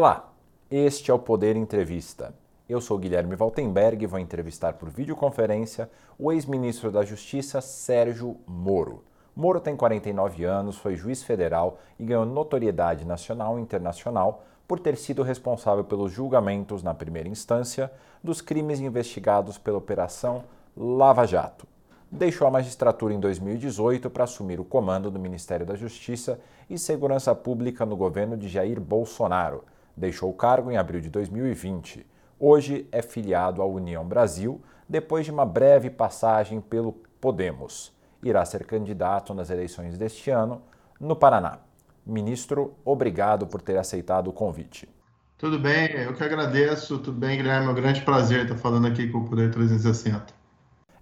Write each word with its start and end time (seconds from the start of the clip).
Olá, 0.00 0.32
este 0.70 1.10
é 1.10 1.14
o 1.14 1.18
Poder 1.18 1.56
Entrevista. 1.56 2.32
Eu 2.68 2.80
sou 2.80 2.96
Guilherme 2.96 3.34
Valtenberg 3.34 4.04
e 4.04 4.06
vou 4.06 4.20
entrevistar 4.20 4.74
por 4.74 4.88
videoconferência 4.88 5.90
o 6.16 6.30
ex-ministro 6.30 6.92
da 6.92 7.04
Justiça 7.04 7.60
Sérgio 7.60 8.36
Moro. 8.46 9.02
Moro 9.34 9.58
tem 9.58 9.74
49 9.74 10.44
anos, 10.44 10.76
foi 10.76 10.94
juiz 10.94 11.24
federal 11.24 11.80
e 11.98 12.04
ganhou 12.04 12.24
notoriedade 12.24 13.04
nacional 13.04 13.58
e 13.58 13.62
internacional 13.62 14.44
por 14.68 14.78
ter 14.78 14.96
sido 14.96 15.24
responsável 15.24 15.82
pelos 15.82 16.12
julgamentos 16.12 16.80
na 16.80 16.94
primeira 16.94 17.28
instância 17.28 17.90
dos 18.22 18.40
crimes 18.40 18.78
investigados 18.78 19.58
pela 19.58 19.78
Operação 19.78 20.44
Lava 20.76 21.26
Jato. 21.26 21.66
Deixou 22.08 22.46
a 22.46 22.52
magistratura 22.52 23.12
em 23.12 23.18
2018 23.18 24.08
para 24.10 24.22
assumir 24.22 24.60
o 24.60 24.64
comando 24.64 25.10
do 25.10 25.18
Ministério 25.18 25.66
da 25.66 25.74
Justiça 25.74 26.38
e 26.70 26.78
Segurança 26.78 27.34
Pública 27.34 27.84
no 27.84 27.96
governo 27.96 28.36
de 28.36 28.46
Jair 28.46 28.80
Bolsonaro 28.80 29.64
Deixou 29.98 30.30
o 30.30 30.32
cargo 30.32 30.70
em 30.70 30.76
abril 30.76 31.00
de 31.00 31.10
2020. 31.10 32.06
Hoje 32.38 32.86
é 32.92 33.02
filiado 33.02 33.60
à 33.60 33.66
União 33.66 34.06
Brasil, 34.06 34.62
depois 34.88 35.24
de 35.24 35.32
uma 35.32 35.44
breve 35.44 35.90
passagem 35.90 36.60
pelo 36.60 36.92
Podemos. 37.20 37.92
Irá 38.22 38.44
ser 38.44 38.64
candidato 38.64 39.34
nas 39.34 39.50
eleições 39.50 39.98
deste 39.98 40.30
ano 40.30 40.62
no 41.00 41.16
Paraná. 41.16 41.58
Ministro, 42.06 42.76
obrigado 42.84 43.44
por 43.48 43.60
ter 43.60 43.76
aceitado 43.76 44.28
o 44.28 44.32
convite. 44.32 44.88
Tudo 45.36 45.58
bem, 45.58 45.90
eu 45.90 46.14
que 46.14 46.22
agradeço. 46.22 47.00
Tudo 47.00 47.18
bem, 47.18 47.36
Guilherme? 47.36 47.66
É 47.66 47.70
um 47.70 47.74
grande 47.74 48.02
prazer 48.02 48.44
estar 48.44 48.56
falando 48.56 48.86
aqui 48.86 49.08
com 49.08 49.18
o 49.18 49.28
Poder 49.28 49.50
360. 49.50 50.26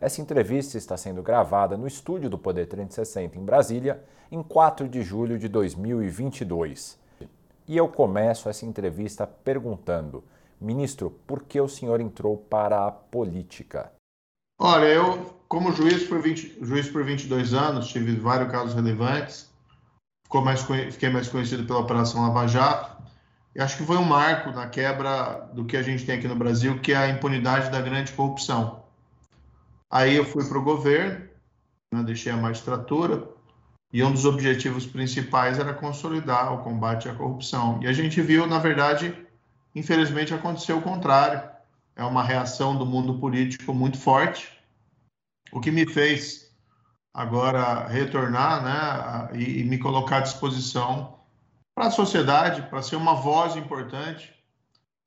Essa 0.00 0.22
entrevista 0.22 0.78
está 0.78 0.96
sendo 0.96 1.22
gravada 1.22 1.76
no 1.76 1.86
estúdio 1.86 2.30
do 2.30 2.38
Poder 2.38 2.64
360 2.64 3.38
em 3.38 3.44
Brasília, 3.44 4.02
em 4.32 4.42
4 4.42 4.88
de 4.88 5.02
julho 5.02 5.38
de 5.38 5.48
2022. 5.48 7.04
E 7.68 7.76
eu 7.76 7.88
começo 7.88 8.48
essa 8.48 8.64
entrevista 8.64 9.26
perguntando: 9.26 10.22
ministro, 10.60 11.10
por 11.26 11.42
que 11.42 11.60
o 11.60 11.68
senhor 11.68 12.00
entrou 12.00 12.36
para 12.36 12.86
a 12.86 12.92
política? 12.92 13.92
Olha, 14.58 14.86
eu, 14.86 15.34
como 15.48 15.72
juiz 15.72 16.04
por, 16.04 16.20
20, 16.20 16.64
juiz 16.64 16.88
por 16.88 17.04
22 17.04 17.52
anos, 17.54 17.88
tive 17.88 18.14
vários 18.16 18.50
casos 18.50 18.74
relevantes, 18.74 19.50
mais, 20.32 20.62
fiquei 20.92 21.10
mais 21.10 21.28
conhecido 21.28 21.66
pela 21.66 21.80
Operação 21.80 22.22
Lava 22.22 22.46
Jato, 22.46 23.02
e 23.54 23.60
acho 23.60 23.76
que 23.76 23.84
foi 23.84 23.96
um 23.96 24.04
marco 24.04 24.50
na 24.50 24.68
quebra 24.68 25.48
do 25.52 25.64
que 25.64 25.76
a 25.76 25.82
gente 25.82 26.06
tem 26.06 26.18
aqui 26.18 26.28
no 26.28 26.36
Brasil, 26.36 26.78
que 26.80 26.92
é 26.92 26.96
a 26.96 27.08
impunidade 27.08 27.70
da 27.70 27.80
grande 27.80 28.12
corrupção. 28.12 28.84
Aí 29.90 30.14
eu 30.14 30.24
fui 30.24 30.44
para 30.46 30.58
o 30.58 30.62
governo, 30.62 31.28
né, 31.92 32.02
deixei 32.02 32.32
a 32.32 32.36
magistratura, 32.36 33.28
e 33.96 34.04
um 34.04 34.12
dos 34.12 34.26
objetivos 34.26 34.84
principais 34.84 35.58
era 35.58 35.72
consolidar 35.72 36.52
o 36.52 36.58
combate 36.58 37.08
à 37.08 37.14
corrupção. 37.14 37.80
E 37.82 37.86
a 37.86 37.94
gente 37.94 38.20
viu, 38.20 38.46
na 38.46 38.58
verdade, 38.58 39.16
infelizmente 39.74 40.34
aconteceu 40.34 40.76
o 40.76 40.82
contrário. 40.82 41.42
É 41.96 42.04
uma 42.04 42.22
reação 42.22 42.76
do 42.76 42.84
mundo 42.84 43.14
político 43.14 43.72
muito 43.72 43.96
forte, 43.96 44.52
o 45.50 45.62
que 45.62 45.70
me 45.70 45.90
fez 45.90 46.54
agora 47.14 47.88
retornar 47.88 48.62
né, 48.62 49.40
e, 49.40 49.60
e 49.60 49.64
me 49.64 49.78
colocar 49.78 50.18
à 50.18 50.20
disposição 50.20 51.18
para 51.74 51.86
a 51.86 51.90
sociedade, 51.90 52.68
para 52.68 52.82
ser 52.82 52.96
uma 52.96 53.14
voz 53.14 53.56
importante 53.56 54.30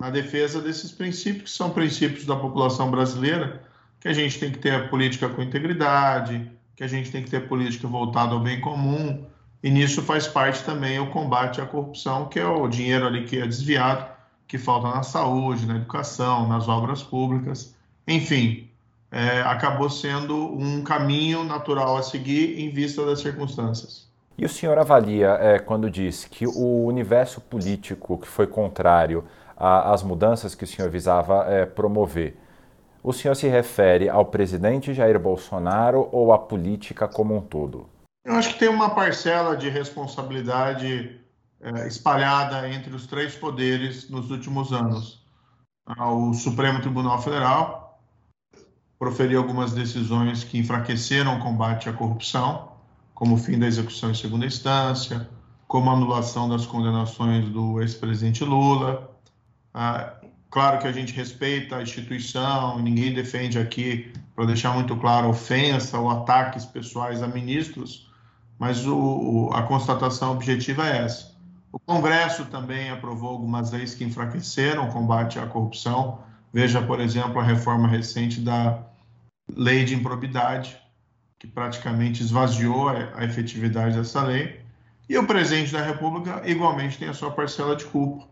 na 0.02 0.10
defesa 0.10 0.60
desses 0.60 0.92
princípios, 0.92 1.52
que 1.52 1.58
são 1.58 1.70
princípios 1.70 2.26
da 2.26 2.36
população 2.36 2.90
brasileira, 2.90 3.62
que 4.00 4.08
a 4.08 4.14
gente 4.14 4.40
tem 4.40 4.52
que 4.52 4.58
ter 4.58 4.74
a 4.74 4.88
política 4.88 5.30
com 5.30 5.44
integridade, 5.44 6.58
que 6.80 6.84
a 6.86 6.88
gente 6.88 7.12
tem 7.12 7.22
que 7.22 7.30
ter 7.30 7.46
política 7.46 7.90
voltada 7.90 8.34
ao 8.34 8.40
bem 8.40 8.62
comum, 8.62 9.26
e 9.62 9.70
nisso 9.70 10.02
faz 10.02 10.26
parte 10.30 10.64
também 10.64 10.98
o 10.98 11.10
combate 11.10 11.60
à 11.60 11.66
corrupção, 11.66 12.30
que 12.30 12.40
é 12.40 12.48
o 12.48 12.70
dinheiro 12.70 13.06
ali 13.06 13.26
que 13.26 13.38
é 13.38 13.46
desviado, 13.46 14.06
que 14.48 14.58
falta 14.58 14.88
na 14.88 15.04
saúde, 15.04 15.66
na 15.66 15.76
educação, 15.76 16.48
nas 16.48 16.70
obras 16.70 17.04
públicas, 17.04 17.76
enfim, 18.08 18.70
é, 19.12 19.42
acabou 19.42 19.90
sendo 19.90 20.34
um 20.38 20.82
caminho 20.82 21.44
natural 21.44 21.98
a 21.98 22.02
seguir 22.02 22.58
em 22.62 22.70
vista 22.70 23.06
das 23.06 23.20
circunstâncias. 23.20 24.10
E 24.38 24.46
o 24.46 24.50
senhor 24.50 24.78
avalia, 24.80 25.32
é, 25.32 25.60
quando 25.60 25.92
diz 25.92 26.24
que 26.24 26.48
o 26.48 26.86
universo 26.86 27.42
político 27.42 28.18
que 28.18 28.28
foi 28.28 28.48
contrário 28.48 29.26
às 29.58 30.02
mudanças 30.02 30.56
que 30.56 30.64
o 30.64 30.68
senhor 30.68 30.90
visava 30.90 31.44
é, 31.46 31.66
promover, 31.66 32.38
o 33.04 33.14
senhor 33.14 33.36
se 33.36 33.48
refere 33.48 34.10
ao 34.10 34.26
presidente 34.26 34.94
Jair 34.94 35.20
Bolsonaro 35.20 36.10
ou 36.12 36.34
à 36.34 36.40
política 36.40 37.08
como 37.08 37.36
um 37.36 37.42
todo? 37.42 37.88
Eu 38.26 38.36
acho 38.36 38.54
que 38.54 38.60
tem 38.60 38.70
uma 38.70 38.90
parcela 38.94 39.56
de 39.56 39.70
responsabilidade 39.70 41.20
é, 41.62 41.88
espalhada 41.88 42.70
entre 42.70 42.94
os 42.94 43.08
três 43.08 43.36
poderes 43.36 44.10
nos 44.10 44.30
últimos 44.30 44.72
anos. 44.72 45.20
O 45.98 46.34
Supremo 46.34 46.82
Tribunal 46.82 47.20
Federal 47.22 48.00
proferiu 49.00 49.40
algumas 49.40 49.72
decisões 49.72 50.44
que 50.44 50.60
enfraqueceram 50.60 51.38
o 51.38 51.42
combate 51.42 51.90
à 51.90 51.94
corrupção, 51.94 52.74
como 53.16 53.36
o 53.36 53.38
fim 53.38 53.58
da 53.58 53.66
execução 53.66 54.12
em 54.12 54.14
segunda 54.14 54.46
instância, 54.46 55.28
como 55.68 55.90
a 55.90 55.94
anulação 55.94 56.48
das 56.48 56.66
condenações 56.66 57.50
do 57.50 57.82
ex-presidente 57.82 58.44
Lula, 58.44 59.10
Claro 60.50 60.80
que 60.80 60.88
a 60.88 60.92
gente 60.92 61.14
respeita 61.14 61.78
a 61.78 61.84
instituição, 61.84 62.80
ninguém 62.80 63.14
defende 63.14 63.60
aqui, 63.60 64.12
para 64.36 64.46
deixar 64.46 64.74
muito 64.74 64.96
claro, 64.98 65.30
ofensa 65.30 66.00
ou 66.00 66.10
ataques 66.10 66.66
pessoais 66.66 67.22
a 67.22 67.28
ministros, 67.28 68.10
mas 68.58 68.86
o, 68.88 69.50
a 69.54 69.62
constatação 69.64 70.32
objetiva 70.32 70.88
é 70.88 71.06
essa. 71.06 71.38
O 71.72 71.78
Congresso 71.78 72.46
também 72.46 72.90
aprovou 72.90 73.30
algumas 73.30 73.72
leis 73.72 73.94
que 73.94 74.04
enfraqueceram 74.04 74.90
o 74.90 74.92
combate 74.92 75.38
à 75.38 75.46
corrupção. 75.46 76.20
Veja, 76.52 76.82
por 76.82 77.00
exemplo, 77.00 77.40
a 77.40 77.44
reforma 77.44 77.88
recente 77.88 78.42
da 78.42 78.80
lei 79.56 79.86
de 79.86 79.94
improbidade, 79.94 80.80
que 81.38 81.46
praticamente 81.48 82.24
esvaziou 82.24 82.90
a 82.90 83.24
efetividade 83.24 83.96
dessa 83.96 84.24
lei. 84.24 84.60
E 85.08 85.16
o 85.16 85.28
presidente 85.28 85.72
da 85.72 85.82
República 85.84 86.42
igualmente 86.44 86.98
tem 86.98 87.08
a 87.08 87.14
sua 87.14 87.30
parcela 87.30 87.76
de 87.76 87.86
culpa 87.86 88.28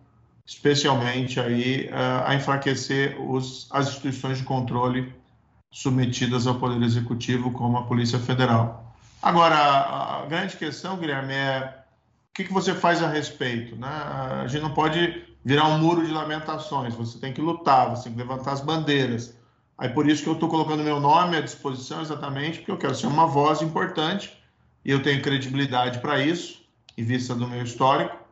especialmente 0.47 1.41
aí 1.41 1.89
eh, 1.91 2.23
a 2.25 2.33
enfraquecer 2.33 3.21
os, 3.21 3.67
as 3.69 3.89
instituições 3.89 4.37
de 4.37 4.45
controle 4.45 5.13
submetidas 5.69 6.47
ao 6.47 6.55
Poder 6.55 6.81
Executivo, 6.81 7.51
como 7.51 7.77
a 7.77 7.83
Polícia 7.83 8.17
Federal. 8.17 8.95
Agora, 9.21 9.57
a 9.57 10.25
grande 10.25 10.55
questão, 10.55 10.95
Guilherme, 10.97 11.33
é 11.33 11.83
o 12.29 12.33
que, 12.33 12.45
que 12.45 12.53
você 12.53 12.73
faz 12.73 13.03
a 13.03 13.09
respeito? 13.09 13.75
Né? 13.75 13.89
A 13.89 14.47
gente 14.47 14.61
não 14.61 14.73
pode 14.73 15.21
virar 15.43 15.65
um 15.65 15.79
muro 15.79 16.05
de 16.05 16.13
lamentações, 16.13 16.95
você 16.95 17.19
tem 17.19 17.33
que 17.33 17.41
lutar, 17.41 17.89
você 17.89 18.03
tem 18.03 18.13
que 18.13 18.19
levantar 18.19 18.53
as 18.53 18.61
bandeiras. 18.61 19.35
Aí 19.77 19.89
por 19.89 20.09
isso 20.09 20.23
que 20.23 20.29
eu 20.29 20.33
estou 20.33 20.47
colocando 20.47 20.81
meu 20.81 20.99
nome 20.99 21.35
à 21.35 21.41
disposição 21.41 22.01
exatamente, 22.01 22.59
porque 22.59 22.71
eu 22.71 22.77
quero 22.77 22.95
ser 22.95 23.07
uma 23.07 23.27
voz 23.27 23.61
importante 23.61 24.37
e 24.85 24.91
eu 24.91 25.03
tenho 25.03 25.21
credibilidade 25.21 25.99
para 25.99 26.21
isso, 26.21 26.61
em 26.97 27.03
vista 27.03 27.35
do 27.35 27.47
meu 27.47 27.63
histórico 27.63 28.26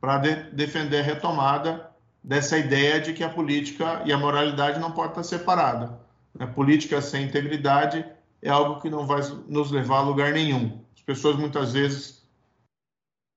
para 0.00 0.18
de 0.18 0.34
defender 0.52 1.00
a 1.00 1.02
retomada 1.02 1.90
dessa 2.22 2.58
ideia 2.58 3.00
de 3.00 3.12
que 3.12 3.24
a 3.24 3.28
política 3.28 4.02
e 4.04 4.12
a 4.12 4.18
moralidade 4.18 4.78
não 4.78 4.92
podem 4.92 5.10
estar 5.10 5.22
separadas. 5.22 5.90
A 6.38 6.46
política 6.46 7.02
sem 7.02 7.24
integridade 7.24 8.04
é 8.40 8.48
algo 8.48 8.80
que 8.80 8.88
não 8.88 9.06
vai 9.06 9.20
nos 9.48 9.70
levar 9.70 9.98
a 9.98 10.02
lugar 10.02 10.32
nenhum. 10.32 10.82
As 10.94 11.02
pessoas 11.02 11.36
muitas 11.36 11.72
vezes 11.72 12.22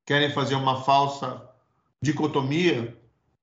querem 0.05 0.31
fazer 0.31 0.55
uma 0.55 0.81
falsa 0.81 1.49
dicotomia 2.01 2.97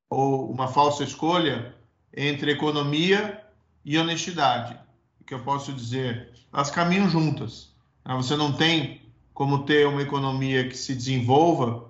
ou 0.09 0.51
uma 0.51 0.69
falsa 0.69 1.05
escolha 1.05 1.75
entre 2.15 2.53
economia 2.53 3.43
e 3.85 3.99
honestidade. 3.99 4.79
O 5.21 5.25
que 5.25 5.35
eu 5.35 5.41
posso 5.41 5.73
dizer? 5.73 6.33
Elas 6.53 6.71
caminham 6.71 7.09
juntas. 7.09 7.75
Você 8.05 8.37
não 8.37 8.53
tem 8.53 9.03
como 9.33 9.65
ter 9.65 9.87
uma 9.87 10.03
economia 10.03 10.69
que 10.69 10.77
se 10.77 10.95
desenvolva 10.95 11.90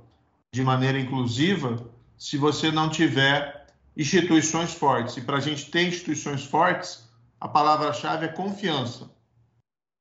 de 0.52 0.62
maneira 0.62 0.98
inclusiva 0.98 1.76
se 2.18 2.36
você 2.36 2.70
não 2.70 2.88
tiver 2.88 3.66
instituições 3.96 4.74
fortes. 4.74 5.16
E 5.16 5.20
para 5.20 5.36
a 5.36 5.40
gente 5.40 5.70
ter 5.70 5.86
instituições 5.86 6.44
fortes, 6.44 7.08
a 7.40 7.48
palavra-chave 7.48 8.26
é 8.26 8.28
confiança. 8.28 9.10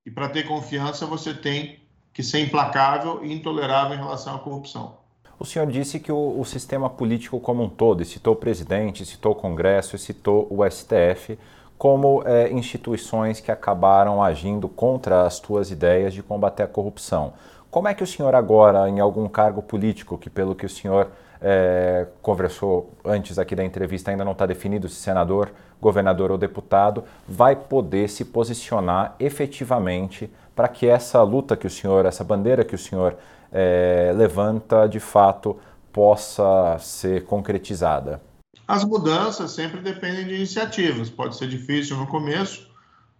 E 0.05 0.11
para 0.11 0.27
ter 0.29 0.47
confiança, 0.47 1.05
você 1.05 1.33
tem 1.33 1.79
que 2.11 2.23
ser 2.23 2.39
implacável 2.39 3.23
e 3.23 3.31
intolerável 3.31 3.95
em 3.95 3.99
relação 3.99 4.35
à 4.35 4.39
corrupção. 4.39 4.97
O 5.39 5.45
senhor 5.45 5.67
disse 5.67 5.99
que 5.99 6.11
o, 6.11 6.39
o 6.39 6.43
sistema 6.43 6.89
político 6.89 7.39
como 7.39 7.63
um 7.63 7.69
todo, 7.69 8.01
e 8.01 8.05
citou 8.05 8.33
o 8.33 8.37
presidente, 8.37 9.05
citou 9.05 9.31
o 9.31 9.35
Congresso, 9.35 9.97
citou 9.97 10.47
o 10.49 10.69
STF, 10.69 11.37
como 11.77 12.21
é, 12.25 12.51
instituições 12.51 13.39
que 13.39 13.49
acabaram 13.49 14.21
agindo 14.21 14.67
contra 14.67 15.25
as 15.25 15.35
suas 15.35 15.71
ideias 15.71 16.13
de 16.13 16.21
combater 16.21 16.63
a 16.63 16.67
corrupção. 16.67 17.33
Como 17.71 17.87
é 17.87 17.93
que 17.93 18.03
o 18.03 18.07
senhor 18.07 18.33
agora, 18.33 18.89
em 18.89 18.99
algum 18.99 19.27
cargo 19.27 19.61
político, 19.61 20.17
que 20.17 20.29
pelo 20.29 20.55
que 20.55 20.65
o 20.65 20.69
senhor 20.69 21.11
é, 21.39 22.07
conversou 22.21 22.93
antes 23.05 23.37
aqui 23.37 23.55
da 23.55 23.63
entrevista, 23.63 24.09
ainda 24.09 24.25
não 24.25 24.31
está 24.31 24.45
definido 24.45 24.89
se 24.89 24.95
senador, 24.95 25.51
governador 25.79 26.31
ou 26.31 26.37
deputado, 26.37 27.03
vai 27.27 27.55
poder 27.55 28.09
se 28.09 28.25
posicionar 28.25 29.15
efetivamente 29.19 30.29
para 30.55 30.67
que 30.67 30.87
essa 30.87 31.21
luta 31.21 31.55
que 31.55 31.67
o 31.67 31.69
senhor, 31.69 32.05
essa 32.05 32.23
bandeira 32.23 32.65
que 32.65 32.75
o 32.75 32.77
senhor 32.77 33.15
é, 33.51 34.11
levanta, 34.15 34.87
de 34.87 34.99
fato 34.99 35.57
possa 35.93 36.77
ser 36.79 37.25
concretizada? 37.25 38.21
As 38.67 38.83
mudanças 38.83 39.51
sempre 39.51 39.79
dependem 39.79 40.25
de 40.25 40.35
iniciativas. 40.35 41.09
Pode 41.09 41.35
ser 41.35 41.47
difícil 41.47 41.97
no 41.97 42.07
começo, 42.07 42.69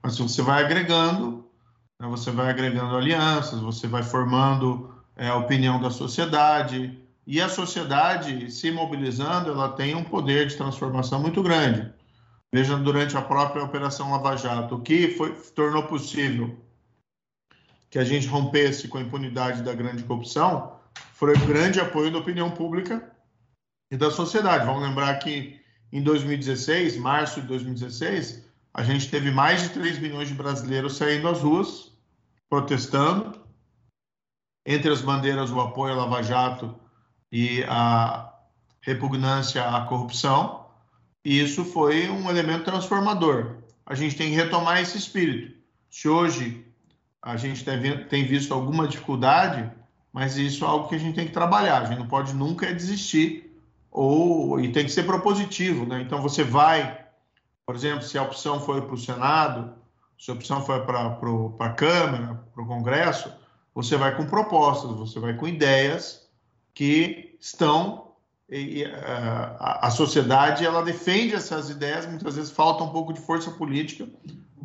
mas 0.04 0.16
se 0.16 0.22
você 0.22 0.42
vai 0.42 0.64
agregando, 0.64 1.49
você 2.08 2.32
vai 2.32 2.50
agregando 2.50 2.96
alianças, 2.96 3.60
você 3.60 3.88
vai 3.88 4.04
formando 4.04 4.94
é, 5.16 5.28
a 5.28 5.36
opinião 5.36 5.82
da 5.82 5.90
sociedade, 5.90 6.98
e 7.28 7.40
a 7.42 7.50
sociedade 7.50 8.50
se 8.50 8.72
mobilizando, 8.72 9.52
ela 9.52 9.70
tem 9.74 9.94
um 9.96 10.04
poder 10.04 10.48
de 10.48 10.56
transformação 10.56 11.22
muito 11.22 11.44
grande. 11.44 11.94
Veja, 12.52 12.76
durante 12.78 13.16
a 13.16 13.22
própria 13.22 13.64
Operação 13.64 14.12
Lava 14.12 14.36
Jato, 14.36 14.76
o 14.76 14.82
que 14.82 15.10
foi, 15.10 15.34
tornou 15.54 15.84
possível 15.84 16.58
que 17.90 18.00
a 18.00 18.04
gente 18.04 18.28
rompesse 18.28 18.88
com 18.88 18.98
a 18.98 19.02
impunidade 19.02 19.62
da 19.62 19.74
grande 19.74 20.04
corrupção 20.04 20.80
foi 21.14 21.36
o 21.36 21.46
grande 21.46 21.80
apoio 21.80 22.12
da 22.12 22.18
opinião 22.18 22.50
pública 22.50 23.12
e 23.92 23.98
da 23.98 24.10
sociedade. 24.10 24.66
Vamos 24.66 24.82
lembrar 24.82 25.14
que 25.20 25.60
em 25.92 26.02
2016, 26.02 26.98
março 26.98 27.42
de 27.42 27.48
2016, 27.48 28.44
a 28.74 28.84
gente 28.84 29.10
teve 29.10 29.30
mais 29.32 29.62
de 29.62 29.70
3 29.70 30.00
milhões 30.00 30.30
de 30.30 30.34
brasileiros 30.34 30.98
saindo 30.98 31.28
às 31.28 31.42
ruas, 31.42 31.89
protestando, 32.50 33.40
entre 34.66 34.92
as 34.92 35.02
bandeiras 35.02 35.52
o 35.52 35.60
apoio 35.62 35.94
à 35.94 35.98
Lava 35.98 36.24
Jato 36.24 36.76
e 37.32 37.64
a 37.64 38.34
repugnância 38.82 39.64
à 39.68 39.86
corrupção. 39.86 40.66
E 41.24 41.40
isso 41.40 41.64
foi 41.64 42.10
um 42.10 42.30
elemento 42.30 42.66
transformador. 42.66 43.58
A 43.86 43.94
gente 43.94 44.16
tem 44.16 44.30
que 44.30 44.36
retomar 44.36 44.82
esse 44.82 44.98
espírito. 44.98 45.58
Se 45.90 46.08
hoje 46.08 46.66
a 47.22 47.36
gente 47.36 47.66
tem 48.10 48.26
visto 48.26 48.54
alguma 48.54 48.88
dificuldade, 48.88 49.70
mas 50.12 50.38
isso 50.38 50.64
é 50.64 50.68
algo 50.68 50.88
que 50.88 50.96
a 50.96 51.00
gente 51.00 51.16
tem 51.16 51.28
que 51.28 51.34
trabalhar. 51.34 51.82
A 51.82 51.86
gente 51.86 52.00
não 52.00 52.08
pode 52.08 52.34
nunca 52.34 52.74
desistir 52.74 53.46
ou 53.92 54.60
e 54.60 54.72
tem 54.72 54.86
que 54.86 54.92
ser 54.92 55.04
propositivo, 55.04 55.86
né? 55.86 56.02
Então 56.02 56.22
você 56.22 56.44
vai, 56.44 57.06
por 57.66 57.76
exemplo, 57.76 58.04
se 58.04 58.18
a 58.18 58.24
opção 58.24 58.60
foi 58.60 58.82
para 58.82 58.94
o 58.94 58.98
Senado, 58.98 59.74
se 60.20 60.30
a 60.30 60.34
opção 60.34 60.62
foi 60.62 60.82
para 60.82 61.18
a 61.60 61.70
Câmara, 61.70 62.44
para 62.54 62.62
o 62.62 62.68
Congresso, 62.68 63.32
você 63.74 63.96
vai 63.96 64.16
com 64.18 64.26
propostas, 64.26 64.92
você 64.92 65.18
vai 65.18 65.34
com 65.34 65.48
ideias 65.48 66.30
que 66.74 67.38
estão 67.40 68.10
e, 68.50 68.84
a, 68.84 69.88
a 69.88 69.92
sociedade 69.92 70.66
ela 70.66 70.84
defende 70.84 71.36
essas 71.36 71.70
ideias, 71.70 72.06
muitas 72.06 72.36
vezes 72.36 72.52
falta 72.52 72.84
um 72.84 72.90
pouco 72.90 73.14
de 73.14 73.22
força 73.22 73.50
política 73.52 74.08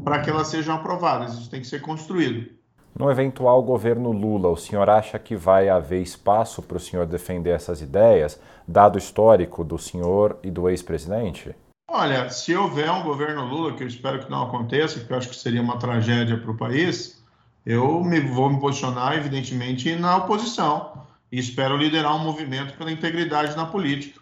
para 0.02 0.20
que 0.20 0.28
elas 0.28 0.48
sejam 0.48 0.74
aprovadas. 0.74 1.34
Isso 1.34 1.50
tem 1.50 1.60
que 1.60 1.66
ser 1.68 1.80
construído. 1.80 2.50
No 2.98 3.10
eventual 3.10 3.62
governo 3.62 4.10
Lula, 4.10 4.48
o 4.48 4.56
senhor 4.56 4.88
acha 4.90 5.18
que 5.18 5.36
vai 5.36 5.68
haver 5.68 6.02
espaço 6.02 6.62
para 6.62 6.76
o 6.76 6.80
senhor 6.80 7.06
defender 7.06 7.50
essas 7.50 7.80
ideias, 7.80 8.40
dado 8.66 8.96
o 8.96 8.98
histórico 8.98 9.62
do 9.62 9.78
senhor 9.78 10.38
e 10.42 10.50
do 10.50 10.68
ex-presidente? 10.68 11.54
Olha, 11.88 12.30
se 12.30 12.54
houver 12.54 12.90
um 12.90 13.02
governo 13.02 13.46
Lula, 13.46 13.74
que 13.74 13.82
eu 13.82 13.86
espero 13.86 14.24
que 14.24 14.30
não 14.30 14.42
aconteça, 14.42 14.98
porque 14.98 15.12
eu 15.12 15.18
acho 15.18 15.28
que 15.28 15.36
seria 15.36 15.60
uma 15.60 15.78
tragédia 15.78 16.36
para 16.36 16.50
o 16.50 16.56
país, 16.56 17.22
eu 17.64 18.02
me, 18.02 18.20
vou 18.20 18.50
me 18.50 18.58
posicionar, 18.58 19.16
evidentemente, 19.16 19.94
na 19.94 20.16
oposição 20.16 21.06
e 21.30 21.38
espero 21.38 21.76
liderar 21.76 22.14
um 22.16 22.24
movimento 22.24 22.76
pela 22.76 22.92
integridade 22.92 23.56
na 23.56 23.66
política. 23.66 24.20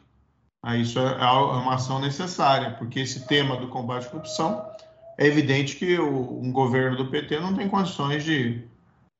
Isso 0.77 0.99
é, 0.99 1.03
é 1.03 1.27
uma 1.27 1.75
ação 1.75 2.01
necessária, 2.01 2.71
porque 2.73 3.01
esse 3.01 3.27
tema 3.27 3.57
do 3.57 3.69
combate 3.69 4.07
à 4.07 4.11
corrupção 4.11 4.65
é 5.19 5.27
evidente 5.27 5.77
que 5.77 5.99
o, 5.99 6.41
um 6.41 6.53
governo 6.53 6.97
do 6.97 7.11
PT 7.11 7.41
não 7.41 7.55
tem 7.55 7.69
condições 7.69 8.23
de, 8.25 8.65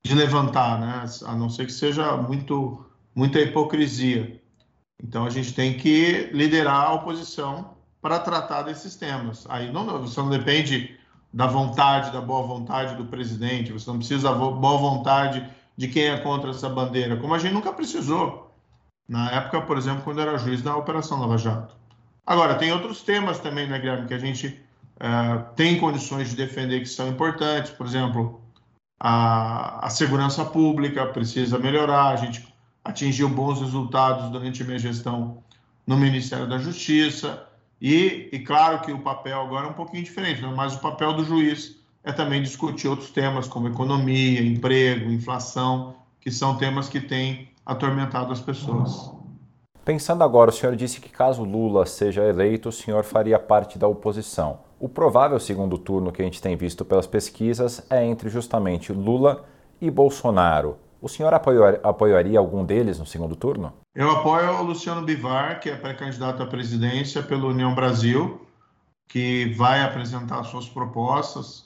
de 0.05 0.15
levantar, 0.15 0.79
né? 0.79 1.05
a 1.25 1.35
não 1.35 1.49
ser 1.49 1.65
que 1.65 1.73
seja 1.73 2.15
muito, 2.17 2.85
muita 3.13 3.39
hipocrisia. 3.39 4.41
Então 5.03 5.25
a 5.25 5.29
gente 5.29 5.53
tem 5.53 5.77
que 5.77 6.29
liderar 6.31 6.87
a 6.87 6.93
oposição 6.93 7.72
para 8.03 8.19
tratar 8.19 8.63
desses 8.63 8.97
temas. 8.97 9.45
Aí 9.49 9.71
não, 9.71 9.85
você 10.01 10.19
não 10.19 10.29
depende 10.29 10.99
da 11.33 11.47
vontade, 11.47 12.11
da 12.11 12.19
boa 12.19 12.45
vontade 12.45 12.95
do 12.95 13.05
presidente, 13.05 13.71
você 13.71 13.89
não 13.89 13.97
precisa 13.97 14.29
da 14.29 14.35
boa 14.35 14.77
vontade 14.77 15.49
de 15.77 15.87
quem 15.87 16.09
é 16.09 16.17
contra 16.17 16.51
essa 16.51 16.69
bandeira, 16.69 17.15
como 17.15 17.33
a 17.33 17.39
gente 17.39 17.53
nunca 17.53 17.71
precisou. 17.71 18.51
Na 19.07 19.31
época, 19.31 19.61
por 19.61 19.77
exemplo, 19.77 20.03
quando 20.03 20.19
era 20.19 20.37
juiz 20.37 20.61
da 20.61 20.75
Operação 20.75 21.19
Lava 21.19 21.37
Jato. 21.37 21.75
Agora, 22.25 22.55
tem 22.55 22.73
outros 22.73 23.01
temas 23.01 23.39
também, 23.39 23.67
né, 23.67 23.79
Guilherme, 23.79 24.07
que 24.07 24.13
a 24.13 24.19
gente 24.19 24.61
é, 24.99 25.37
tem 25.55 25.79
condições 25.79 26.29
de 26.29 26.35
defender 26.35 26.81
que 26.81 26.85
são 26.85 27.07
importantes. 27.07 27.71
Por 27.71 27.85
exemplo, 27.85 28.41
a, 28.99 29.85
a 29.85 29.89
segurança 29.89 30.45
pública 30.45 31.05
precisa 31.07 31.57
melhorar. 31.57 32.09
A 32.09 32.15
gente 32.17 32.47
atingiu 32.83 33.27
bons 33.29 33.59
resultados 33.61 34.29
durante 34.29 34.61
a 34.61 34.65
minha 34.65 34.79
gestão 34.79 35.43
no 35.87 35.97
Ministério 35.97 36.47
da 36.47 36.57
Justiça. 36.57 37.47
E, 37.83 38.29
e 38.31 38.39
claro 38.39 38.79
que 38.79 38.93
o 38.93 38.99
papel 38.99 39.41
agora 39.41 39.67
é 39.67 39.69
um 39.69 39.73
pouquinho 39.73 40.05
diferente, 40.05 40.41
né? 40.41 40.53
mas 40.55 40.73
o 40.73 40.79
papel 40.79 41.11
do 41.11 41.25
juiz 41.25 41.75
é 42.01 42.13
também 42.13 42.41
discutir 42.41 42.87
outros 42.87 43.09
temas 43.09 43.45
como 43.45 43.67
economia, 43.67 44.41
emprego, 44.41 45.11
inflação, 45.11 45.93
que 46.21 46.31
são 46.31 46.57
temas 46.57 46.87
que 46.87 47.01
têm 47.01 47.49
atormentado 47.65 48.31
as 48.31 48.39
pessoas. 48.39 49.11
Pensando 49.83 50.23
agora, 50.23 50.49
o 50.49 50.53
senhor 50.53 50.77
disse 50.77 51.01
que 51.01 51.09
caso 51.09 51.43
Lula 51.43 51.85
seja 51.85 52.23
eleito, 52.23 52.69
o 52.69 52.71
senhor 52.71 53.03
faria 53.03 53.37
parte 53.37 53.77
da 53.77 53.85
oposição. 53.85 54.59
O 54.79 54.87
provável 54.87 55.37
segundo 55.37 55.77
turno 55.77 56.13
que 56.13 56.21
a 56.21 56.25
gente 56.25 56.41
tem 56.41 56.55
visto 56.55 56.85
pelas 56.85 57.05
pesquisas 57.05 57.85
é 57.89 58.05
entre 58.05 58.29
justamente 58.29 58.93
Lula 58.93 59.43
e 59.81 59.91
Bolsonaro. 59.91 60.77
O 61.03 61.09
senhor 61.09 61.33
apoiaria 61.33 62.39
algum 62.39 62.63
deles 62.63 62.97
no 62.97 63.05
segundo 63.05 63.35
turno? 63.35 63.73
Eu 63.93 64.09
apoio 64.09 64.51
o 64.51 64.63
Luciano 64.63 65.01
Bivar, 65.01 65.59
que 65.59 65.69
é 65.69 65.75
pré-candidato 65.75 66.41
à 66.41 66.45
presidência 66.45 67.21
pela 67.21 67.45
União 67.45 67.75
Brasil, 67.75 68.39
que 69.05 69.53
vai 69.57 69.83
apresentar 69.83 70.41
suas 70.45 70.69
propostas 70.69 71.65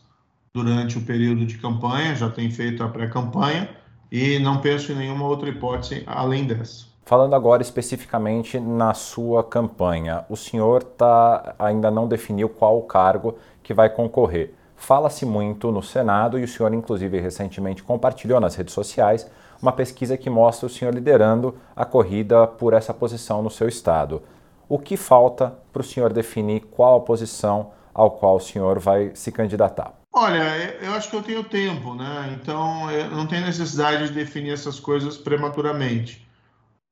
durante 0.52 0.98
o 0.98 1.02
período 1.02 1.46
de 1.46 1.60
campanha, 1.60 2.16
já 2.16 2.32
tem 2.32 2.50
feito 2.50 2.82
a 2.82 2.88
pré-campanha 2.88 3.70
e 4.12 4.40
não 4.40 4.60
penso 4.60 4.92
em 4.92 4.96
nenhuma 4.96 5.28
outra 5.28 5.50
hipótese 5.50 6.02
além 6.08 6.48
dessa. 6.48 6.88
Falando 7.06 7.36
agora 7.36 7.62
especificamente 7.62 8.60
na 8.60 8.96
sua 8.96 9.44
campanha, 9.44 10.26
o 10.32 10.36
senhor 10.36 10.84
tá, 10.84 11.54
ainda 11.60 11.92
não 11.92 12.08
definiu 12.08 12.50
qual 12.50 12.80
o 12.80 12.88
cargo 12.88 13.38
que 13.62 13.72
vai 13.72 13.88
concorrer. 13.88 14.56
Fala-se 14.78 15.26
muito 15.26 15.72
no 15.72 15.82
Senado 15.82 16.38
e 16.40 16.44
o 16.44 16.48
senhor, 16.48 16.74
inclusive, 16.74 17.20
recentemente 17.20 17.84
compartilhou 17.84 18.40
nas 18.40 18.56
redes 18.56 18.74
sociais 18.74 19.30
uma 19.62 19.72
pesquisa 19.72 20.16
que 20.16 20.30
mostra 20.30 20.68
o 20.68 20.70
senhor 20.70 20.94
liderando 20.94 21.58
a 21.76 21.84
corrida 21.84 22.46
por 22.46 22.74
essa 22.74 22.94
posição 22.94 23.42
no 23.42 23.50
seu 23.50 23.68
estado. 23.68 24.22
O 24.70 24.78
que 24.78 24.96
falta 24.96 25.58
para 25.74 25.82
o 25.82 25.84
senhor 25.84 26.14
definir 26.14 26.62
qual 26.72 26.98
a 26.98 27.02
posição 27.02 27.72
ao 27.94 28.12
qual 28.12 28.36
o 28.36 28.40
senhor 28.40 28.78
vai 28.80 29.12
se 29.16 29.32
candidatar? 29.32 29.94
Olha, 30.14 30.78
eu 30.82 30.94
acho 30.94 31.10
que 31.10 31.16
eu 31.16 31.24
tenho 31.24 31.44
tempo, 31.44 31.96
né? 31.96 32.38
Então, 32.40 32.90
eu 32.92 33.10
não 33.10 33.26
tenho 33.26 33.46
necessidade 33.46 34.08
de 34.08 34.14
definir 34.14 34.54
essas 34.54 34.80
coisas 34.80 35.18
prematuramente. 35.18 36.28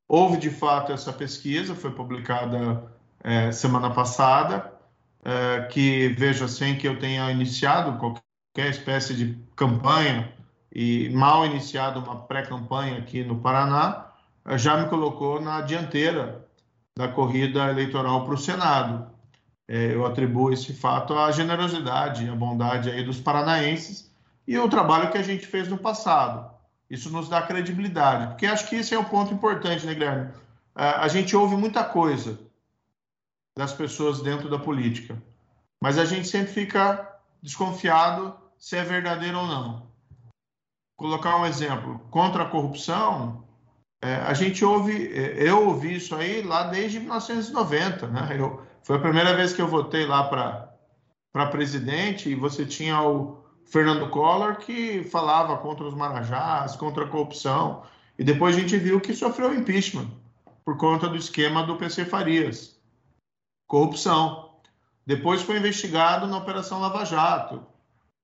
Houve, 0.07 0.37
de 0.37 0.49
fato, 0.49 0.91
essa 0.91 1.13
pesquisa, 1.13 1.75
foi 1.75 1.91
publicada 1.91 2.83
é, 3.23 3.51
semana 3.51 3.91
passada, 3.91 4.71
é, 5.25 5.63
que, 5.63 6.09
veja, 6.09 6.47
sem 6.47 6.77
que 6.77 6.87
eu 6.87 6.97
tenha 6.99 7.29
iniciado 7.31 7.97
qualquer 7.97 8.69
espécie 8.69 9.13
de 9.13 9.37
campanha 9.55 10.31
e 10.71 11.09
mal 11.09 11.45
iniciado 11.45 11.99
uma 11.99 12.21
pré-campanha 12.21 12.99
aqui 12.99 13.23
no 13.23 13.39
Paraná, 13.39 14.05
já 14.55 14.77
me 14.77 14.87
colocou 14.87 15.41
na 15.41 15.61
dianteira 15.61 16.45
da 16.95 17.07
corrida 17.07 17.69
eleitoral 17.69 18.23
para 18.23 18.35
o 18.35 18.37
Senado 18.37 19.15
é, 19.67 19.93
eu 19.93 20.05
atribuo 20.05 20.51
esse 20.53 20.73
fato 20.73 21.17
à 21.17 21.31
generosidade, 21.31 22.29
à 22.29 22.35
bondade 22.35 22.89
aí 22.89 23.03
dos 23.03 23.19
paranaenses 23.19 24.11
e 24.47 24.57
o 24.57 24.69
trabalho 24.69 25.11
que 25.11 25.17
a 25.17 25.23
gente 25.23 25.47
fez 25.47 25.67
no 25.67 25.77
passado. 25.77 26.53
Isso 26.89 27.09
nos 27.09 27.27
dá 27.27 27.41
credibilidade, 27.41 28.27
porque 28.27 28.45
acho 28.45 28.69
que 28.69 28.75
esse 28.75 28.93
é 28.93 28.99
um 28.99 29.05
ponto 29.05 29.33
importante, 29.33 29.85
né, 29.85 29.93
Guilherme? 29.93 30.29
A 30.75 31.07
gente 31.07 31.35
ouve 31.35 31.55
muita 31.55 31.83
coisa 31.83 32.37
das 33.57 33.73
pessoas 33.73 34.21
dentro 34.21 34.49
da 34.49 34.59
política, 34.59 35.21
mas 35.81 35.97
a 35.97 36.05
gente 36.05 36.27
sempre 36.27 36.51
fica 36.51 37.19
desconfiado 37.41 38.35
se 38.57 38.75
é 38.75 38.83
verdadeiro 38.83 39.39
ou 39.39 39.47
não. 39.47 39.87
Colocar 40.97 41.37
um 41.37 41.45
exemplo, 41.45 41.99
contra 42.09 42.43
a 42.43 42.49
corrupção, 42.49 43.45
é, 44.01 44.15
a 44.15 44.33
gente 44.33 44.63
ouve, 44.63 45.07
é, 45.13 45.49
eu 45.49 45.67
ouvi 45.67 45.95
isso 45.95 46.15
aí 46.15 46.41
lá 46.41 46.63
desde 46.63 46.99
1990, 46.99 48.07
né? 48.07 48.35
Eu, 48.37 48.61
foi 48.83 48.97
a 48.97 49.01
primeira 49.01 49.35
vez 49.35 49.53
que 49.53 49.61
eu 49.61 49.67
votei 49.67 50.05
lá 50.05 50.23
para 50.27 51.47
presidente 51.47 52.29
e 52.29 52.35
você 52.35 52.65
tinha 52.65 53.01
o 53.01 53.43
Fernando 53.65 54.09
Collor 54.09 54.57
que 54.57 55.03
falava 55.03 55.57
contra 55.57 55.85
os 55.85 55.93
marajás, 55.93 56.75
contra 56.75 57.05
a 57.05 57.07
corrupção. 57.07 57.83
E 58.17 58.23
depois 58.23 58.55
a 58.55 58.59
gente 58.59 58.77
viu 58.77 59.01
que 59.01 59.13
sofreu 59.13 59.53
impeachment 59.53 60.07
por 60.63 60.77
conta 60.77 61.07
do 61.07 61.17
esquema 61.17 61.63
do 61.63 61.75
PC 61.75 62.05
Farias. 62.05 62.74
Corrupção. 63.67 64.51
Depois 65.05 65.41
foi 65.41 65.57
investigado 65.57 66.27
na 66.27 66.37
Operação 66.37 66.79
Lava 66.79 67.05
Jato, 67.05 67.65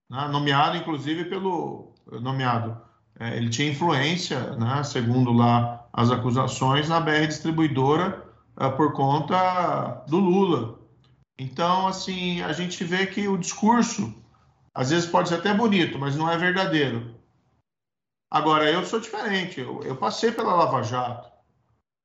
né? 0.10 0.28
nomeado 0.28 0.78
inclusive 0.78 1.26
pelo 1.26 1.94
nomeado 2.12 2.82
é, 3.22 3.38
ele 3.38 3.50
tinha 3.50 3.70
influência, 3.70 4.56
né, 4.56 4.84
segundo 4.84 5.32
lá 5.32 5.88
as 5.94 6.10
acusações, 6.10 6.90
na 6.90 7.00
BR 7.00 7.28
distribuidora 7.28 8.26
é, 8.60 8.68
por 8.70 8.94
conta 8.94 10.04
do 10.08 10.18
Lula. 10.18 10.80
Então, 11.38 11.88
assim, 11.88 12.42
a 12.42 12.52
gente 12.52 12.84
vê 12.84 13.06
que 13.06 13.28
o 13.28 13.38
discurso, 13.38 14.12
às 14.74 14.90
vezes 14.90 15.08
pode 15.08 15.30
ser 15.30 15.36
até 15.36 15.54
bonito, 15.54 16.00
mas 16.00 16.16
não 16.16 16.30
é 16.30 16.36
verdadeiro. 16.36 17.16
Agora, 18.30 18.72
eu 18.72 18.84
sou 18.86 19.00
diferente, 19.00 19.60
eu, 19.60 19.84
eu 19.84 19.96
passei 19.96 20.32
pela 20.32 20.56
Lava 20.56 20.82
Jato. 20.82 21.31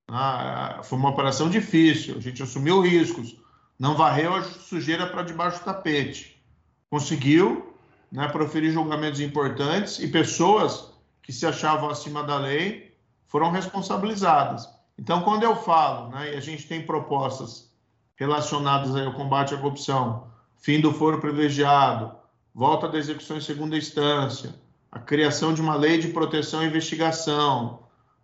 Ah, 0.08 0.80
foi 0.84 0.98
uma 0.98 1.10
operação 1.10 1.50
difícil, 1.50 2.16
a 2.16 2.20
gente 2.20 2.42
assumiu 2.42 2.80
riscos, 2.80 3.36
não 3.78 3.96
varreu 3.96 4.34
a 4.34 4.42
sujeira 4.42 5.06
para 5.06 5.22
debaixo 5.22 5.58
do 5.58 5.64
tapete. 5.64 6.40
Conseguiu 6.88 7.74
né, 8.10 8.28
proferir 8.28 8.70
julgamentos 8.70 9.20
importantes 9.20 9.98
e 9.98 10.08
pessoas 10.08 10.92
que 11.22 11.32
se 11.32 11.44
achavam 11.44 11.90
acima 11.90 12.22
da 12.22 12.38
lei 12.38 12.96
foram 13.26 13.50
responsabilizadas. 13.50 14.68
Então, 14.96 15.22
quando 15.22 15.42
eu 15.42 15.56
falo, 15.56 16.10
né, 16.10 16.34
e 16.34 16.36
a 16.36 16.40
gente 16.40 16.66
tem 16.66 16.86
propostas 16.86 17.70
relacionadas 18.14 18.94
ao 18.94 19.12
combate 19.12 19.54
à 19.54 19.58
corrupção, 19.58 20.28
fim 20.56 20.80
do 20.80 20.92
foro 20.92 21.20
privilegiado, 21.20 22.12
volta 22.54 22.88
da 22.88 22.96
execução 22.96 23.36
em 23.36 23.42
segunda 23.42 23.76
instância, 23.76 24.54
a 24.90 24.98
criação 24.98 25.52
de 25.52 25.60
uma 25.60 25.74
lei 25.74 25.98
de 25.98 26.08
proteção 26.08 26.62
e 26.62 26.66
investigação. 26.66 27.80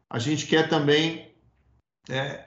A 0.08 0.18
gente 0.18 0.46
quer 0.46 0.68
também 0.68 1.31
é, 2.08 2.46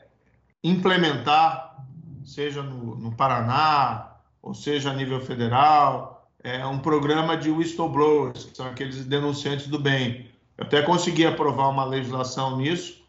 implementar, 0.63 1.85
seja 2.23 2.61
no, 2.61 2.95
no, 2.95 3.11
Paraná, 3.15 4.17
ou 4.41 4.53
seja 4.53 4.91
a 4.91 4.93
nível 4.93 5.19
federal, 5.21 6.29
é, 6.43 6.65
um 6.65 6.79
programa 6.79 7.35
de 7.37 7.49
whistleblowers, 7.49 8.45
que 8.45 8.57
são 8.57 8.67
aqueles 8.67 9.05
denunciantes 9.05 9.67
do 9.67 9.79
bem. 9.79 10.29
Eu 10.57 10.65
até 10.65 10.81
consegui 10.81 11.25
aprovar 11.25 11.69
uma 11.69 11.85
legislação 11.85 12.57
nisso, 12.57 13.03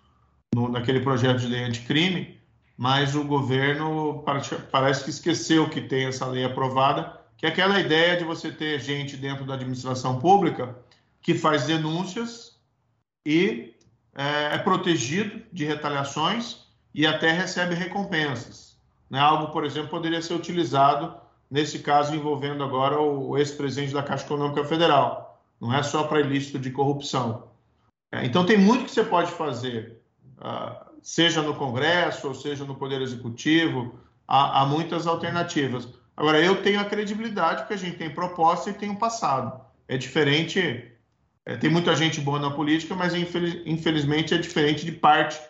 no, 0.55 0.69
naquele 0.69 1.01
projeto 1.01 1.41
de 1.41 1.49
lei 1.49 1.65
anticrime, 1.65 2.41
mas 2.77 3.15
o 3.15 3.25
governo 3.25 4.25
parece 4.71 5.05
que 5.05 5.11
esqueceu 5.11 5.69
que 5.69 5.81
tem 5.81 6.07
essa 6.07 6.27
lei 6.27 6.45
aprovada, 6.45 7.21
que 7.37 7.47
é 7.47 7.49
aquela 7.49 7.81
ideia 7.81 8.17
de 8.17 8.25
você 8.25 8.51
ter 8.51 8.81
gente 8.81 9.17
dentro 9.17 9.45
da 9.45 9.55
administração 9.55 10.19
pública 10.19 10.77
que 11.21 11.35
faz 11.35 11.67
denúncias 11.67 12.59
e 13.25 13.76
é, 14.17 14.55
é 14.55 14.59
protegido 14.59 15.43
de 15.53 15.65
retaliações 15.65 16.67
e 16.95 17.07
até 17.07 17.31
recebe 17.31 17.75
recompensas. 17.75 18.77
Né? 19.11 19.21
Algo, 19.21 19.53
por 19.53 19.65
exemplo, 19.65 19.91
poderia 19.91 20.23
ser 20.23 20.35
utilizado 20.35 21.15
nesse 21.51 21.81
caso 21.81 22.15
envolvendo 22.15 22.65
agora 22.65 22.99
o 22.99 23.37
ex-presidente 23.37 23.93
da 23.93 24.03
Caixa 24.03 24.25
Econômica 24.25 24.65
Federal. 24.65 25.41
Não 25.61 25.73
é 25.73 25.83
só 25.83 26.05
para 26.05 26.21
ilícito 26.21 26.59
de 26.59 26.71
corrupção. 26.71 27.49
É, 28.11 28.25
então, 28.25 28.45
tem 28.45 28.57
muito 28.57 28.85
que 28.87 28.91
você 28.91 29.05
pode 29.05 29.31
fazer, 29.33 30.01
uh, 30.39 30.87
seja 31.03 31.43
no 31.43 31.55
Congresso 31.55 32.29
ou 32.29 32.35
seja 32.35 32.65
no 32.65 32.75
Poder 32.75 33.01
Executivo, 33.01 33.99
há, 34.27 34.63
há 34.63 34.67
muitas 34.67 35.07
alternativas. 35.07 35.89
Agora, 36.17 36.41
eu 36.41 36.63
tenho 36.63 36.81
a 36.81 36.85
credibilidade 36.85 37.63
porque 37.63 37.75
a 37.75 37.79
gente 37.79 37.99
tem 37.99 38.11
proposta 38.11 38.71
e 38.71 38.75
tem 38.75 38.91
um 38.91 38.97
passado. 38.97 39.61
É 39.87 39.97
diferente 39.97 40.96
é, 41.47 41.57
tem 41.57 41.71
muita 41.71 41.95
gente 41.95 42.21
boa 42.21 42.41
na 42.41 42.51
política, 42.51 42.95
mas 42.97 43.15
infeliz, 43.15 43.63
infelizmente 43.65 44.35
é 44.35 44.39
diferente 44.39 44.85
de 44.85 44.91
parte 44.91 45.41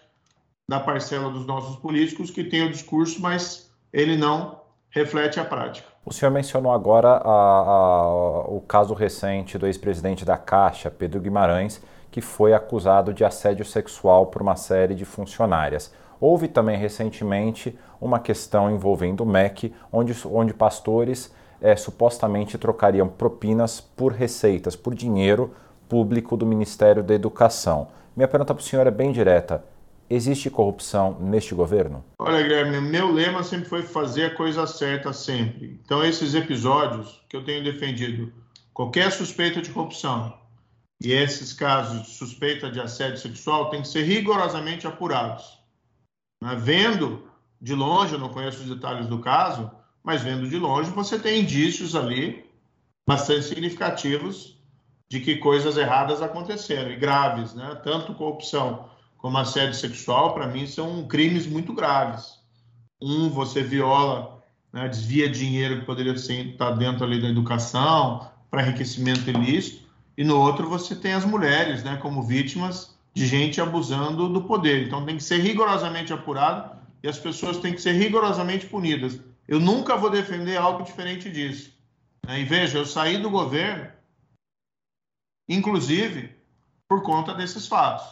da 0.69 0.79
parcela 0.79 1.31
dos 1.31 1.47
nossos 1.47 1.77
políticos 1.77 2.31
que 2.31 2.45
tem 2.45 2.65
o 2.65 2.71
discurso, 2.71 3.21
mas 3.21 3.71
ele 3.91 4.15
não 4.15 4.61
reflete 4.91 5.41
a 5.41 5.45
prática. 5.45 5.89
O 6.05 6.13
senhor 6.13 6.31
mencionou 6.31 6.71
agora 6.71 7.09
a, 7.09 7.31
a, 7.31 8.41
o 8.49 8.61
caso 8.61 8.93
recente 8.93 9.57
do 9.57 9.67
ex-presidente 9.67 10.25
da 10.25 10.37
Caixa, 10.37 10.91
Pedro 10.91 11.21
Guimarães, 11.21 11.81
que 12.11 12.21
foi 12.21 12.53
acusado 12.53 13.15
de 13.15 13.25
assédio 13.25 13.65
sexual 13.65 14.27
por 14.27 14.43
uma 14.43 14.55
série 14.55 14.95
de 14.95 15.05
funcionárias. 15.05 15.93
Houve 16.21 16.47
também 16.47 16.77
recentemente 16.77 17.77
uma 18.01 18.19
questão 18.19 18.71
envolvendo 18.71 19.23
o 19.23 19.27
MEC, 19.27 19.75
onde, 19.91 20.15
onde 20.27 20.53
pastores 20.53 21.35
é, 21.61 21.75
supostamente 21.75 22.59
trocariam 22.59 23.09
propinas 23.09 23.81
por 23.81 24.13
receitas, 24.13 24.77
por 24.77 24.95
dinheiro 24.95 25.55
público 25.89 26.37
do 26.37 26.47
Ministério 26.47 27.03
da 27.03 27.15
Educação. 27.15 27.89
Minha 28.17 28.29
pergunta 28.29 28.55
para 28.55 28.63
o 28.63 28.65
senhor 28.65 28.87
é 28.87 28.91
bem 28.91 29.13
direta. 29.13 29.65
Existe 30.09 30.49
corrupção 30.49 31.19
neste 31.21 31.55
governo? 31.55 32.05
Olha, 32.19 32.43
Guilherme, 32.43 32.81
meu 32.81 33.13
lema 33.13 33.43
sempre 33.43 33.69
foi 33.69 33.83
fazer 33.83 34.27
a 34.27 34.35
coisa 34.35 34.67
certa 34.67 35.13
sempre. 35.13 35.81
Então, 35.85 36.05
esses 36.05 36.35
episódios 36.35 37.21
que 37.29 37.37
eu 37.37 37.45
tenho 37.45 37.65
defendido, 37.65 38.33
qualquer 38.73 39.11
suspeita 39.11 39.61
de 39.61 39.71
corrupção 39.71 40.33
e 41.03 41.13
esses 41.13 41.53
casos 41.53 42.03
de 42.03 42.11
suspeita 42.11 42.71
de 42.71 42.81
assédio 42.81 43.19
sexual 43.19 43.69
têm 43.69 43.83
que 43.83 43.89
ser 43.89 44.05
rigorosamente 44.05 44.87
apurados. 44.87 45.59
Né? 46.43 46.55
Vendo 46.57 47.29
de 47.61 47.75
longe, 47.75 48.15
eu 48.15 48.19
não 48.19 48.29
conheço 48.29 48.63
os 48.63 48.69
detalhes 48.69 49.07
do 49.07 49.19
caso, 49.19 49.71
mas 50.03 50.23
vendo 50.23 50.49
de 50.49 50.57
longe, 50.57 50.91
você 50.91 51.19
tem 51.19 51.41
indícios 51.41 51.97
ali 51.97 52.47
bastante 53.07 53.43
significativos 53.43 54.56
de 55.09 55.21
que 55.21 55.37
coisas 55.37 55.77
erradas 55.77 56.21
aconteceram 56.21 56.91
e 56.91 56.97
graves, 56.97 57.55
né? 57.55 57.81
Tanto 57.83 58.15
corrupção 58.15 58.89
como 59.17 59.39
assédio 59.39 59.75
sexual, 59.75 60.35
para 60.35 60.47
mim, 60.47 60.67
são 60.67 61.07
crimes 61.07 61.47
muito 61.47 61.73
graves. 61.73 62.39
Um, 63.01 63.29
você 63.29 63.63
viola, 63.63 64.43
né, 64.73 64.89
desvia 64.89 65.29
dinheiro 65.29 65.81
que 65.81 65.87
poderia 65.87 66.17
ser, 66.17 66.47
estar 66.49 66.71
tá 66.71 66.77
dentro 66.77 67.05
ali 67.05 67.21
da 67.21 67.29
educação 67.29 68.29
para 68.51 68.63
enriquecimento 68.63 69.29
ilícito, 69.29 69.87
e 70.17 70.25
no 70.25 70.41
outro 70.41 70.69
você 70.69 70.95
tem 70.95 71.13
as 71.13 71.25
mulheres, 71.25 71.85
né, 71.85 71.97
como 72.01 72.23
vítimas 72.23 72.97
de 73.13 73.27
gente 73.27 73.61
abusando 73.61 74.29
do 74.29 74.43
poder. 74.43 74.87
Então 74.87 75.05
tem 75.05 75.17
que 75.17 75.23
ser 75.23 75.39
rigorosamente 75.39 76.13
apurado 76.13 76.77
e 77.03 77.09
as 77.09 77.19
pessoas 77.19 77.59
têm 77.59 77.75
que 77.75 77.81
ser 77.81 77.93
rigorosamente 77.93 78.67
punidas. 78.67 79.19
Eu 79.49 79.61
nunca 79.61 79.97
vou 79.97 80.11
defender 80.11 80.57
algo 80.57 80.85
diferente 80.85 81.31
disso. 81.31 81.73
Né? 82.27 82.41
E 82.41 82.45
veja, 82.45 82.79
eu 82.79 82.87
saí 82.87 83.19
do 83.19 83.31
governo 83.31 83.89
inclusive 85.49 86.35
por 86.89 87.03
conta 87.03 87.35
desses 87.35 87.67
fatos. 87.67 88.07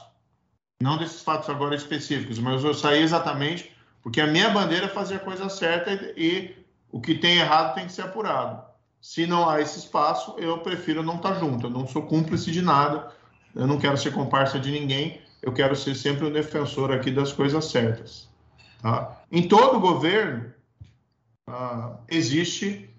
Não 0.81 0.99
desses 0.99 1.23
fatos 1.23 1.49
agora 1.49 1.75
específicos, 1.75 2.39
mas 2.39 2.63
eu 2.65 2.75
saí 2.75 3.03
exatamente 3.03 3.73
porque 4.03 4.21
a 4.21 4.27
minha 4.27 4.51
bandeira 4.51 4.87
é 4.87 4.89
fazer 4.89 5.17
a 5.17 5.21
coisa 5.21 5.49
certa 5.49 5.93
e, 5.93 6.15
e 6.17 6.65
o 6.93 7.01
que 7.01 7.15
tem 7.15 7.39
errado 7.39 7.75
tem 7.75 7.87
que 7.87 7.93
ser 7.93 8.03
apurado. 8.03 8.63
Se 9.01 9.27
não 9.27 9.49
há 9.49 9.61
esse 9.61 9.79
espaço, 9.79 10.35
eu 10.39 10.59
prefiro 10.59 11.03
não 11.03 11.17
estar 11.17 11.35
junto. 11.35 11.67
Eu 11.67 11.71
não 11.71 11.87
sou 11.87 12.03
cúmplice 12.03 12.51
de 12.51 12.63
nada, 12.63 13.13
eu 13.55 13.67
não 13.67 13.79
quero 13.79 13.97
ser 13.97 14.13
comparsa 14.13 14.59
de 14.59 14.71
ninguém, 14.71 15.21
eu 15.43 15.53
quero 15.53 15.75
ser 15.75 15.95
sempre 15.95 16.27
o 16.27 16.33
defensor 16.33 16.93
aqui 16.93 17.11
das 17.11 17.33
coisas 17.33 17.65
certas. 17.67 18.29
Tá? 18.81 19.23
Em 19.33 19.49
todo 19.49 19.81
governo, 19.81 20.53
ah, 21.47 21.97
existe 22.09 22.94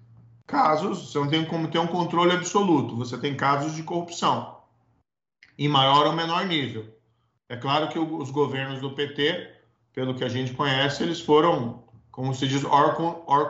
casos, 0.46 1.10
você 1.10 1.18
não 1.18 1.28
tem 1.28 1.44
como 1.44 1.68
ter 1.68 1.78
um 1.78 1.86
controle 1.86 2.32
absoluto, 2.32 2.96
você 2.96 3.18
tem 3.18 3.36
casos 3.36 3.74
de 3.74 3.82
corrupção, 3.82 4.58
em 5.58 5.68
maior 5.68 6.06
ou 6.06 6.12
menor 6.12 6.46
nível. 6.46 6.86
É 7.48 7.56
claro 7.56 7.88
que 7.88 7.98
os 7.98 8.30
governos 8.30 8.80
do 8.80 8.92
PT, 8.92 9.54
pelo 9.92 10.14
que 10.14 10.24
a 10.24 10.28
gente 10.28 10.52
conhece, 10.54 11.02
eles 11.02 11.20
foram, 11.20 11.84
como 12.10 12.34
se 12.34 12.46
diz, 12.46 12.64
hors 12.64 12.96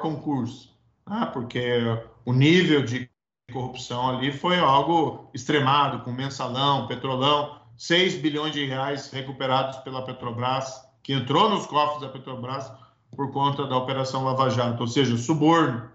concurso, 0.01 0.75
né? 1.09 1.31
porque 1.33 1.81
o 2.25 2.33
nível 2.33 2.83
de 2.83 3.11
corrupção 3.53 4.17
ali 4.17 4.33
foi 4.33 4.59
algo 4.59 5.31
extremado, 5.33 6.01
com 6.01 6.13
mensalão, 6.13 6.87
petrolão, 6.87 7.61
6 7.77 8.17
bilhões 8.17 8.53
de 8.53 8.65
reais 8.65 9.11
recuperados 9.11 9.79
pela 9.79 10.05
Petrobras, 10.05 10.83
que 11.03 11.13
entrou 11.13 11.49
nos 11.49 11.67
cofres 11.67 12.01
da 12.01 12.09
Petrobras 12.09 12.71
por 13.15 13.31
conta 13.33 13.67
da 13.67 13.77
Operação 13.77 14.25
Lava 14.25 14.51
Jato, 14.51 14.81
ou 14.81 14.89
seja, 14.89 15.17
suborno. 15.17 15.91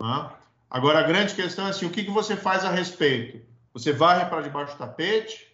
Né? 0.00 0.30
Agora, 0.70 1.00
a 1.00 1.02
grande 1.02 1.34
questão 1.34 1.66
é 1.66 1.70
assim: 1.70 1.86
o 1.86 1.90
que, 1.90 2.04
que 2.04 2.10
você 2.10 2.36
faz 2.36 2.64
a 2.64 2.70
respeito? 2.70 3.44
Você 3.72 3.92
varre 3.92 4.26
para 4.26 4.42
debaixo 4.42 4.74
do 4.74 4.78
tapete 4.78 5.48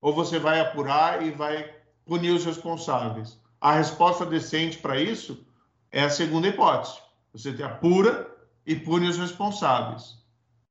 ou 0.00 0.12
você 0.12 0.38
vai 0.38 0.60
apurar 0.60 1.22
e 1.22 1.30
vai 1.30 1.72
punir 2.04 2.30
os 2.30 2.44
responsáveis? 2.44 3.38
A 3.60 3.72
resposta 3.72 4.26
decente 4.26 4.78
para 4.78 5.00
isso 5.00 5.46
é 5.92 6.02
a 6.02 6.10
segunda 6.10 6.48
hipótese. 6.48 6.98
Você 7.32 7.50
apura 7.62 8.28
e 8.66 8.74
pune 8.74 9.08
os 9.08 9.18
responsáveis. 9.18 10.18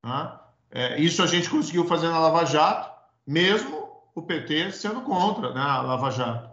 Tá? 0.01 0.49
É, 0.71 0.99
isso 0.99 1.23
a 1.23 1.27
gente 1.27 1.49
conseguiu 1.49 1.85
fazer 1.85 2.09
na 2.09 2.19
Lava 2.19 2.45
Jato, 2.45 2.91
mesmo 3.25 3.89
o 4.15 4.21
PT 4.21 4.71
sendo 4.71 5.01
contra 5.01 5.53
né, 5.53 5.61
a 5.61 5.81
Lava 5.81 6.11
Jato. 6.11 6.49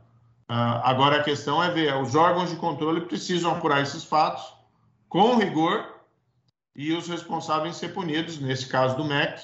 Ah, 0.48 0.88
agora 0.88 1.20
a 1.20 1.22
questão 1.24 1.62
é 1.62 1.70
ver, 1.70 1.94
os 1.96 2.14
órgãos 2.14 2.50
de 2.50 2.56
controle 2.56 3.00
precisam 3.00 3.50
apurar 3.50 3.82
esses 3.82 4.04
fatos 4.04 4.54
com 5.08 5.36
rigor 5.36 5.95
e 6.76 6.92
os 6.92 7.08
responsáveis 7.08 7.76
ser 7.76 7.94
punidos, 7.94 8.38
nesse 8.38 8.66
caso 8.66 8.96
do 8.96 9.04
MEC 9.04 9.42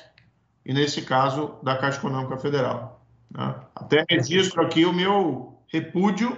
e 0.66 0.74
nesse 0.74 1.02
caso 1.02 1.56
da 1.62 1.76
Caixa 1.76 1.98
Econômica 1.98 2.36
Federal. 2.36 3.04
Né? 3.30 3.54
Até 3.74 4.04
registro 4.08 4.60
aqui 4.60 4.84
o 4.84 4.92
meu 4.92 5.58
repúdio 5.66 6.36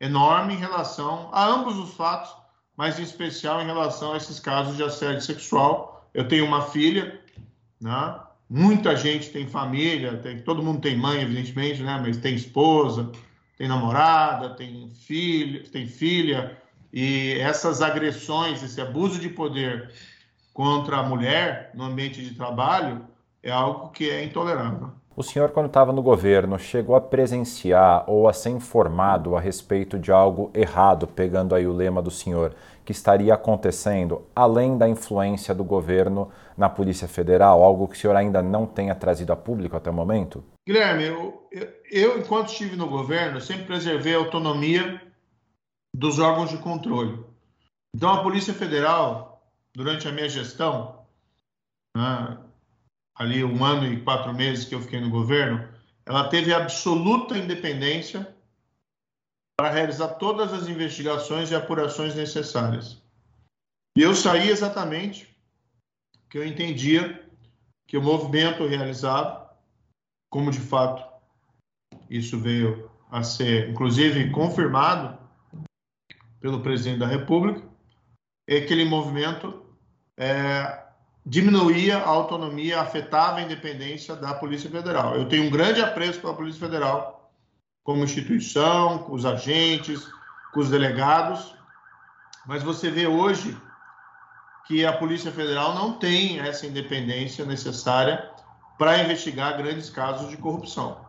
enorme 0.00 0.54
em 0.54 0.58
relação 0.58 1.30
a 1.32 1.46
ambos 1.46 1.78
os 1.78 1.94
fatos, 1.94 2.34
mas 2.76 2.98
em 2.98 3.02
especial 3.02 3.62
em 3.62 3.66
relação 3.66 4.12
a 4.12 4.16
esses 4.16 4.40
casos 4.40 4.76
de 4.76 4.82
assédio 4.82 5.22
sexual. 5.22 6.08
Eu 6.12 6.26
tenho 6.26 6.44
uma 6.44 6.62
filha, 6.62 7.20
né? 7.80 8.20
Muita 8.50 8.96
gente 8.96 9.30
tem 9.30 9.46
família, 9.46 10.16
tem, 10.16 10.40
todo 10.40 10.62
mundo 10.62 10.80
tem 10.80 10.96
mãe, 10.96 11.20
evidentemente, 11.20 11.82
né? 11.82 12.00
Mas 12.00 12.16
tem 12.16 12.34
esposa, 12.34 13.12
tem 13.56 13.68
namorada, 13.68 14.50
tem 14.50 14.90
filho, 14.90 15.68
tem 15.68 15.86
filha, 15.86 16.56
e 16.92 17.38
essas 17.40 17.82
agressões, 17.82 18.62
esse 18.62 18.80
abuso 18.80 19.20
de 19.20 19.28
poder 19.28 19.90
contra 20.52 20.98
a 20.98 21.02
mulher 21.02 21.70
no 21.74 21.84
ambiente 21.84 22.22
de 22.22 22.34
trabalho 22.34 23.02
é 23.42 23.50
algo 23.50 23.90
que 23.90 24.08
é 24.10 24.24
intolerável. 24.24 24.90
O 25.14 25.22
senhor, 25.22 25.50
quando 25.50 25.66
estava 25.66 25.92
no 25.92 26.00
governo, 26.00 26.58
chegou 26.60 26.94
a 26.94 27.00
presenciar 27.00 28.04
ou 28.06 28.28
a 28.28 28.32
ser 28.32 28.50
informado 28.50 29.36
a 29.36 29.40
respeito 29.40 29.98
de 29.98 30.12
algo 30.12 30.48
errado, 30.54 31.08
pegando 31.08 31.56
aí 31.56 31.66
o 31.66 31.72
lema 31.72 32.00
do 32.00 32.10
senhor, 32.10 32.54
que 32.84 32.92
estaria 32.92 33.34
acontecendo 33.34 34.22
além 34.34 34.78
da 34.78 34.88
influência 34.88 35.52
do 35.52 35.64
governo 35.64 36.30
na 36.56 36.68
Polícia 36.68 37.08
Federal, 37.08 37.64
algo 37.64 37.88
que 37.88 37.96
o 37.96 37.98
senhor 37.98 38.14
ainda 38.14 38.40
não 38.40 38.64
tenha 38.64 38.94
trazido 38.94 39.32
a 39.32 39.36
público 39.36 39.76
até 39.76 39.90
o 39.90 39.92
momento? 39.92 40.42
Guilherme, 40.64 41.04
eu, 41.04 41.48
eu 41.90 42.18
enquanto 42.18 42.50
estive 42.50 42.76
no 42.76 42.86
governo, 42.86 43.40
sempre 43.40 43.64
preservei 43.64 44.14
a 44.14 44.18
autonomia 44.18 45.00
dos 45.98 46.20
órgãos 46.20 46.50
de 46.50 46.58
controle. 46.58 47.24
Então, 47.94 48.12
a 48.12 48.22
Polícia 48.22 48.54
Federal, 48.54 49.42
durante 49.74 50.06
a 50.06 50.12
minha 50.12 50.28
gestão, 50.28 51.04
né, 51.96 52.38
ali 53.16 53.42
um 53.42 53.64
ano 53.64 53.92
e 53.92 54.00
quatro 54.02 54.32
meses 54.32 54.64
que 54.64 54.76
eu 54.76 54.80
fiquei 54.80 55.00
no 55.00 55.10
governo, 55.10 55.68
ela 56.06 56.28
teve 56.28 56.54
absoluta 56.54 57.36
independência 57.36 58.32
para 59.58 59.70
realizar 59.70 60.14
todas 60.14 60.52
as 60.52 60.68
investigações 60.68 61.50
e 61.50 61.56
apurações 61.56 62.14
necessárias. 62.14 63.02
E 63.96 64.02
eu 64.02 64.14
saí 64.14 64.48
exatamente 64.50 65.36
que 66.30 66.38
eu 66.38 66.46
entendia 66.46 67.28
que 67.88 67.96
o 67.96 68.02
movimento 68.02 68.64
realizado, 68.68 69.50
como 70.30 70.52
de 70.52 70.60
fato 70.60 71.04
isso 72.08 72.38
veio 72.38 72.88
a 73.10 73.24
ser, 73.24 73.70
inclusive, 73.70 74.30
confirmado 74.30 75.27
pelo 76.40 76.60
presidente 76.60 77.00
da 77.00 77.06
República, 77.06 77.62
é 78.46 78.58
que 78.58 78.64
aquele 78.64 78.84
movimento 78.84 79.62
é, 80.16 80.82
diminuía 81.24 81.98
a 81.98 82.08
autonomia, 82.08 82.80
afetava 82.80 83.38
a 83.38 83.42
independência 83.42 84.16
da 84.16 84.34
Polícia 84.34 84.70
Federal. 84.70 85.14
Eu 85.14 85.28
tenho 85.28 85.44
um 85.44 85.50
grande 85.50 85.80
apreço 85.80 86.20
pela 86.20 86.34
Polícia 86.34 86.60
Federal 86.60 87.30
como 87.84 88.04
instituição, 88.04 88.98
com 88.98 89.14
os 89.14 89.24
agentes, 89.24 90.06
com 90.52 90.60
os 90.60 90.70
delegados, 90.70 91.54
mas 92.46 92.62
você 92.62 92.90
vê 92.90 93.06
hoje 93.06 93.56
que 94.66 94.84
a 94.84 94.92
Polícia 94.92 95.32
Federal 95.32 95.74
não 95.74 95.98
tem 95.98 96.38
essa 96.40 96.66
independência 96.66 97.44
necessária 97.44 98.30
para 98.78 99.02
investigar 99.02 99.56
grandes 99.56 99.90
casos 99.90 100.30
de 100.30 100.36
corrupção. 100.36 101.04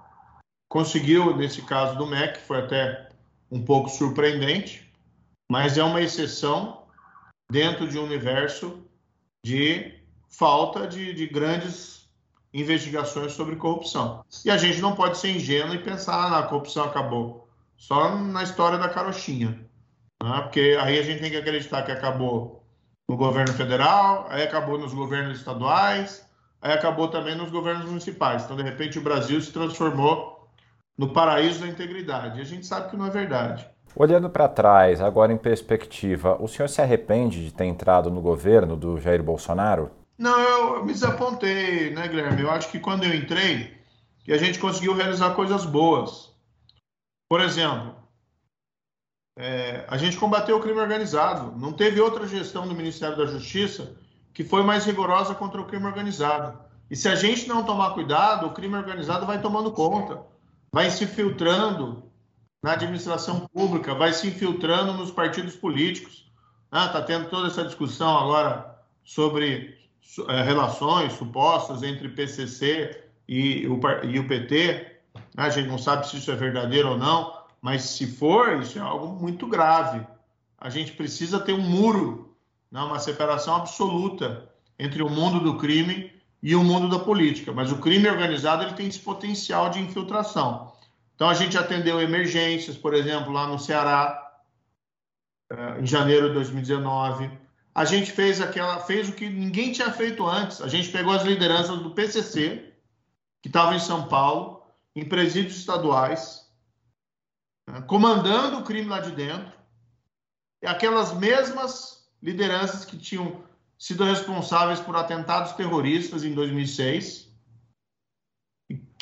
Conseguiu, 0.69 1.35
nesse 1.35 1.61
caso 1.61 1.97
do 1.97 2.07
MEC, 2.07 2.39
foi 2.39 2.59
até 2.59 3.09
um 3.51 3.63
pouco 3.63 3.89
surpreendente, 3.89 4.88
mas 5.49 5.77
é 5.77 5.83
uma 5.83 6.01
exceção 6.01 6.83
dentro 7.51 7.87
de 7.87 7.97
um 7.97 8.03
universo 8.03 8.83
de 9.43 9.99
falta 10.29 10.87
de, 10.87 11.13
de 11.13 11.25
grandes 11.27 12.07
investigações 12.53 13.33
sobre 13.33 13.55
corrupção. 13.55 14.23
E 14.45 14.51
a 14.51 14.57
gente 14.57 14.79
não 14.79 14.95
pode 14.95 15.17
ser 15.17 15.35
ingênuo 15.35 15.75
e 15.75 15.79
pensar, 15.79 16.15
ah, 16.15 16.39
a 16.39 16.43
corrupção 16.43 16.85
acabou. 16.85 17.47
Só 17.77 18.15
na 18.15 18.43
história 18.43 18.77
da 18.77 18.89
carochinha. 18.89 19.59
Né? 20.21 20.41
Porque 20.41 20.77
aí 20.79 20.99
a 20.99 21.03
gente 21.03 21.21
tem 21.21 21.31
que 21.31 21.37
acreditar 21.37 21.83
que 21.83 21.91
acabou 21.91 22.63
no 23.07 23.17
governo 23.17 23.53
federal, 23.53 24.27
aí 24.29 24.43
acabou 24.43 24.77
nos 24.77 24.93
governos 24.93 25.39
estaduais, 25.39 26.25
aí 26.61 26.73
acabou 26.73 27.07
também 27.07 27.35
nos 27.35 27.49
governos 27.49 27.85
municipais. 27.85 28.43
Então, 28.43 28.55
de 28.55 28.63
repente, 28.63 28.99
o 28.99 29.03
Brasil 29.03 29.41
se 29.41 29.51
transformou 29.51 30.47
no 30.97 31.13
paraíso 31.13 31.61
da 31.61 31.67
integridade. 31.67 32.37
E 32.37 32.41
a 32.41 32.45
gente 32.45 32.67
sabe 32.67 32.89
que 32.89 32.97
não 32.97 33.05
é 33.05 33.09
verdade. 33.09 33.67
Olhando 33.95 34.29
para 34.29 34.47
trás, 34.47 35.01
agora 35.01 35.33
em 35.33 35.37
perspectiva, 35.37 36.37
o 36.41 36.47
senhor 36.47 36.69
se 36.69 36.81
arrepende 36.81 37.43
de 37.43 37.53
ter 37.53 37.65
entrado 37.65 38.09
no 38.09 38.21
governo 38.21 38.75
do 38.75 38.99
Jair 38.99 39.21
Bolsonaro? 39.21 39.91
Não, 40.17 40.39
eu 40.39 40.85
me 40.85 40.93
desapontei, 40.93 41.91
né, 41.91 42.07
Guilherme? 42.07 42.41
Eu 42.41 42.51
acho 42.51 42.69
que 42.69 42.79
quando 42.79 43.03
eu 43.03 43.13
entrei, 43.13 43.77
que 44.23 44.31
a 44.31 44.37
gente 44.37 44.59
conseguiu 44.59 44.93
realizar 44.93 45.33
coisas 45.33 45.65
boas. 45.65 46.31
Por 47.29 47.41
exemplo, 47.41 47.95
é, 49.37 49.85
a 49.87 49.97
gente 49.97 50.17
combateu 50.17 50.57
o 50.57 50.59
crime 50.59 50.79
organizado. 50.79 51.57
Não 51.57 51.71
teve 51.71 52.01
outra 52.01 52.27
gestão 52.27 52.67
do 52.67 52.75
Ministério 52.75 53.17
da 53.17 53.25
Justiça 53.25 53.95
que 54.33 54.43
foi 54.43 54.63
mais 54.63 54.85
rigorosa 54.85 55.33
contra 55.35 55.59
o 55.59 55.65
crime 55.65 55.85
organizado. 55.85 56.59
E 56.89 56.95
se 56.95 57.07
a 57.07 57.15
gente 57.15 57.47
não 57.47 57.63
tomar 57.63 57.93
cuidado, 57.93 58.47
o 58.47 58.51
crime 58.51 58.75
organizado 58.75 59.25
vai 59.25 59.41
tomando 59.41 59.71
conta, 59.71 60.21
vai 60.71 60.89
se 60.89 61.05
filtrando 61.05 62.08
na 62.61 62.73
administração 62.73 63.47
pública, 63.53 63.95
vai 63.95 64.13
se 64.13 64.27
infiltrando 64.27 64.93
nos 64.93 65.11
partidos 65.11 65.55
políticos. 65.55 66.29
Está 66.65 66.99
ah, 66.99 67.01
tendo 67.01 67.29
toda 67.29 67.47
essa 67.47 67.63
discussão 67.63 68.17
agora 68.17 68.77
sobre 69.03 69.77
é, 70.27 70.41
relações 70.43 71.13
supostas 71.13 71.81
entre 71.83 72.09
PCC 72.09 73.03
e 73.27 73.67
o, 73.67 73.79
e 74.05 74.19
o 74.19 74.27
PT. 74.27 74.97
A 75.35 75.49
gente 75.49 75.67
não 75.67 75.77
sabe 75.77 76.07
se 76.07 76.17
isso 76.17 76.31
é 76.31 76.35
verdadeiro 76.35 76.89
ou 76.89 76.97
não, 76.97 77.39
mas 77.61 77.83
se 77.83 78.05
for, 78.05 78.61
isso 78.61 78.77
é 78.77 78.81
algo 78.81 79.07
muito 79.07 79.47
grave. 79.47 80.05
A 80.57 80.69
gente 80.69 80.91
precisa 80.91 81.39
ter 81.39 81.53
um 81.53 81.61
muro, 81.61 82.35
né, 82.71 82.81
uma 82.81 82.99
separação 82.99 83.55
absoluta 83.55 84.49
entre 84.77 85.01
o 85.01 85.09
mundo 85.09 85.39
do 85.39 85.57
crime 85.57 86.11
e 86.43 86.55
o 86.55 86.63
mundo 86.63 86.89
da 86.89 87.03
política. 87.03 87.51
Mas 87.51 87.71
o 87.71 87.77
crime 87.77 88.07
organizado 88.09 88.63
ele 88.63 88.73
tem 88.73 88.87
esse 88.87 88.99
potencial 88.99 89.69
de 89.69 89.79
infiltração. 89.79 90.71
Então 91.19 91.27
a 91.27 91.33
gente 91.33 91.57
atendeu 91.57 91.99
emergências, 91.99 92.77
por 92.77 92.93
exemplo, 92.93 93.33
lá 93.33 93.45
no 93.45 93.59
Ceará, 93.59 94.41
é, 95.51 95.81
em 95.81 95.85
janeiro 95.85 96.29
de 96.29 96.35
2019 96.35 97.29
a 97.79 97.85
gente 97.85 98.11
fez 98.11 98.41
aquela, 98.41 98.79
fez 98.81 99.07
o 99.07 99.13
que 99.13 99.29
ninguém 99.29 99.71
tinha 99.71 99.89
feito 99.89 100.27
antes. 100.27 100.61
A 100.61 100.67
gente 100.67 100.89
pegou 100.89 101.13
as 101.13 101.23
lideranças 101.23 101.79
do 101.79 101.91
PCC, 101.91 102.73
que 103.41 103.47
estavam 103.47 103.73
em 103.73 103.79
São 103.79 104.07
Paulo, 104.07 104.65
em 104.93 105.07
presídios 105.07 105.57
estaduais, 105.57 106.45
né, 107.69 107.81
comandando 107.83 108.57
o 108.57 108.63
crime 108.63 108.89
lá 108.89 108.99
de 108.99 109.11
dentro, 109.11 109.53
e 110.61 110.67
aquelas 110.67 111.13
mesmas 111.13 112.05
lideranças 112.21 112.83
que 112.83 112.97
tinham 112.97 113.41
sido 113.77 114.03
responsáveis 114.03 114.81
por 114.81 114.97
atentados 114.97 115.53
terroristas 115.53 116.25
em 116.25 116.33
2006, 116.33 117.21
que 117.21 117.28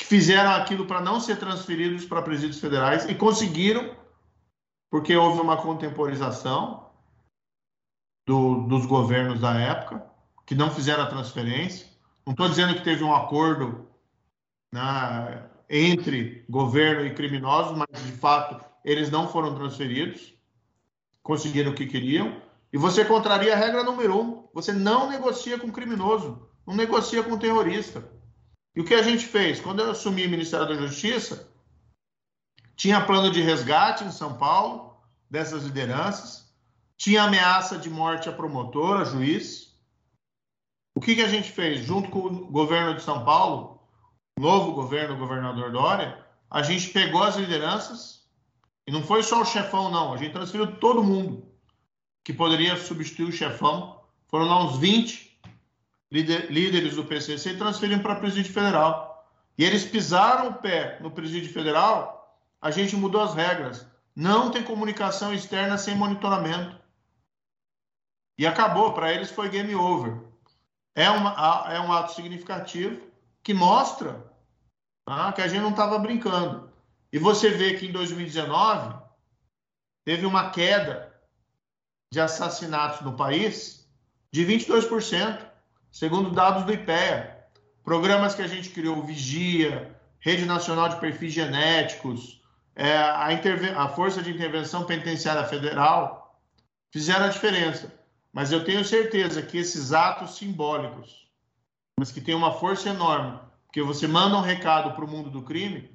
fizeram 0.08 0.52
aquilo 0.52 0.86
para 0.86 1.02
não 1.02 1.20
ser 1.20 1.36
transferidos 1.36 2.06
para 2.06 2.22
presídios 2.22 2.58
federais 2.58 3.04
e 3.10 3.14
conseguiram, 3.14 3.94
porque 4.90 5.14
houve 5.14 5.38
uma 5.38 5.58
contemporização 5.58 6.88
do, 8.26 8.62
dos 8.62 8.86
governos 8.86 9.38
da 9.38 9.54
época, 9.54 10.02
que 10.46 10.54
não 10.54 10.70
fizeram 10.70 11.02
a 11.02 11.08
transferência. 11.08 11.86
Não 12.24 12.32
estou 12.32 12.48
dizendo 12.48 12.74
que 12.74 12.84
teve 12.84 13.04
um 13.04 13.14
acordo 13.14 13.86
né, 14.72 15.46
entre 15.68 16.42
governo 16.48 17.04
e 17.04 17.12
criminosos, 17.12 17.76
mas 17.76 18.02
de 18.02 18.12
fato 18.12 18.64
eles 18.82 19.10
não 19.10 19.28
foram 19.28 19.54
transferidos, 19.54 20.32
conseguiram 21.22 21.72
o 21.72 21.74
que 21.74 21.86
queriam. 21.86 22.40
E 22.72 22.78
você 22.78 23.04
contraria 23.04 23.52
a 23.52 23.58
regra 23.58 23.84
número 23.84 24.18
um: 24.18 24.48
você 24.54 24.72
não 24.72 25.10
negocia 25.10 25.58
com 25.58 25.70
criminoso, 25.70 26.48
não 26.66 26.74
negocia 26.74 27.22
com 27.22 27.36
terrorista. 27.36 28.17
E 28.78 28.80
o 28.80 28.84
que 28.84 28.94
a 28.94 29.02
gente 29.02 29.26
fez? 29.26 29.60
Quando 29.60 29.80
eu 29.80 29.90
assumi 29.90 30.24
o 30.24 30.30
Ministério 30.30 30.68
da 30.68 30.76
Justiça, 30.76 31.52
tinha 32.76 33.04
plano 33.04 33.28
de 33.28 33.42
resgate 33.42 34.04
em 34.04 34.12
São 34.12 34.38
Paulo 34.38 34.96
dessas 35.28 35.64
lideranças 35.64 36.48
tinha 36.96 37.22
ameaça 37.22 37.76
de 37.76 37.90
morte 37.90 38.28
a 38.28 38.32
promotora, 38.32 39.04
juiz. 39.04 39.72
O 40.94 41.00
que, 41.00 41.14
que 41.14 41.22
a 41.22 41.28
gente 41.28 41.50
fez? 41.50 41.84
Junto 41.84 42.08
com 42.08 42.18
o 42.18 42.46
governo 42.46 42.94
de 42.94 43.02
São 43.02 43.24
Paulo, 43.24 43.80
novo 44.38 44.72
governo, 44.72 45.14
o 45.14 45.18
governador 45.18 45.70
Dória, 45.70 46.24
a 46.50 46.62
gente 46.62 46.90
pegou 46.90 47.22
as 47.22 47.36
lideranças, 47.36 48.28
e 48.86 48.90
não 48.90 49.02
foi 49.02 49.24
só 49.24 49.42
o 49.42 49.44
chefão, 49.44 49.90
não, 49.90 50.12
a 50.12 50.16
gente 50.16 50.32
transferiu 50.32 50.78
todo 50.78 51.04
mundo 51.04 51.46
que 52.24 52.32
poderia 52.32 52.76
substituir 52.76 53.28
o 53.28 53.32
chefão. 53.32 54.02
Foram 54.28 54.46
lá 54.46 54.64
uns 54.64 54.78
20 54.78 55.27
líderes 56.10 56.96
do 56.96 57.04
PCC 57.04 57.54
transferiram 57.54 58.00
para 58.00 58.16
Presídio 58.16 58.52
Federal. 58.52 59.08
E 59.56 59.64
eles 59.64 59.84
pisaram 59.84 60.48
o 60.48 60.54
pé 60.54 60.98
no 61.00 61.10
Presídio 61.10 61.52
Federal, 61.52 62.38
a 62.60 62.70
gente 62.70 62.96
mudou 62.96 63.20
as 63.20 63.34
regras. 63.34 63.86
Não 64.14 64.50
tem 64.50 64.62
comunicação 64.62 65.32
externa 65.32 65.76
sem 65.76 65.94
monitoramento. 65.94 66.78
E 68.38 68.46
acabou, 68.46 68.92
para 68.92 69.12
eles 69.12 69.30
foi 69.30 69.48
game 69.48 69.74
over. 69.74 70.20
É, 70.94 71.10
uma, 71.10 71.64
é 71.72 71.80
um 71.80 71.92
ato 71.92 72.14
significativo 72.14 73.00
que 73.42 73.54
mostra 73.54 74.24
tá, 75.04 75.32
que 75.32 75.42
a 75.42 75.48
gente 75.48 75.62
não 75.62 75.70
estava 75.70 75.98
brincando. 75.98 76.70
E 77.12 77.18
você 77.18 77.50
vê 77.50 77.74
que 77.74 77.86
em 77.86 77.92
2019 77.92 78.96
teve 80.04 80.26
uma 80.26 80.50
queda 80.50 81.14
de 82.12 82.20
assassinatos 82.20 83.00
no 83.00 83.16
país 83.16 83.88
de 84.32 84.44
22%, 84.44 85.47
segundo 85.90 86.30
dados 86.30 86.64
do 86.64 86.72
IPEA. 86.72 87.36
programas 87.84 88.34
que 88.34 88.42
a 88.42 88.46
gente 88.46 88.70
criou, 88.70 89.02
Vigia, 89.02 89.98
Rede 90.20 90.44
Nacional 90.44 90.88
de 90.88 90.96
Perfis 90.96 91.32
Genéticos, 91.32 92.42
é, 92.74 92.96
a, 92.96 93.28
a 93.76 93.88
Força 93.88 94.22
de 94.22 94.30
Intervenção 94.30 94.84
Penitenciária 94.84 95.44
Federal, 95.44 96.38
fizeram 96.90 97.26
a 97.26 97.30
diferença. 97.30 97.92
Mas 98.32 98.52
eu 98.52 98.64
tenho 98.64 98.84
certeza 98.84 99.42
que 99.42 99.58
esses 99.58 99.92
atos 99.92 100.36
simbólicos, 100.36 101.28
mas 101.98 102.12
que 102.12 102.20
têm 102.20 102.34
uma 102.34 102.52
força 102.52 102.90
enorme, 102.90 103.38
porque 103.66 103.82
você 103.82 104.06
manda 104.06 104.36
um 104.36 104.42
recado 104.42 104.94
para 104.94 105.04
o 105.04 105.08
mundo 105.08 105.30
do 105.30 105.42
crime, 105.42 105.90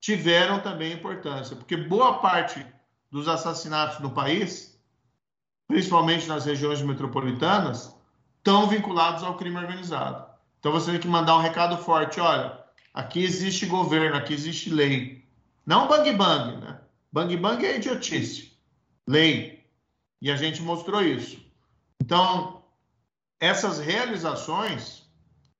tiveram 0.00 0.60
também 0.60 0.92
importância. 0.92 1.56
Porque 1.56 1.76
boa 1.76 2.18
parte 2.18 2.64
dos 3.10 3.26
assassinatos 3.26 4.00
no 4.00 4.10
país, 4.10 4.78
principalmente 5.66 6.26
nas 6.26 6.44
regiões 6.44 6.82
metropolitanas, 6.82 7.97
estão 8.38 8.66
vinculados 8.66 9.22
ao 9.22 9.36
crime 9.36 9.58
organizado. 9.58 10.26
Então 10.58 10.72
você 10.72 10.92
tem 10.92 11.00
que 11.00 11.08
mandar 11.08 11.36
um 11.36 11.40
recado 11.40 11.76
forte: 11.78 12.20
olha, 12.20 12.58
aqui 12.92 13.22
existe 13.22 13.66
governo, 13.66 14.16
aqui 14.16 14.32
existe 14.32 14.70
lei. 14.70 15.24
Não 15.66 15.86
bang 15.86 16.12
bang, 16.12 16.56
né? 16.56 16.80
Bang 17.12 17.36
bang 17.36 17.64
é 17.64 17.76
idiotice. 17.76 18.56
Lei. 19.06 19.64
E 20.20 20.30
a 20.30 20.36
gente 20.36 20.62
mostrou 20.62 21.02
isso. 21.02 21.38
Então, 22.00 22.62
essas 23.40 23.78
realizações, 23.78 25.04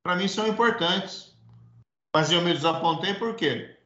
para 0.03 0.17
mim, 0.17 0.27
são 0.27 0.49
importantes. 0.49 1.37
Mas 2.15 2.33
eu 2.33 2.43
me 2.43 2.53
desapontei 2.53 3.15
por 3.15 3.35
quê? 3.35 3.77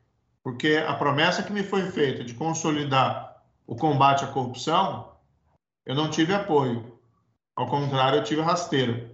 Porque 0.42 0.82
a 0.86 0.94
promessa 0.94 1.42
que 1.42 1.52
me 1.52 1.62
foi 1.62 1.90
feita 1.90 2.24
de 2.24 2.34
consolidar 2.34 3.42
o 3.66 3.76
combate 3.76 4.24
à 4.24 4.28
corrupção, 4.28 5.12
eu 5.84 5.94
não 5.94 6.10
tive 6.10 6.32
apoio. 6.32 6.91
Ao 7.56 7.66
contrário, 7.66 8.18
eu 8.18 8.24
tive 8.24 8.40
rasteira. 8.40 9.10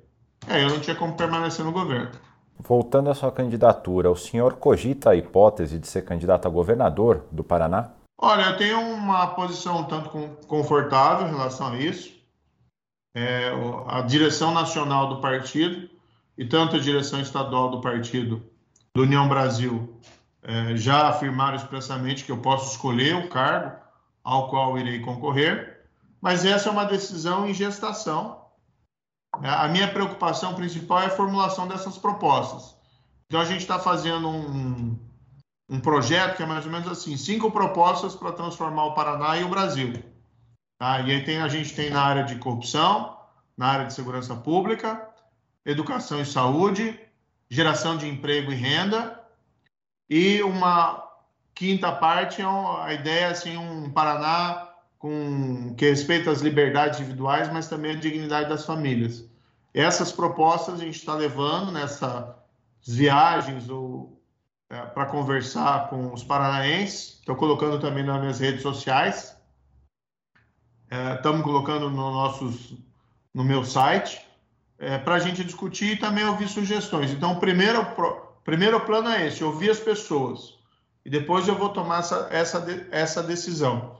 É, 0.46 0.64
eu 0.64 0.70
não 0.70 0.81
tinha 0.81 0.96
como 0.96 1.14
permanecer 1.14 1.64
no 1.64 1.72
governo. 1.72 2.11
Voltando 2.59 3.11
à 3.11 3.14
sua 3.14 3.31
candidatura, 3.31 4.11
o 4.11 4.16
senhor 4.16 4.55
cogita 4.55 5.11
a 5.11 5.16
hipótese 5.16 5.79
de 5.79 5.87
ser 5.87 6.03
candidato 6.05 6.46
a 6.46 6.51
governador 6.51 7.24
do 7.31 7.44
Paraná? 7.44 7.90
Olha, 8.20 8.46
eu 8.46 8.57
tenho 8.57 8.81
uma 8.81 9.29
posição 9.29 9.85
tanto 9.85 10.11
confortável 10.46 11.29
em 11.29 11.31
relação 11.31 11.68
a 11.68 11.79
isso. 11.79 12.12
É, 13.14 13.53
a 13.87 14.03
direção 14.03 14.53
nacional 14.53 15.09
do 15.09 15.20
partido 15.20 15.88
e 16.37 16.44
tanto 16.44 16.77
a 16.77 16.81
direção 16.81 17.20
estadual 17.20 17.70
do 17.70 17.81
partido 17.81 18.42
do 18.94 19.03
União 19.03 19.29
Brasil 19.29 20.01
é, 20.42 20.77
já 20.77 21.09
afirmaram 21.09 21.57
expressamente 21.57 22.24
que 22.24 22.33
eu 22.33 22.38
posso 22.38 22.72
escolher 22.72 23.14
o 23.16 23.29
cargo 23.29 23.77
ao 24.24 24.48
qual 24.51 24.77
irei 24.79 25.01
concorrer, 25.01 25.78
mas 26.21 26.45
essa 26.45 26.69
é 26.69 26.73
uma 26.73 26.85
decisão 26.85 27.49
em 27.49 27.55
gestação 27.55 28.49
é, 29.43 29.49
a 29.49 29.69
minha 29.69 29.89
preocupação 29.89 30.55
principal 30.55 31.01
é 31.01 31.07
a 31.07 31.11
formulação 31.11 31.69
dessas 31.69 31.99
propostas. 31.99 32.77
Então, 33.27 33.41
a 33.41 33.45
gente 33.45 33.61
está 33.61 33.79
fazendo 33.79 34.29
um, 34.29 34.99
um 35.69 35.81
projeto 35.81 36.37
que 36.37 36.43
é 36.43 36.47
mais 36.47 36.65
ou 36.65 36.73
menos 36.73 36.89
assim: 36.89 37.17
cinco 37.17 37.51
propostas 37.51 38.15
para 38.15 38.33
transformar 38.33 38.87
o 38.87 38.95
Paraná 38.95 39.37
e 39.37 39.45
o 39.45 39.49
Brasil. 39.49 40.03
Tá? 40.79 41.01
E 41.01 41.13
aí 41.13 41.25
tem, 41.25 41.41
a 41.41 41.49
gente 41.49 41.75
tem 41.75 41.91
na 41.91 42.03
área 42.03 42.25
de 42.25 42.37
corrupção, 42.37 43.19
na 43.57 43.67
área 43.67 43.87
de 43.87 43.93
segurança 43.93 44.35
pública, 44.35 45.09
educação 45.65 46.21
e 46.21 46.27
saúde, 46.27 46.99
geração 47.51 47.97
de 47.97 48.09
emprego 48.09 48.51
e 48.53 48.55
renda, 48.55 49.21
e 50.09 50.43
uma 50.43 51.05
quinta 51.55 51.91
parte 51.93 52.41
é 52.41 52.45
a 52.45 52.95
ideia 52.95 53.29
assim 53.29 53.57
um 53.57 53.91
Paraná 53.91 54.68
com 54.99 55.75
que 55.77 55.89
respeita 55.89 56.31
as 56.31 56.41
liberdades 56.41 57.01
individuais, 57.01 57.53
mas 57.53 57.69
também 57.69 57.93
a 57.93 58.01
dignidade 58.01 58.49
das 58.49 58.67
famílias. 58.67 59.25
Essas 59.73 60.11
propostas 60.11 60.75
a 60.75 60.85
gente 60.85 60.99
está 60.99 61.15
levando 61.15 61.71
nessas 61.71 62.35
viagens 62.87 63.69
ou 63.69 64.21
é, 64.71 64.81
para 64.81 65.07
conversar 65.07 65.89
com 65.89 66.13
os 66.13 66.25
paranaenses. 66.25 67.19
Estou 67.21 67.37
colocando 67.37 67.81
também 67.81 68.05
nas 68.05 68.21
minhas 68.21 68.41
redes 68.41 68.63
sociais. 68.63 69.37
Estamos 71.17 71.41
é, 71.41 71.45
colocando 71.45 71.89
no 71.91 72.11
nossos, 72.11 72.75
no 73.33 73.45
meu 73.45 73.65
site 73.65 74.21
é, 74.79 74.97
para 74.99 75.17
a 75.17 75.19
gente 75.19 75.45
discutir 75.45 75.93
e 75.93 75.97
também 75.97 76.25
ouvir 76.25 76.49
sugestões. 76.49 77.11
Então, 77.11 77.33
o 77.33 77.41
primeiro, 77.41 77.87
primeiro 78.45 78.81
plano 78.81 79.11
é 79.11 79.27
esse: 79.27 79.45
ouvir 79.45 79.71
as 79.71 79.81
pessoas 79.81 80.59
e 81.05 81.11
depois 81.11 81.47
eu 81.47 81.55
vou 81.55 81.69
tomar 81.69 82.01
essa, 82.01 82.29
essa, 82.31 82.89
essa 82.91 83.23
decisão 83.23 83.98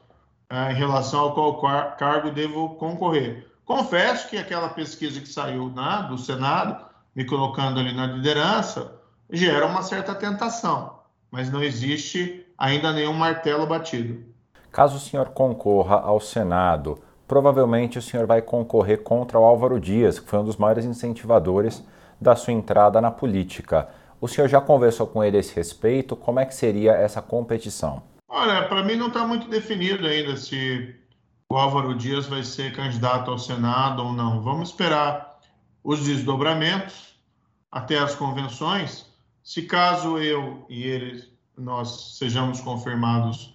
é, 0.51 0.73
em 0.73 0.75
relação 0.75 1.21
ao 1.21 1.35
qual 1.35 1.97
cargo 1.97 2.31
devo 2.31 2.71
concorrer. 2.77 3.47
Confesso 3.65 4.29
que 4.29 4.39
aquela 4.39 4.71
pesquisa 4.71 5.21
que 5.21 5.29
saiu 5.29 5.69
né, 5.69 6.07
do 6.09 6.17
Senado, 6.17 6.85
me 7.15 7.25
colocando 7.25 7.79
ali 7.79 7.95
na 7.95 8.07
liderança, 8.07 8.93
gera 9.31 9.67
uma 9.67 9.83
certa 9.83 10.15
tentação, 10.15 11.01
mas 11.31 11.51
não 11.51 11.63
existe 11.63 12.47
ainda 12.57 12.93
nenhum 12.93 13.13
martelo 13.13 13.67
batido. 13.67 14.25
Caso 14.73 14.97
o 14.97 15.01
senhor 15.01 15.31
concorra 15.31 15.97
ao 15.97 16.19
Senado, 16.21 16.99
provavelmente 17.27 17.99
o 17.99 18.03
senhor 18.03 18.27
vai 18.27 18.41
concorrer 18.41 19.03
contra 19.03 19.39
o 19.39 19.45
Álvaro 19.45 19.79
Dias, 19.79 20.19
que 20.19 20.29
foi 20.29 20.39
um 20.39 20.45
dos 20.45 20.57
maiores 20.57 20.87
incentivadores 20.87 21.85
da 22.21 22.35
sua 22.35 22.53
entrada 22.53 23.01
na 23.01 23.11
política. 23.11 23.89
O 24.21 24.27
senhor 24.27 24.49
já 24.49 24.61
conversou 24.61 25.07
com 25.07 25.23
ele 25.23 25.37
a 25.37 25.41
esse 25.41 25.55
respeito? 25.55 26.17
Como 26.17 26.41
é 26.41 26.45
que 26.45 26.55
seria 26.55 26.93
essa 26.93 27.23
competição? 27.23 28.03
Olha, 28.29 28.69
para 28.69 28.85
mim 28.85 28.95
não 28.95 29.09
está 29.09 29.27
muito 29.27 29.49
definido 29.49 30.07
ainda 30.07 30.37
se 30.37 30.95
o 31.51 31.57
Álvaro 31.57 31.95
Dias 31.95 32.27
vai 32.27 32.45
ser 32.45 32.77
candidato 32.77 33.31
ao 33.31 33.39
Senado 33.39 34.05
ou 34.05 34.13
não. 34.13 34.43
Vamos 34.43 34.69
esperar 34.69 35.41
os 35.83 36.05
desdobramentos 36.05 37.15
até 37.73 37.99
as 37.99 38.15
convenções. 38.15 39.07
Se 39.43 39.63
caso 39.63 40.19
eu 40.19 40.67
e 40.69 40.83
ele 40.83 41.39
nós 41.57 42.19
sejamos 42.19 42.61
confirmados 42.61 43.55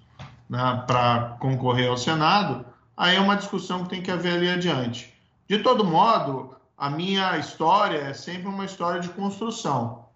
né, 0.49 0.83
para 0.87 1.37
concorrer 1.39 1.87
ao 1.87 1.97
Senado, 1.97 2.65
aí 2.97 3.15
é 3.15 3.19
uma 3.19 3.37
discussão 3.37 3.83
que 3.83 3.89
tem 3.89 4.01
que 4.01 4.11
haver 4.11 4.33
ali 4.33 4.49
adiante. 4.49 5.13
De 5.47 5.59
todo 5.59 5.85
modo, 5.85 6.55
a 6.75 6.89
minha 6.89 7.37
história 7.37 7.97
é 7.97 8.13
sempre 8.13 8.47
uma 8.47 8.65
história 8.65 8.99
de 8.99 9.09
construção. 9.09 10.09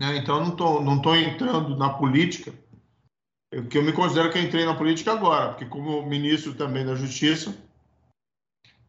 Né? 0.00 0.16
Então, 0.16 0.40
não 0.40 0.50
estou 0.50 0.82
não 0.82 1.00
tô 1.00 1.14
entrando 1.14 1.76
na 1.76 1.90
política 1.90 2.52
que 3.68 3.78
eu 3.78 3.82
me 3.82 3.92
considero 3.92 4.30
que 4.30 4.38
entrei 4.38 4.64
na 4.64 4.74
política 4.74 5.12
agora, 5.12 5.50
porque 5.50 5.66
como 5.66 6.04
ministro 6.06 6.54
também 6.54 6.84
da 6.84 6.94
Justiça, 6.94 7.54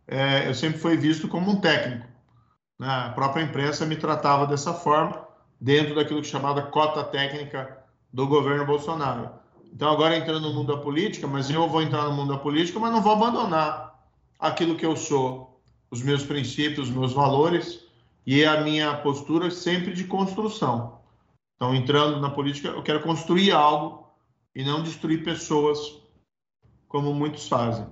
é, 0.08 0.48
eu 0.48 0.54
sempre 0.54 0.80
fui 0.80 0.98
visto 0.98 1.28
como 1.28 1.52
um 1.52 1.62
técnico. 1.62 2.08
Né? 2.80 2.88
A 2.88 3.10
própria 3.10 3.44
imprensa 3.44 3.86
me 3.86 3.96
tratava 3.96 4.48
dessa 4.48 4.74
forma, 4.74 5.28
dentro 5.60 5.96
daquilo 5.96 6.22
que 6.22 6.28
chamava 6.28 6.62
cota 6.62 7.04
técnica 7.04 7.78
do 8.12 8.28
governo 8.28 8.66
Bolsonaro. 8.66 9.30
Então, 9.72 9.92
agora 9.92 10.16
entrando 10.16 10.48
no 10.48 10.54
mundo 10.54 10.76
da 10.76 10.82
política, 10.82 11.28
mas 11.28 11.50
eu 11.50 11.68
vou 11.68 11.82
entrar 11.82 12.04
no 12.04 12.14
mundo 12.14 12.34
da 12.34 12.40
política, 12.40 12.80
mas 12.80 12.92
não 12.92 13.02
vou 13.02 13.14
abandonar 13.14 14.00
aquilo 14.40 14.76
que 14.76 14.86
eu 14.86 14.96
sou, 14.96 15.60
os 15.92 16.02
meus 16.02 16.24
princípios, 16.24 16.90
os 16.90 16.96
meus 16.96 17.14
valores 17.14 17.86
e 18.26 18.44
a 18.46 18.62
minha 18.62 18.96
postura 18.98 19.50
sempre 19.52 19.94
de 19.94 20.04
construção. 20.06 21.00
Então, 21.56 21.74
entrando 21.76 22.20
na 22.20 22.30
política, 22.30 22.70
eu 22.70 22.84
quero 22.84 23.02
construir 23.02 23.52
algo 23.52 24.07
e 24.58 24.66
não 24.66 24.82
destruir 24.82 25.24
pessoas, 25.24 26.02
como 26.88 27.14
muitos 27.14 27.48
fazem. 27.48 27.86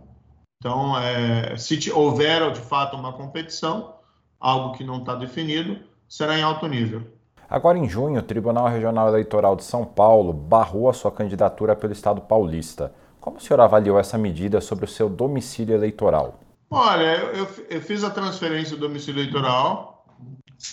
Então, 0.57 0.97
é, 0.97 1.55
se 1.57 1.91
houver 1.91 2.51
de 2.51 2.59
fato 2.59 2.97
uma 2.97 3.13
competição, 3.13 3.93
algo 4.39 4.75
que 4.75 4.83
não 4.83 4.97
está 4.97 5.13
definido, 5.13 5.77
será 6.09 6.39
em 6.39 6.41
alto 6.41 6.65
nível. 6.67 7.03
Agora, 7.47 7.77
em 7.77 7.87
junho, 7.87 8.19
o 8.19 8.23
Tribunal 8.23 8.67
Regional 8.67 9.07
Eleitoral 9.09 9.55
de 9.55 9.63
São 9.63 9.85
Paulo 9.85 10.33
barrou 10.33 10.89
a 10.89 10.93
sua 10.93 11.11
candidatura 11.11 11.75
pelo 11.75 11.93
Estado 11.93 12.19
paulista. 12.19 12.91
Como 13.21 13.37
o 13.37 13.39
senhor 13.39 13.59
avaliou 13.59 13.99
essa 13.99 14.17
medida 14.17 14.59
sobre 14.59 14.85
o 14.85 14.87
seu 14.87 15.07
domicílio 15.07 15.75
eleitoral? 15.75 16.39
Olha, 16.71 17.15
eu, 17.15 17.47
eu 17.69 17.79
fiz 17.79 18.03
a 18.03 18.09
transferência 18.09 18.75
do 18.75 18.87
domicílio 18.87 19.21
eleitoral, 19.21 20.03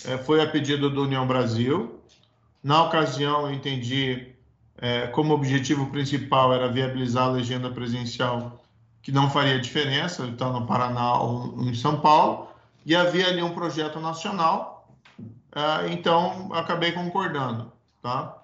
é, 0.07 0.17
foi 0.17 0.41
a 0.41 0.49
pedido 0.49 0.89
do 0.89 1.03
União 1.03 1.27
Brasil. 1.27 1.99
Na 2.63 2.83
ocasião, 2.83 3.47
eu 3.47 3.53
entendi 3.53 4.32
é, 4.77 5.07
como 5.07 5.33
objetivo 5.33 5.87
principal 5.87 6.53
era 6.53 6.67
viabilizar 6.67 7.25
a 7.25 7.31
legenda 7.31 7.69
presidencial, 7.69 8.63
que 9.01 9.11
não 9.11 9.29
faria 9.29 9.59
diferença, 9.59 10.25
está 10.25 10.49
no 10.49 10.65
Paraná 10.65 11.19
ou 11.19 11.61
em 11.61 11.73
São 11.73 11.99
Paulo, 11.99 12.47
e 12.85 12.95
havia 12.95 13.27
ali 13.27 13.41
um 13.41 13.53
projeto 13.53 13.99
nacional, 13.99 14.87
é, 15.55 15.91
então 15.91 16.49
acabei 16.53 16.91
concordando. 16.91 17.71
Tá? 18.01 18.37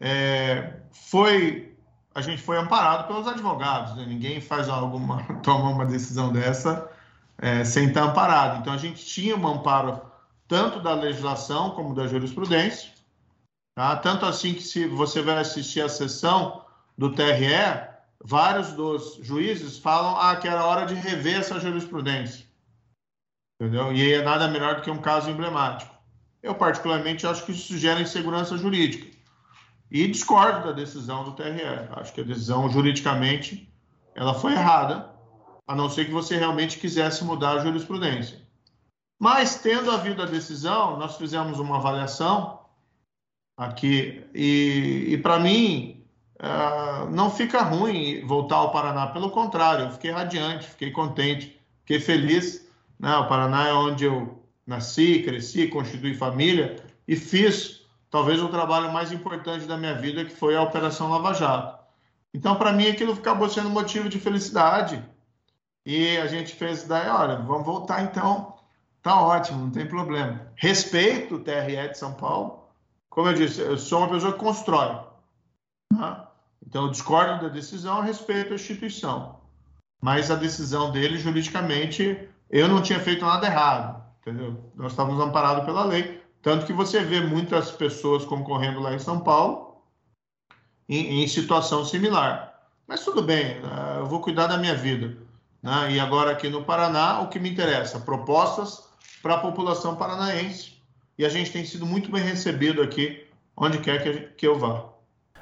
É, 0.00 0.74
foi, 0.92 1.74
a 2.14 2.20
gente 2.20 2.40
foi 2.40 2.56
amparado 2.56 3.06
pelos 3.06 3.26
advogados, 3.26 3.96
né? 3.96 4.04
ninguém 4.06 4.40
faz 4.40 4.68
alguma, 4.68 5.22
toma 5.42 5.70
uma 5.70 5.86
decisão 5.86 6.32
dessa 6.32 6.90
é, 7.38 7.64
sem 7.64 7.88
estar 7.88 8.04
amparado. 8.04 8.60
Então 8.60 8.72
a 8.72 8.78
gente 8.78 9.04
tinha 9.04 9.36
um 9.36 9.46
amparo 9.46 10.00
tanto 10.48 10.80
da 10.80 10.94
legislação 10.94 11.70
como 11.70 11.94
da 11.94 12.06
jurisprudência, 12.06 12.90
Tá? 13.76 13.94
Tanto 13.96 14.24
assim 14.24 14.54
que 14.54 14.62
se 14.62 14.86
você 14.86 15.20
vai 15.20 15.36
assistir 15.36 15.82
a 15.82 15.88
sessão 15.88 16.64
do 16.96 17.12
TRE, 17.12 17.90
vários 18.24 18.72
dos 18.72 19.16
juízes 19.22 19.78
falam 19.78 20.16
ah, 20.18 20.34
que 20.34 20.48
era 20.48 20.64
hora 20.64 20.86
de 20.86 20.94
rever 20.94 21.40
essa 21.40 21.60
jurisprudência. 21.60 22.46
Entendeu? 23.60 23.92
E 23.92 24.14
é 24.14 24.22
nada 24.22 24.48
melhor 24.48 24.76
do 24.76 24.82
que 24.82 24.90
um 24.90 24.96
caso 24.96 25.28
emblemático. 25.28 25.94
Eu, 26.42 26.54
particularmente, 26.54 27.26
acho 27.26 27.44
que 27.44 27.52
isso 27.52 27.76
gera 27.76 28.00
insegurança 28.00 28.56
jurídica. 28.56 29.14
E 29.90 30.08
discordo 30.08 30.66
da 30.66 30.72
decisão 30.72 31.24
do 31.24 31.32
TRE. 31.32 31.62
Acho 31.96 32.14
que 32.14 32.22
a 32.22 32.24
decisão, 32.24 32.70
juridicamente, 32.70 33.70
ela 34.14 34.32
foi 34.32 34.52
errada, 34.52 35.10
a 35.66 35.76
não 35.76 35.90
ser 35.90 36.06
que 36.06 36.12
você 36.12 36.36
realmente 36.38 36.78
quisesse 36.78 37.24
mudar 37.24 37.52
a 37.52 37.58
jurisprudência. 37.58 38.40
Mas, 39.18 39.56
tendo 39.56 39.90
havido 39.90 40.22
a 40.22 40.26
decisão, 40.26 40.96
nós 40.96 41.16
fizemos 41.16 41.58
uma 41.58 41.76
avaliação 41.76 42.55
aqui, 43.56 44.24
e, 44.34 45.06
e 45.08 45.18
para 45.18 45.38
mim, 45.38 46.04
uh, 46.40 47.10
não 47.10 47.30
fica 47.30 47.62
ruim 47.62 48.24
voltar 48.26 48.56
ao 48.56 48.72
Paraná, 48.72 49.06
pelo 49.08 49.30
contrário, 49.30 49.86
eu 49.86 49.90
fiquei 49.92 50.10
radiante, 50.10 50.68
fiquei 50.68 50.90
contente, 50.90 51.60
fiquei 51.80 52.00
feliz. 52.00 52.68
Né? 52.98 53.14
O 53.16 53.28
Paraná 53.28 53.68
é 53.68 53.72
onde 53.72 54.04
eu 54.04 54.42
nasci, 54.66 55.22
cresci, 55.22 55.68
constituí 55.68 56.14
família 56.14 56.76
e 57.06 57.16
fiz 57.16 57.86
talvez 58.10 58.42
o 58.42 58.48
trabalho 58.48 58.92
mais 58.92 59.12
importante 59.12 59.66
da 59.66 59.76
minha 59.76 59.94
vida, 59.94 60.24
que 60.24 60.34
foi 60.34 60.56
a 60.56 60.62
Operação 60.62 61.10
Lava 61.10 61.34
Jato. 61.34 61.78
Então, 62.34 62.56
para 62.56 62.72
mim, 62.72 62.88
aquilo 62.88 63.12
acabou 63.12 63.48
sendo 63.48 63.70
motivo 63.70 64.08
de 64.08 64.18
felicidade. 64.18 65.02
E 65.84 66.16
a 66.18 66.26
gente 66.26 66.54
fez 66.54 66.84
daí, 66.84 67.08
olha, 67.08 67.36
vamos 67.36 67.64
voltar 67.64 68.02
então 68.02 68.56
Tá 69.06 69.22
ótimo, 69.22 69.66
não 69.66 69.70
tem 69.70 69.86
problema. 69.86 70.50
Respeito 70.56 71.36
o 71.36 71.38
TRE 71.38 71.90
de 71.90 71.96
São 71.96 72.12
Paulo. 72.14 72.65
Como 73.16 73.30
eu 73.30 73.32
disse, 73.32 73.62
eu 73.62 73.78
sou 73.78 74.00
uma 74.00 74.10
pessoa 74.10 74.34
que 74.34 74.38
constrói. 74.38 74.94
Tá? 75.96 76.30
Então, 76.66 76.84
eu 76.84 76.90
discordo 76.90 77.46
da 77.46 77.48
decisão, 77.48 78.02
respeito 78.02 78.52
a 78.52 78.56
instituição. 78.56 79.40
Mas 80.02 80.30
a 80.30 80.34
decisão 80.34 80.90
dele, 80.90 81.16
juridicamente, 81.16 82.28
eu 82.50 82.68
não 82.68 82.82
tinha 82.82 83.00
feito 83.00 83.24
nada 83.24 83.46
errado. 83.46 84.04
Entendeu? 84.20 84.70
Nós 84.74 84.92
estávamos 84.92 85.18
amparados 85.24 85.64
pela 85.64 85.82
lei. 85.82 86.22
Tanto 86.42 86.66
que 86.66 86.74
você 86.74 87.02
vê 87.02 87.22
muitas 87.22 87.70
pessoas 87.70 88.22
concorrendo 88.26 88.80
lá 88.80 88.92
em 88.92 88.98
São 88.98 89.20
Paulo 89.20 89.80
em, 90.86 91.22
em 91.22 91.26
situação 91.26 91.86
similar. 91.86 92.60
Mas 92.86 93.02
tudo 93.02 93.22
bem, 93.22 93.62
né? 93.62 93.96
eu 93.96 94.04
vou 94.04 94.20
cuidar 94.20 94.46
da 94.46 94.58
minha 94.58 94.74
vida. 94.74 95.16
Né? 95.62 95.92
E 95.92 96.00
agora 96.00 96.32
aqui 96.32 96.50
no 96.50 96.64
Paraná, 96.64 97.22
o 97.22 97.28
que 97.28 97.38
me 97.38 97.48
interessa? 97.48 97.98
Propostas 97.98 98.90
para 99.22 99.36
a 99.36 99.40
população 99.40 99.96
paranaense. 99.96 100.75
E 101.18 101.24
a 101.24 101.28
gente 101.28 101.52
tem 101.52 101.64
sido 101.64 101.86
muito 101.86 102.10
bem 102.10 102.22
recebido 102.22 102.82
aqui, 102.82 103.24
onde 103.56 103.78
quer 103.78 104.02
que, 104.02 104.12
que 104.36 104.46
eu 104.46 104.58
vá. 104.58 104.84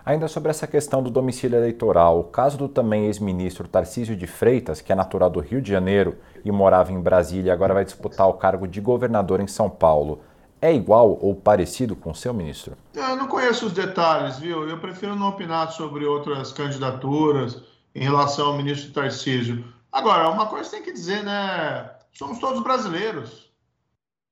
Ainda 0.06 0.28
sobre 0.28 0.50
essa 0.50 0.66
questão 0.66 1.02
do 1.02 1.10
domicílio 1.10 1.56
eleitoral, 1.56 2.20
o 2.20 2.24
caso 2.24 2.58
do 2.58 2.68
também 2.68 3.06
ex-ministro 3.06 3.66
Tarcísio 3.66 4.14
de 4.14 4.26
Freitas, 4.26 4.82
que 4.82 4.92
é 4.92 4.94
natural 4.94 5.30
do 5.30 5.40
Rio 5.40 5.62
de 5.62 5.70
Janeiro 5.70 6.18
e 6.44 6.52
morava 6.52 6.92
em 6.92 7.00
Brasília 7.00 7.48
e 7.48 7.50
agora 7.50 7.72
vai 7.72 7.84
disputar 7.84 8.28
o 8.28 8.34
cargo 8.34 8.68
de 8.68 8.82
governador 8.82 9.40
em 9.40 9.46
São 9.46 9.70
Paulo, 9.70 10.20
é 10.60 10.72
igual 10.72 11.18
ou 11.20 11.34
parecido 11.34 11.96
com 11.96 12.10
o 12.10 12.14
seu 12.14 12.32
ministro? 12.34 12.76
Eu 12.94 13.16
não 13.16 13.28
conheço 13.28 13.66
os 13.66 13.72
detalhes, 13.72 14.38
viu? 14.38 14.68
Eu 14.68 14.78
prefiro 14.78 15.16
não 15.16 15.28
opinar 15.28 15.72
sobre 15.72 16.04
outras 16.04 16.52
candidaturas 16.52 17.62
em 17.94 18.02
relação 18.02 18.48
ao 18.48 18.56
ministro 18.56 18.92
Tarcísio. 18.92 19.64
Agora, 19.90 20.28
uma 20.28 20.46
coisa 20.46 20.70
tem 20.70 20.82
que 20.82 20.92
dizer, 20.92 21.22
né? 21.22 21.90
Somos 22.12 22.38
todos 22.38 22.62
brasileiros. 22.62 23.43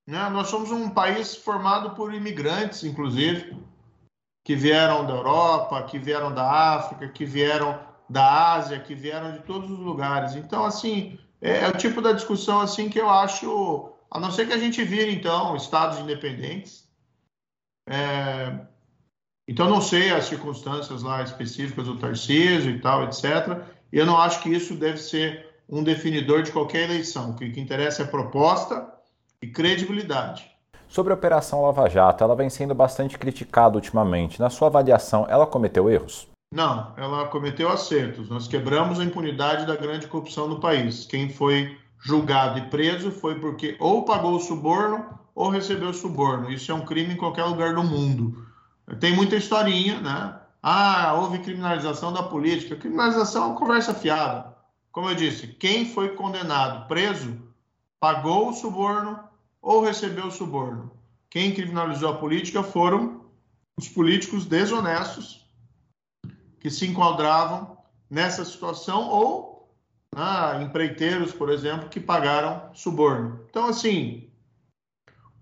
Né? 0.07 0.29
Nós 0.31 0.49
somos 0.49 0.71
um 0.71 0.91
país 0.91 1.35
formado 1.35 1.95
por 1.95 2.13
imigrantes, 2.13 2.83
inclusive, 2.85 3.57
que 4.45 4.57
vieram 4.57 5.07
da 5.07 5.15
Europa, 5.15 5.83
que 5.85 5.99
vieram 5.99 6.35
da 6.35 6.75
África, 6.75 7.09
que 7.09 7.25
vieram 7.25 7.79
da 8.09 8.55
Ásia, 8.55 8.81
que 8.81 8.95
vieram 8.95 9.33
de 9.33 9.41
todos 9.41 9.71
os 9.71 9.79
lugares. 9.79 10.35
Então, 10.35 10.65
assim, 10.65 11.19
é, 11.41 11.61
é 11.61 11.69
o 11.69 11.77
tipo 11.77 12.01
da 12.01 12.13
discussão 12.13 12.61
assim 12.61 12.89
que 12.89 13.01
eu 13.01 13.09
acho, 13.09 13.93
a 14.11 14.19
não 14.19 14.31
ser 14.31 14.47
que 14.47 14.53
a 14.53 14.59
gente 14.59 14.83
vire, 14.85 15.13
então, 15.15 15.57
estados 15.57 15.99
independentes. 15.99 16.89
É, 17.89 18.67
então, 19.49 19.69
não 19.69 19.81
sei 19.81 20.13
as 20.13 20.27
circunstâncias 20.27 21.03
lá 21.03 21.23
específicas 21.23 21.87
do 21.87 21.99
Tarcísio 21.99 22.71
e 22.71 22.81
tal, 22.81 23.05
etc. 23.05 23.65
E 23.93 23.99
eu 23.99 24.07
não 24.07 24.19
acho 24.19 24.43
que 24.43 24.51
isso 24.51 24.75
deve 24.75 24.99
ser 24.99 25.51
um 25.69 25.83
definidor 25.83 26.43
de 26.43 26.53
qualquer 26.53 26.85
eleição. 26.85 27.31
O 27.31 27.37
que 27.37 27.61
interessa 27.61 28.03
é 28.03 28.05
a 28.05 28.09
proposta 28.09 28.92
e 29.43 29.49
credibilidade. 29.49 30.51
Sobre 30.89 31.13
a 31.13 31.17
Operação 31.17 31.63
Lava 31.63 31.89
Jato, 31.89 32.23
ela 32.23 32.37
vem 32.37 32.49
sendo 32.49 32.75
bastante 32.75 33.19
criticada 33.19 33.77
ultimamente. 33.77 34.39
Na 34.39 34.49
sua 34.49 34.69
avaliação, 34.69 35.27
ela 35.29 35.47
cometeu 35.47 35.91
erros? 35.91 36.29
Não, 36.55 36.93
ela 36.97 37.27
cometeu 37.29 37.71
acertos. 37.71 38.29
Nós 38.29 38.47
quebramos 38.47 39.01
a 39.01 39.05
impunidade 39.05 39.67
da 39.67 39.75
grande 39.75 40.07
corrupção 40.07 40.47
no 40.47 40.61
país. 40.61 41.07
Quem 41.07 41.31
foi 41.31 41.79
julgado 41.99 42.59
e 42.59 42.69
preso 42.69 43.11
foi 43.11 43.41
porque 43.41 43.75
ou 43.81 44.05
pagou 44.05 44.35
o 44.35 44.41
suborno 44.41 45.19
ou 45.35 45.49
recebeu 45.49 45.95
suborno. 45.95 46.51
Isso 46.51 46.71
é 46.71 46.75
um 46.75 46.85
crime 46.85 47.15
em 47.15 47.17
qualquer 47.17 47.45
lugar 47.45 47.75
do 47.75 47.83
mundo. 47.83 48.47
Tem 49.01 49.17
muita 49.17 49.37
historinha, 49.37 49.99
né? 50.01 50.39
Ah, 50.63 51.15
houve 51.15 51.39
criminalização 51.39 52.13
da 52.13 52.23
política. 52.23 52.77
Criminalização 52.77 53.45
é 53.45 53.47
uma 53.47 53.59
conversa 53.59 53.95
fiada. 53.95 54.55
Como 54.93 55.09
eu 55.09 55.15
disse, 55.15 55.47
quem 55.47 55.87
foi 55.87 56.11
condenado, 56.11 56.87
preso, 56.87 57.35
pagou 57.99 58.51
o 58.51 58.53
suborno 58.53 59.19
ou 59.63 59.81
recebeu 59.81 60.31
suborno. 60.31 60.91
Quem 61.31 61.55
criminalizou 61.55 62.11
a 62.11 62.19
política 62.19 62.63
foram 62.63 63.25
os 63.79 63.89
políticos 63.89 64.45
desonestos 64.45 65.47
que 66.61 66.69
se 66.69 66.87
enquadravam 66.87 67.79
nessa 68.11 68.45
situação 68.45 69.09
ou 69.09 69.73
ah, 70.15 70.61
empreiteiros, 70.61 71.33
por 71.33 71.49
exemplo, 71.49 71.89
que 71.89 71.99
pagaram 71.99 72.75
suborno. 72.75 73.47
Então, 73.49 73.67
assim, 73.67 74.31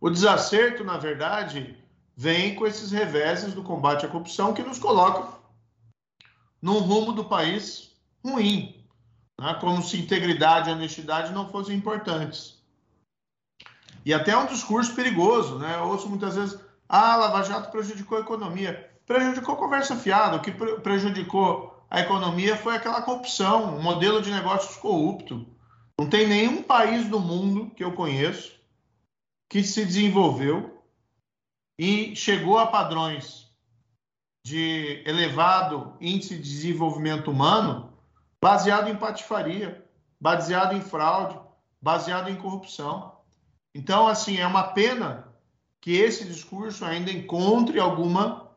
o 0.00 0.08
desacerto, 0.08 0.84
na 0.84 0.96
verdade, 0.96 1.76
vem 2.16 2.54
com 2.54 2.66
esses 2.66 2.92
reveses 2.92 3.54
do 3.54 3.62
combate 3.62 4.06
à 4.06 4.08
corrupção 4.08 4.54
que 4.54 4.62
nos 4.62 4.78
colocam 4.78 5.40
num 6.62 6.78
rumo 6.78 7.12
do 7.12 7.24
país 7.24 7.96
ruim, 8.24 8.86
né? 9.40 9.54
como 9.60 9.82
se 9.82 9.98
integridade 9.98 10.68
e 10.68 10.72
honestidade 10.72 11.32
não 11.32 11.48
fossem 11.48 11.76
importantes. 11.76 12.59
E 14.04 14.14
até 14.14 14.32
é 14.32 14.36
um 14.36 14.46
discurso 14.46 14.94
perigoso, 14.94 15.58
né? 15.58 15.76
Eu 15.76 15.88
ouço 15.88 16.08
muitas 16.08 16.36
vezes, 16.36 16.58
ah, 16.88 17.16
Lava 17.16 17.42
Jato 17.42 17.70
prejudicou 17.70 18.18
a 18.18 18.22
economia. 18.22 18.90
Prejudicou 19.06 19.56
conversa 19.56 19.96
fiada. 19.96 20.36
O 20.36 20.40
que 20.40 20.52
prejudicou 20.52 21.84
a 21.90 22.00
economia 22.00 22.56
foi 22.56 22.76
aquela 22.76 23.02
corrupção, 23.02 23.76
um 23.76 23.82
modelo 23.82 24.22
de 24.22 24.30
negócios 24.30 24.76
corrupto. 24.76 25.46
Não 25.98 26.08
tem 26.08 26.26
nenhum 26.26 26.62
país 26.62 27.08
do 27.08 27.20
mundo 27.20 27.70
que 27.74 27.84
eu 27.84 27.92
conheço 27.92 28.58
que 29.48 29.64
se 29.64 29.84
desenvolveu 29.84 30.82
e 31.78 32.14
chegou 32.14 32.58
a 32.58 32.68
padrões 32.68 33.50
de 34.44 35.02
elevado 35.04 35.96
índice 36.00 36.36
de 36.36 36.42
desenvolvimento 36.42 37.30
humano 37.30 37.92
baseado 38.40 38.88
em 38.88 38.96
patifaria, 38.96 39.84
baseado 40.20 40.74
em 40.76 40.80
fraude, 40.80 41.38
baseado 41.82 42.30
em 42.30 42.36
corrupção. 42.36 43.19
Então, 43.74 44.06
assim, 44.06 44.38
é 44.38 44.46
uma 44.46 44.64
pena 44.64 45.28
que 45.80 45.92
esse 45.92 46.24
discurso 46.24 46.84
ainda 46.84 47.10
encontre 47.10 47.78
alguma 47.78 48.50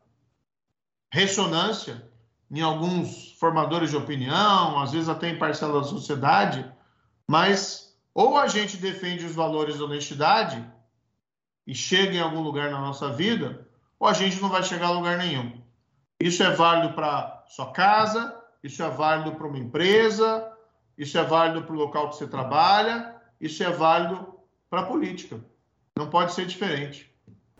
ressonância 1.10 2.10
em 2.50 2.60
alguns 2.60 3.32
formadores 3.38 3.90
de 3.90 3.96
opinião, 3.96 4.80
às 4.80 4.92
vezes 4.92 5.08
até 5.08 5.28
em 5.28 5.38
parcela 5.38 5.80
da 5.80 5.86
sociedade, 5.86 6.70
mas 7.26 7.96
ou 8.12 8.36
a 8.36 8.46
gente 8.46 8.76
defende 8.76 9.24
os 9.24 9.34
valores 9.34 9.78
da 9.78 9.84
honestidade 9.84 10.64
e 11.66 11.74
chega 11.74 12.14
em 12.14 12.20
algum 12.20 12.40
lugar 12.40 12.70
na 12.70 12.80
nossa 12.80 13.10
vida, 13.10 13.66
ou 13.98 14.06
a 14.06 14.12
gente 14.12 14.40
não 14.40 14.48
vai 14.48 14.62
chegar 14.62 14.88
a 14.88 14.92
lugar 14.92 15.16
nenhum. 15.16 15.60
Isso 16.20 16.42
é 16.42 16.50
válido 16.50 16.94
para 16.94 17.44
sua 17.48 17.72
casa, 17.72 18.40
isso 18.62 18.82
é 18.82 18.88
válido 18.88 19.32
para 19.32 19.46
uma 19.46 19.58
empresa, 19.58 20.52
isso 20.96 21.18
é 21.18 21.24
válido 21.24 21.62
para 21.62 21.74
o 21.74 21.78
local 21.78 22.10
que 22.10 22.16
você 22.16 22.26
trabalha, 22.26 23.16
isso 23.40 23.62
é 23.64 23.70
válido 23.70 24.33
para 24.70 24.80
a 24.80 24.86
política. 24.86 25.38
Não 25.96 26.08
pode 26.08 26.32
ser 26.32 26.46
diferente. 26.46 27.14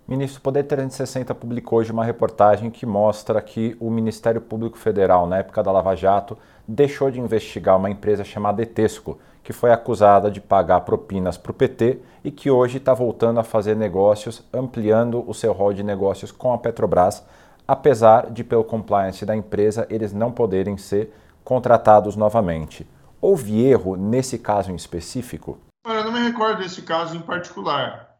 Ministro, 0.06 0.38
o 0.38 0.42
Poder 0.42 0.64
360 0.64 1.34
publicou 1.34 1.78
hoje 1.78 1.90
uma 1.90 2.04
reportagem 2.04 2.70
que 2.70 2.84
mostra 2.84 3.40
que 3.40 3.74
o 3.80 3.88
Ministério 3.88 4.40
Público 4.40 4.76
Federal, 4.76 5.26
na 5.26 5.38
época 5.38 5.62
da 5.62 5.72
Lava 5.72 5.94
Jato, 5.94 6.36
deixou 6.68 7.10
de 7.10 7.18
investigar 7.18 7.78
uma 7.78 7.88
empresa 7.88 8.22
chamada 8.22 8.62
Etesco, 8.62 9.18
que 9.42 9.52
foi 9.52 9.72
acusada 9.72 10.30
de 10.30 10.42
pagar 10.42 10.82
propinas 10.82 11.38
para 11.38 11.52
o 11.52 11.54
PT 11.54 12.00
e 12.22 12.30
que 12.30 12.50
hoje 12.50 12.76
está 12.78 12.92
voltando 12.92 13.40
a 13.40 13.44
fazer 13.44 13.76
negócios, 13.76 14.42
ampliando 14.52 15.24
o 15.26 15.32
seu 15.32 15.52
rol 15.52 15.72
de 15.72 15.82
negócios 15.82 16.30
com 16.30 16.52
a 16.52 16.58
Petrobras, 16.58 17.24
apesar 17.66 18.30
de, 18.30 18.44
pelo 18.44 18.64
compliance 18.64 19.24
da 19.24 19.34
empresa, 19.34 19.86
eles 19.88 20.12
não 20.12 20.30
poderem 20.30 20.76
ser 20.76 21.14
contratados 21.42 22.14
novamente. 22.14 22.86
Houve 23.22 23.64
erro 23.64 23.96
nesse 23.96 24.38
caso 24.38 24.70
em 24.70 24.74
específico? 24.74 25.58
Olha, 25.86 25.98
eu 25.98 26.04
não 26.04 26.12
me 26.12 26.20
recordo 26.20 26.62
desse 26.62 26.80
caso 26.80 27.14
em 27.14 27.20
particular. 27.20 28.16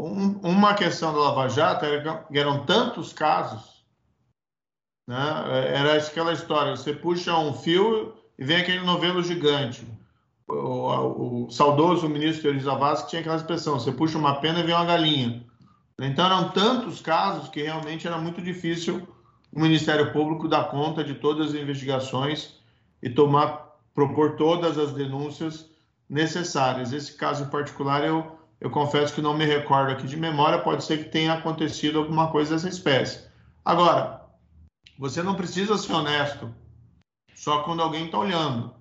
Um, 0.00 0.38
uma 0.42 0.72
questão 0.74 1.12
da 1.12 1.20
Lava 1.20 1.48
Jato 1.48 1.84
era 1.84 2.26
eram 2.32 2.64
tantos 2.64 3.12
casos, 3.12 3.84
né? 5.06 5.44
era 5.68 5.98
aquela 5.98 6.32
história: 6.32 6.74
você 6.74 6.94
puxa 6.94 7.36
um 7.36 7.52
fio 7.52 8.14
e 8.38 8.44
vem 8.44 8.56
aquele 8.56 8.80
novelo 8.80 9.22
gigante. 9.22 9.86
O, 10.48 10.54
o, 10.54 11.44
o 11.44 11.50
saudoso 11.50 12.08
ministro 12.08 12.48
Elisa 12.48 12.74
Vaz 12.74 13.02
tinha 13.02 13.20
aquela 13.20 13.36
expressão: 13.36 13.78
você 13.78 13.92
puxa 13.92 14.16
uma 14.16 14.40
pena 14.40 14.60
e 14.60 14.62
vem 14.62 14.74
uma 14.74 14.86
galinha. 14.86 15.44
Então, 16.00 16.24
eram 16.24 16.48
tantos 16.48 17.02
casos 17.02 17.50
que 17.50 17.62
realmente 17.62 18.06
era 18.06 18.16
muito 18.16 18.40
difícil 18.40 19.06
o 19.52 19.60
Ministério 19.60 20.12
Público 20.12 20.48
dar 20.48 20.70
conta 20.70 21.04
de 21.04 21.14
todas 21.14 21.48
as 21.48 21.54
investigações 21.54 22.58
e 23.02 23.10
tomar, 23.10 23.76
propor 23.94 24.36
todas 24.36 24.78
as 24.78 24.92
denúncias 24.92 25.71
necessárias. 26.12 26.92
Esse 26.92 27.14
caso 27.14 27.44
em 27.44 27.48
particular, 27.48 28.04
eu, 28.04 28.38
eu 28.60 28.70
confesso 28.70 29.14
que 29.14 29.22
não 29.22 29.36
me 29.36 29.46
recordo 29.46 29.92
aqui 29.92 30.06
de 30.06 30.16
memória, 30.16 30.58
pode 30.58 30.84
ser 30.84 30.98
que 30.98 31.10
tenha 31.10 31.32
acontecido 31.32 31.98
alguma 31.98 32.30
coisa 32.30 32.54
dessa 32.54 32.68
espécie. 32.68 33.26
Agora, 33.64 34.20
você 34.98 35.22
não 35.22 35.34
precisa 35.34 35.78
ser 35.78 35.92
honesto 35.94 36.54
só 37.34 37.62
quando 37.62 37.80
alguém 37.80 38.04
está 38.04 38.18
olhando. 38.18 38.74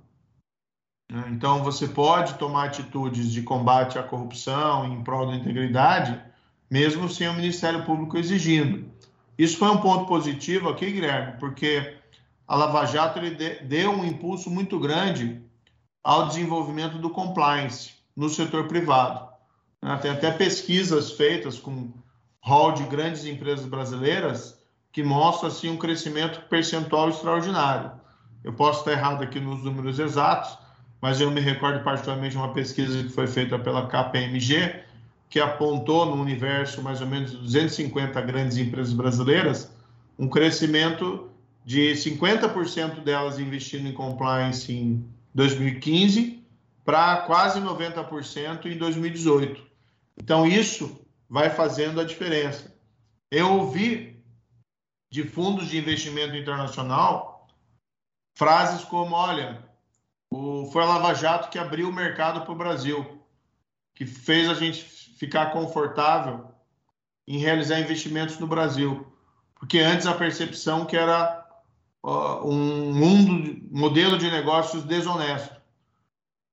Né? 1.10 1.24
Então, 1.30 1.63
você 1.63 1.88
pode 1.88 2.34
tomar 2.34 2.65
atitudes 2.65 3.32
de 3.32 3.41
combate 3.44 3.98
à 3.98 4.04
corrupção 4.04 4.86
em 4.86 5.02
prol 5.02 5.28
da 5.28 5.36
integridade, 5.36 6.22
mesmo 6.70 7.08
sem 7.08 7.30
o 7.30 7.34
Ministério 7.34 7.86
Público 7.86 8.17
exigindo. 8.17 8.91
Isso 9.38 9.58
foi 9.58 9.70
um 9.70 9.78
ponto 9.78 10.06
positivo 10.06 10.67
aqui, 10.67 10.91
Guilherme, 10.91 11.39
porque 11.39 11.98
a 12.46 12.56
Lava 12.56 12.86
Jato 12.86 13.22
deu 13.63 13.91
um 13.91 14.06
impulso 14.06 14.50
muito 14.50 14.78
grande 14.78 15.41
ao 16.04 16.28
desenvolvimento 16.28 16.98
do 16.98 17.10
compliance 17.10 17.92
no 18.16 18.30
setor 18.30 18.68
privado. 18.68 19.28
Né? 19.82 19.98
Tem 20.02 20.12
até 20.12 20.32
pesquisas 20.32 21.12
feitas 21.12 21.60
com 21.60 21.92
hall 22.42 22.74
de 22.74 22.84
grandes 22.84 23.26
empresas 23.26 23.66
brasileiras 23.66 24.60
que 24.92 25.04
mostram 25.04 25.50
assim, 25.50 25.70
um 25.70 25.78
crescimento 25.78 26.42
percentual 26.50 27.10
extraordinário. 27.10 27.92
Eu 28.44 28.54
posso 28.54 28.80
estar 28.80 28.92
errado 28.92 29.24
aqui 29.24 29.40
nos 29.40 29.64
números 29.64 30.00
exatos, 30.00 30.58
mas 31.00 31.22
eu 31.22 31.32
me 31.32 31.40
recordo 31.40 31.84
particularmente 31.84 32.32
de 32.32 32.38
uma 32.38 32.54
pesquisa 32.54 33.04
que 33.04 33.10
foi 33.10 33.28
feita 33.28 33.58
pela 33.58 33.88
KPMG, 33.88 34.84
que 35.30 35.40
apontou 35.40 36.06
no 36.06 36.22
universo 36.22 36.82
mais 36.82 37.00
ou 37.00 37.08
menos 37.08 37.32
250 37.32 38.20
grandes 38.22 38.58
empresas 38.58 38.94
brasileiras 38.94 39.72
um 40.20 40.28
crescimento 40.28 41.30
de 41.66 41.94
50% 41.94 43.04
delas 43.04 43.40
investindo 43.40 43.88
em 43.88 43.94
compliance 43.94 44.72
em 44.72 45.04
2015 45.34 46.46
para 46.84 47.17
quase 47.24 47.60
90% 47.60 48.65
em 48.65 48.78
2018. 48.78 49.65
Então, 50.17 50.46
isso 50.46 51.00
vai 51.30 51.50
fazendo 51.50 52.02
a 52.02 52.04
diferença. 52.04 52.76
Eu 53.30 53.60
ouvi 53.60 54.22
de 55.12 55.24
fundos 55.24 55.67
de 55.67 55.78
investimento 55.78 56.36
internacional 56.36 57.48
frases 58.36 58.84
como: 58.84 59.15
olha, 59.15 59.63
o, 60.32 60.70
foi 60.72 60.84
a 60.84 60.88
Lava 60.88 61.13
Jato 61.13 61.50
que 61.50 61.60
abriu 61.60 61.89
o 61.89 61.94
mercado 61.94 62.41
para 62.41 62.52
o 62.52 62.58
Brasil, 62.58 63.22
que 63.94 64.06
fez 64.06 64.50
a 64.50 64.54
gente 64.54 64.84
ficar 64.84 65.52
confortável 65.52 66.50
em 67.28 67.38
realizar 67.38 67.80
investimentos 67.80 68.39
no 68.39 68.48
Brasil. 68.48 69.08
Porque 69.56 69.80
antes 69.80 70.08
a 70.08 70.15
percepção 70.15 70.86
que 70.86 70.98
era 70.98 71.41
um 72.04 72.94
mundo, 72.94 73.62
modelo 73.72 74.18
de 74.18 74.30
negócios 74.30 74.84
desonesto. 74.84 75.56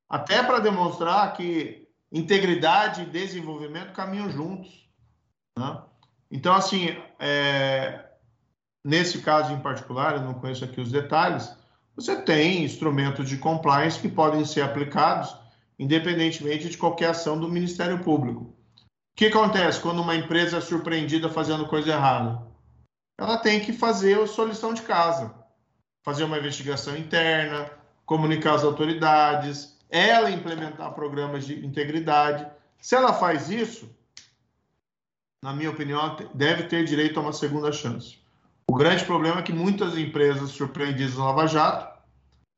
Até 0.09 0.43
para 0.43 0.61
demonstrar 0.61 1.33
que 1.35 1.87
integridade 2.11 3.03
e 3.03 3.07
desenvolvimento 3.07 3.93
caminham 3.93 4.31
juntos. 4.31 4.89
Né? 5.59 5.83
Então, 6.31 6.55
assim, 6.55 6.97
é, 7.19 8.05
nesse 8.85 9.21
caso 9.21 9.53
em 9.53 9.61
particular, 9.61 10.15
eu 10.15 10.23
não 10.23 10.35
conheço 10.35 10.65
aqui 10.65 10.81
os 10.81 10.91
detalhes, 10.91 11.55
você 11.95 12.21
tem 12.23 12.65
instrumentos 12.65 13.29
de 13.29 13.39
compliance 13.39 14.01
que 14.01 14.09
podem 14.09 14.45
ser 14.45 14.63
aplicados 14.63 15.37
independentemente 15.79 16.69
de 16.69 16.77
qualquer 16.77 17.11
ação 17.11 17.39
do 17.39 17.49
Ministério 17.49 18.03
Público. 18.03 18.45
O 18.45 18.55
que 19.17 19.27
acontece 19.27 19.81
quando 19.81 20.03
uma 20.03 20.17
empresa 20.17 20.59
é 20.59 20.61
surpreendida 20.61 21.29
fazendo 21.29 21.69
coisa 21.69 21.93
errada? 21.93 22.43
Ela 23.19 23.39
tem 23.39 23.61
que 23.61 23.73
fazer 23.73 24.21
a 24.21 24.27
sua 24.27 24.47
lição 24.47 24.75
de 24.75 24.83
casa 24.83 25.35
fazer 26.03 26.25
uma 26.25 26.39
investigação 26.39 26.97
interna, 26.97 27.71
comunicar 28.07 28.55
às 28.55 28.65
autoridades, 28.65 29.77
ela 29.91 30.31
implementar 30.31 30.93
programas 30.93 31.47
de 31.47 31.65
integridade. 31.65 32.47
Se 32.81 32.95
ela 32.95 33.13
faz 33.13 33.51
isso, 33.51 33.89
na 35.43 35.53
minha 35.53 35.71
opinião, 35.71 36.17
deve 36.35 36.65
ter 36.65 36.85
direito 36.85 37.19
a 37.19 37.23
uma 37.23 37.33
segunda 37.33 37.73
chance. 37.73 38.19
O 38.67 38.75
grande 38.75 39.05
problema 39.05 39.41
é 39.41 39.43
que 39.43 39.53
muitas 39.53 39.97
empresas 39.97 40.51
surpreendidas 40.51 41.15
no 41.15 41.25
Lava 41.25 41.47
Jato 41.47 41.99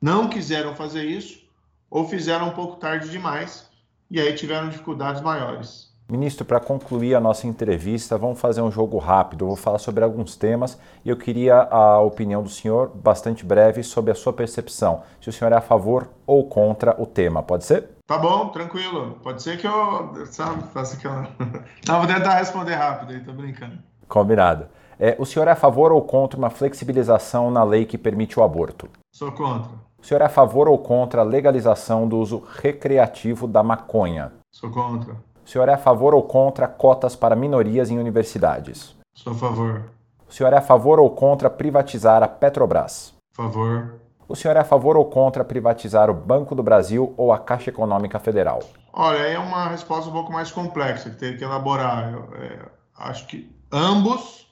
não 0.03 0.29
quiseram 0.29 0.75
fazer 0.75 1.05
isso 1.05 1.41
ou 1.89 2.09
fizeram 2.09 2.49
um 2.49 2.53
pouco 2.53 2.77
tarde 2.77 3.11
demais 3.11 3.69
e 4.11 4.21
aí 4.21 4.35
tiveram 4.35 4.69
dificuldades 4.69 5.23
maiores. 5.23 5.90
Ministro, 6.11 6.45
para 6.45 6.59
concluir 6.59 7.15
a 7.15 7.21
nossa 7.21 7.47
entrevista, 7.47 8.19
vamos 8.19 8.41
fazer 8.41 8.61
um 8.61 8.71
jogo 8.71 8.99
rápido. 8.99 9.45
Eu 9.45 9.49
vou 9.49 9.57
falar 9.57 9.79
sobre 9.79 10.03
alguns 10.03 10.35
temas 10.35 10.77
e 11.05 11.09
eu 11.09 11.17
queria 11.17 11.69
a 11.71 12.01
opinião 12.01 12.43
do 12.43 12.49
senhor, 12.49 12.91
bastante 12.93 13.47
breve, 13.47 13.85
sobre 13.85 14.11
a 14.11 14.15
sua 14.17 14.33
percepção. 14.33 15.03
Se 15.21 15.29
o 15.29 15.33
senhor 15.33 15.53
é 15.53 15.57
a 15.57 15.61
favor 15.61 16.11
ou 16.27 16.49
contra 16.49 17.01
o 17.01 17.07
tema, 17.07 17.45
pode 17.45 17.65
ser? 17.65 17.91
Tá 18.09 18.19
bom, 18.19 18.49
tranquilo. 18.49 19.21
Pode 19.23 19.41
ser 19.41 19.57
que 19.57 19.69
eu, 19.69 20.27
sabe, 20.27 20.65
faça 20.75 20.97
aquela. 20.97 21.29
Não, 21.87 21.99
vou 21.99 22.09
tentar 22.09 22.35
responder 22.35 22.75
rápido 22.75 23.13
aí, 23.13 23.21
tô 23.21 23.33
brincando. 23.33 23.79
Combinado. 24.09 24.67
É, 24.99 25.15
o 25.17 25.25
senhor 25.25 25.47
é 25.47 25.53
a 25.53 25.57
favor 25.57 25.93
ou 25.93 26.03
contra 26.03 26.37
uma 26.37 26.51
flexibilização 26.51 27.53
na 27.53 27.63
lei 27.63 27.85
que 27.85 27.97
permite 27.97 28.39
o 28.39 28.43
aborto? 28.43 28.89
Sou 29.13 29.31
contra. 29.31 29.71
O 30.03 30.05
senhor 30.05 30.23
é 30.23 30.25
a 30.25 30.29
favor 30.29 30.67
ou 30.67 30.77
contra 30.77 31.21
a 31.21 31.25
legalização 31.25 32.09
do 32.09 32.19
uso 32.19 32.43
recreativo 32.61 33.47
da 33.47 33.63
maconha? 33.63 34.33
Sou 34.51 34.71
contra. 34.71 35.15
O 35.51 35.53
senhor 35.53 35.69
é 35.69 35.73
a 35.73 35.79
favor 35.79 36.15
ou 36.15 36.23
contra 36.23 36.69
cotas 36.69 37.17
para 37.17 37.35
minorias 37.35 37.91
em 37.91 37.99
universidades? 37.99 38.95
Sou 39.13 39.33
a 39.33 39.37
favor. 39.37 39.83
O 40.29 40.33
senhor 40.33 40.53
é 40.53 40.59
a 40.59 40.63
favor 40.63 41.01
ou 41.01 41.11
contra 41.11 41.51
privatizar 41.51 42.23
a 42.23 42.29
Petrobras? 42.29 43.13
Favor. 43.33 43.97
O 44.29 44.37
senhor 44.37 44.57
é 44.57 44.61
a 44.61 44.65
favor 44.65 44.97
ou 44.97 45.07
contra 45.07 45.45
privatizar 45.45 46.09
o 46.09 46.15
Banco 46.15 46.55
do 46.55 46.63
Brasil 46.63 47.13
ou 47.17 47.33
a 47.33 47.39
Caixa 47.41 47.71
Econômica 47.71 48.21
Federal? 48.21 48.61
Olha, 48.93 49.19
é 49.19 49.37
uma 49.41 49.67
resposta 49.67 50.09
um 50.09 50.13
pouco 50.13 50.33
mais 50.33 50.53
complexa 50.53 51.11
que 51.11 51.17
tem 51.17 51.37
que 51.37 51.43
elaborar. 51.43 52.13
Eu, 52.13 52.29
é, 52.37 52.69
acho 52.99 53.27
que 53.27 53.53
ambos, 53.73 54.47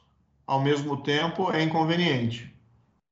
ao 0.48 0.58
mesmo 0.58 0.96
tempo, 0.96 1.52
é 1.52 1.62
inconveniente. 1.62 2.52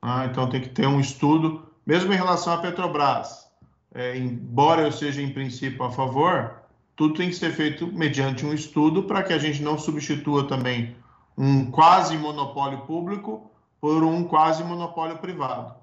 Ah, 0.02 0.26
então 0.26 0.48
tem 0.48 0.60
que 0.60 0.70
ter 0.70 0.88
um 0.88 0.98
estudo, 0.98 1.64
mesmo 1.86 2.12
em 2.12 2.16
relação 2.16 2.52
à 2.52 2.58
Petrobras. 2.58 3.46
É, 3.94 4.18
embora 4.18 4.82
eu 4.82 4.90
seja 4.90 5.22
em 5.22 5.32
princípio 5.32 5.84
a 5.84 5.90
favor, 5.92 6.65
tudo 6.96 7.14
tem 7.14 7.28
que 7.28 7.36
ser 7.36 7.52
feito 7.52 7.86
mediante 7.86 8.44
um 8.44 8.54
estudo 8.54 9.02
para 9.02 9.22
que 9.22 9.32
a 9.32 9.38
gente 9.38 9.62
não 9.62 9.78
substitua 9.78 10.48
também 10.48 10.96
um 11.36 11.70
quase 11.70 12.16
monopólio 12.16 12.80
público 12.86 13.50
por 13.78 14.02
um 14.02 14.24
quase 14.24 14.64
monopólio 14.64 15.18
privado. 15.18 15.74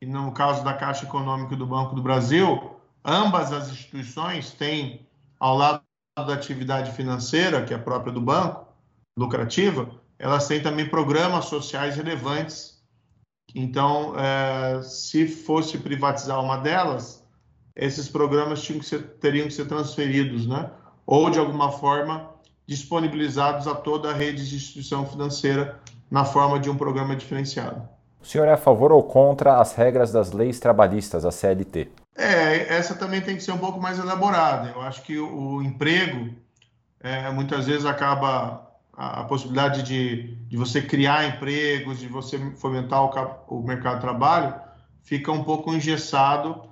E 0.00 0.06
no 0.06 0.30
caso 0.32 0.62
da 0.62 0.72
Caixa 0.72 1.04
Econômica 1.04 1.54
e 1.54 1.58
do 1.58 1.66
Banco 1.66 1.96
do 1.96 2.02
Brasil, 2.02 2.76
ambas 3.04 3.52
as 3.52 3.70
instituições 3.70 4.52
têm, 4.52 5.06
ao 5.40 5.56
lado 5.56 5.82
da 6.16 6.34
atividade 6.34 6.92
financeira, 6.92 7.64
que 7.64 7.74
é 7.74 7.78
própria 7.78 8.12
do 8.12 8.20
banco, 8.20 8.68
lucrativa, 9.18 9.90
elas 10.18 10.46
têm 10.46 10.62
também 10.62 10.88
programas 10.88 11.46
sociais 11.46 11.96
relevantes. 11.96 12.80
Então, 13.54 14.14
é, 14.16 14.82
se 14.82 15.26
fosse 15.26 15.78
privatizar 15.78 16.40
uma 16.40 16.58
delas, 16.58 17.23
esses 17.76 18.08
programas 18.08 18.62
tinham 18.62 18.78
que 18.78 18.86
ser, 18.86 19.02
teriam 19.20 19.46
que 19.46 19.54
ser 19.54 19.66
transferidos, 19.66 20.46
né? 20.46 20.70
ou 21.06 21.28
de 21.30 21.38
alguma 21.38 21.70
forma 21.70 22.30
disponibilizados 22.66 23.66
a 23.66 23.74
toda 23.74 24.10
a 24.10 24.14
rede 24.14 24.48
de 24.48 24.56
instituição 24.56 25.06
financeira 25.06 25.80
na 26.10 26.24
forma 26.24 26.58
de 26.58 26.70
um 26.70 26.76
programa 26.76 27.14
diferenciado. 27.14 27.86
O 28.22 28.26
senhor 28.26 28.48
é 28.48 28.52
a 28.52 28.56
favor 28.56 28.90
ou 28.90 29.02
contra 29.02 29.60
as 29.60 29.74
regras 29.74 30.10
das 30.10 30.32
leis 30.32 30.58
trabalhistas, 30.58 31.26
a 31.26 31.30
CLT? 31.30 31.90
É, 32.16 32.74
essa 32.74 32.94
também 32.94 33.20
tem 33.20 33.36
que 33.36 33.42
ser 33.42 33.52
um 33.52 33.58
pouco 33.58 33.78
mais 33.78 33.98
elaborada. 33.98 34.70
Eu 34.70 34.80
acho 34.80 35.02
que 35.02 35.18
o, 35.18 35.60
emprego 35.60 36.30
é, 37.00 37.30
muitas 37.30 37.66
vezes 37.66 37.84
acaba 37.84 38.66
a, 38.96 39.20
a 39.20 39.24
possibilidade 39.24 39.82
de, 39.82 40.36
de, 40.46 40.56
você 40.56 40.80
criar 40.80 41.26
empregos, 41.26 41.98
de 41.98 42.08
você 42.08 42.38
fomentar 42.56 43.04
o, 43.04 43.58
o 43.58 43.62
mercado 43.62 43.96
de 43.96 44.00
trabalho, 44.00 44.54
fica 45.02 45.30
um 45.30 45.44
pouco 45.44 45.74
engessado 45.74 46.62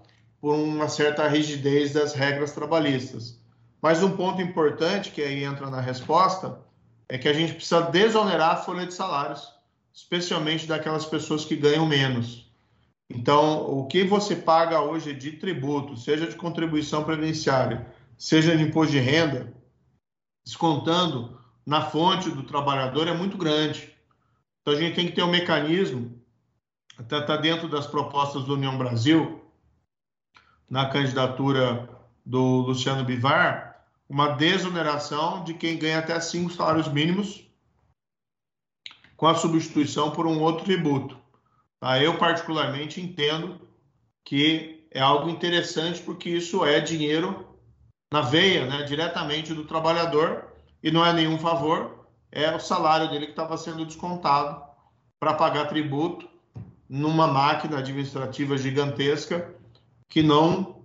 por 0.42 0.56
uma 0.56 0.88
certa 0.88 1.28
rigidez 1.28 1.92
das 1.92 2.14
regras 2.14 2.50
trabalhistas. 2.50 3.40
Mas 3.80 4.02
um 4.02 4.16
ponto 4.16 4.42
importante 4.42 5.12
que 5.12 5.22
aí 5.22 5.44
entra 5.44 5.70
na 5.70 5.80
resposta 5.80 6.60
é 7.08 7.16
que 7.16 7.28
a 7.28 7.32
gente 7.32 7.54
precisa 7.54 7.82
desonerar 7.82 8.50
a 8.50 8.56
folha 8.56 8.84
de 8.84 8.92
salários, 8.92 9.48
especialmente 9.94 10.66
daquelas 10.66 11.06
pessoas 11.06 11.44
que 11.44 11.54
ganham 11.54 11.86
menos. 11.86 12.50
Então, 13.08 13.70
o 13.70 13.86
que 13.86 14.02
você 14.02 14.34
paga 14.34 14.80
hoje 14.80 15.14
de 15.14 15.30
tributo, 15.32 15.96
seja 15.96 16.26
de 16.26 16.34
contribuição 16.34 17.04
previdenciária, 17.04 17.86
seja 18.18 18.56
de 18.56 18.64
imposto 18.64 18.90
de 18.90 18.98
renda, 18.98 19.54
descontando 20.44 21.38
na 21.64 21.82
fonte 21.82 22.28
do 22.30 22.42
trabalhador 22.42 23.06
é 23.06 23.14
muito 23.14 23.38
grande. 23.38 23.94
Então, 24.60 24.74
a 24.74 24.76
gente 24.76 24.96
tem 24.96 25.06
que 25.06 25.12
ter 25.12 25.22
um 25.22 25.30
mecanismo, 25.30 26.20
até 26.98 27.18
está 27.18 27.36
dentro 27.36 27.68
das 27.68 27.86
propostas 27.86 28.42
do 28.42 28.54
União 28.54 28.76
Brasil, 28.76 29.41
na 30.72 30.88
candidatura 30.88 31.86
do 32.24 32.40
Luciano 32.62 33.04
Bivar, 33.04 33.84
uma 34.08 34.28
desoneração 34.28 35.44
de 35.44 35.52
quem 35.52 35.76
ganha 35.76 35.98
até 35.98 36.18
cinco 36.18 36.50
salários 36.50 36.88
mínimos 36.88 37.46
com 39.14 39.26
a 39.26 39.34
substituição 39.34 40.12
por 40.12 40.26
um 40.26 40.40
outro 40.40 40.64
tributo. 40.64 41.18
Tá? 41.78 42.02
Eu, 42.02 42.16
particularmente, 42.16 43.02
entendo 43.02 43.60
que 44.24 44.86
é 44.90 44.98
algo 44.98 45.28
interessante 45.28 46.00
porque 46.00 46.30
isso 46.30 46.64
é 46.64 46.80
dinheiro 46.80 47.54
na 48.10 48.22
veia, 48.22 48.64
né, 48.64 48.82
diretamente 48.84 49.52
do 49.52 49.66
trabalhador, 49.66 50.54
e 50.82 50.90
não 50.90 51.04
é 51.04 51.12
nenhum 51.12 51.38
favor, 51.38 52.06
é 52.30 52.50
o 52.56 52.58
salário 52.58 53.10
dele 53.10 53.26
que 53.26 53.32
estava 53.32 53.58
sendo 53.58 53.84
descontado 53.84 54.62
para 55.20 55.34
pagar 55.34 55.66
tributo 55.66 56.26
numa 56.88 57.26
máquina 57.26 57.76
administrativa 57.76 58.56
gigantesca 58.56 59.60
que 60.12 60.22
não 60.22 60.82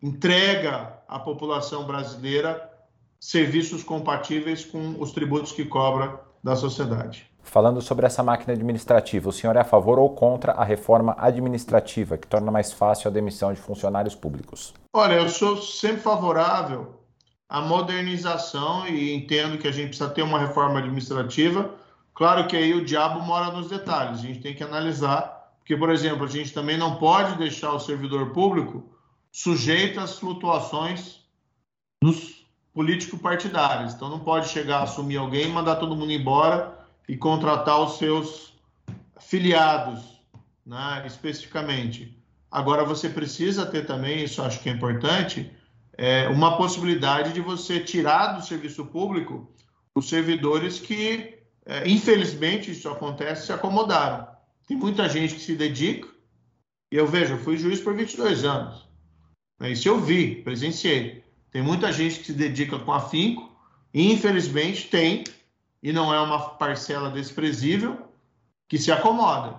entrega 0.00 1.00
à 1.08 1.18
população 1.18 1.84
brasileira 1.84 2.70
serviços 3.18 3.82
compatíveis 3.82 4.64
com 4.64 4.94
os 5.00 5.10
tributos 5.10 5.50
que 5.50 5.64
cobra 5.64 6.20
da 6.44 6.54
sociedade. 6.54 7.28
Falando 7.42 7.82
sobre 7.82 8.06
essa 8.06 8.22
máquina 8.22 8.52
administrativa, 8.52 9.30
o 9.30 9.32
senhor 9.32 9.56
é 9.56 9.60
a 9.60 9.64
favor 9.64 9.98
ou 9.98 10.10
contra 10.10 10.52
a 10.52 10.62
reforma 10.62 11.16
administrativa 11.18 12.16
que 12.16 12.28
torna 12.28 12.52
mais 12.52 12.72
fácil 12.72 13.10
a 13.10 13.12
demissão 13.12 13.52
de 13.52 13.58
funcionários 13.58 14.14
públicos? 14.14 14.72
Olha, 14.94 15.14
eu 15.14 15.28
sou 15.28 15.56
sempre 15.56 16.00
favorável 16.00 17.00
à 17.48 17.60
modernização 17.60 18.86
e 18.86 19.12
entendo 19.12 19.58
que 19.58 19.66
a 19.66 19.72
gente 19.72 19.88
precisa 19.88 20.10
ter 20.10 20.22
uma 20.22 20.38
reforma 20.38 20.78
administrativa. 20.78 21.68
Claro 22.14 22.46
que 22.46 22.56
aí 22.56 22.72
o 22.74 22.84
diabo 22.84 23.22
mora 23.22 23.50
nos 23.50 23.68
detalhes, 23.68 24.20
a 24.20 24.22
gente 24.22 24.38
tem 24.38 24.54
que 24.54 24.62
analisar, 24.62 25.37
porque, 25.68 25.76
por 25.76 25.90
exemplo, 25.90 26.24
a 26.24 26.28
gente 26.28 26.54
também 26.54 26.78
não 26.78 26.96
pode 26.96 27.36
deixar 27.36 27.74
o 27.74 27.78
servidor 27.78 28.32
público 28.32 28.90
sujeito 29.30 30.00
às 30.00 30.18
flutuações 30.18 31.20
dos 32.02 32.46
políticos 32.72 33.20
partidários. 33.20 33.92
Então, 33.92 34.08
não 34.08 34.20
pode 34.20 34.48
chegar 34.48 34.78
a 34.78 34.82
assumir 34.84 35.18
alguém 35.18 35.46
mandar 35.50 35.76
todo 35.76 35.94
mundo 35.94 36.10
embora 36.10 36.74
e 37.06 37.18
contratar 37.18 37.82
os 37.82 37.98
seus 37.98 38.54
filiados, 39.20 40.22
né, 40.64 41.04
especificamente. 41.06 42.18
Agora, 42.50 42.82
você 42.82 43.10
precisa 43.10 43.66
ter 43.66 43.84
também, 43.84 44.24
isso 44.24 44.40
acho 44.40 44.60
que 44.60 44.70
é 44.70 44.72
importante, 44.72 45.52
é, 45.98 46.28
uma 46.28 46.56
possibilidade 46.56 47.34
de 47.34 47.42
você 47.42 47.78
tirar 47.78 48.28
do 48.28 48.42
serviço 48.42 48.86
público 48.86 49.52
os 49.94 50.08
servidores 50.08 50.80
que, 50.80 51.40
é, 51.66 51.86
infelizmente, 51.86 52.70
isso 52.70 52.88
acontece, 52.88 53.44
se 53.44 53.52
acomodaram. 53.52 54.37
Tem 54.68 54.76
muita 54.76 55.08
gente 55.08 55.34
que 55.34 55.40
se 55.40 55.56
dedica, 55.56 56.06
e 56.92 56.96
eu 56.96 57.06
vejo, 57.06 57.34
eu 57.34 57.38
fui 57.38 57.56
juiz 57.56 57.80
por 57.80 57.96
22 57.96 58.44
anos. 58.44 58.86
Né, 59.58 59.72
isso 59.72 59.88
eu 59.88 59.98
vi, 59.98 60.42
presenciei. 60.42 61.24
Tem 61.50 61.62
muita 61.62 61.90
gente 61.90 62.18
que 62.20 62.26
se 62.26 62.32
dedica 62.34 62.78
com 62.78 62.92
afinco, 62.92 63.50
e 63.92 64.12
infelizmente 64.12 64.88
tem 64.88 65.24
e 65.82 65.92
não 65.92 66.12
é 66.12 66.20
uma 66.20 66.50
parcela 66.50 67.10
desprezível 67.10 67.96
que 68.68 68.76
se 68.78 68.92
acomoda 68.92 69.56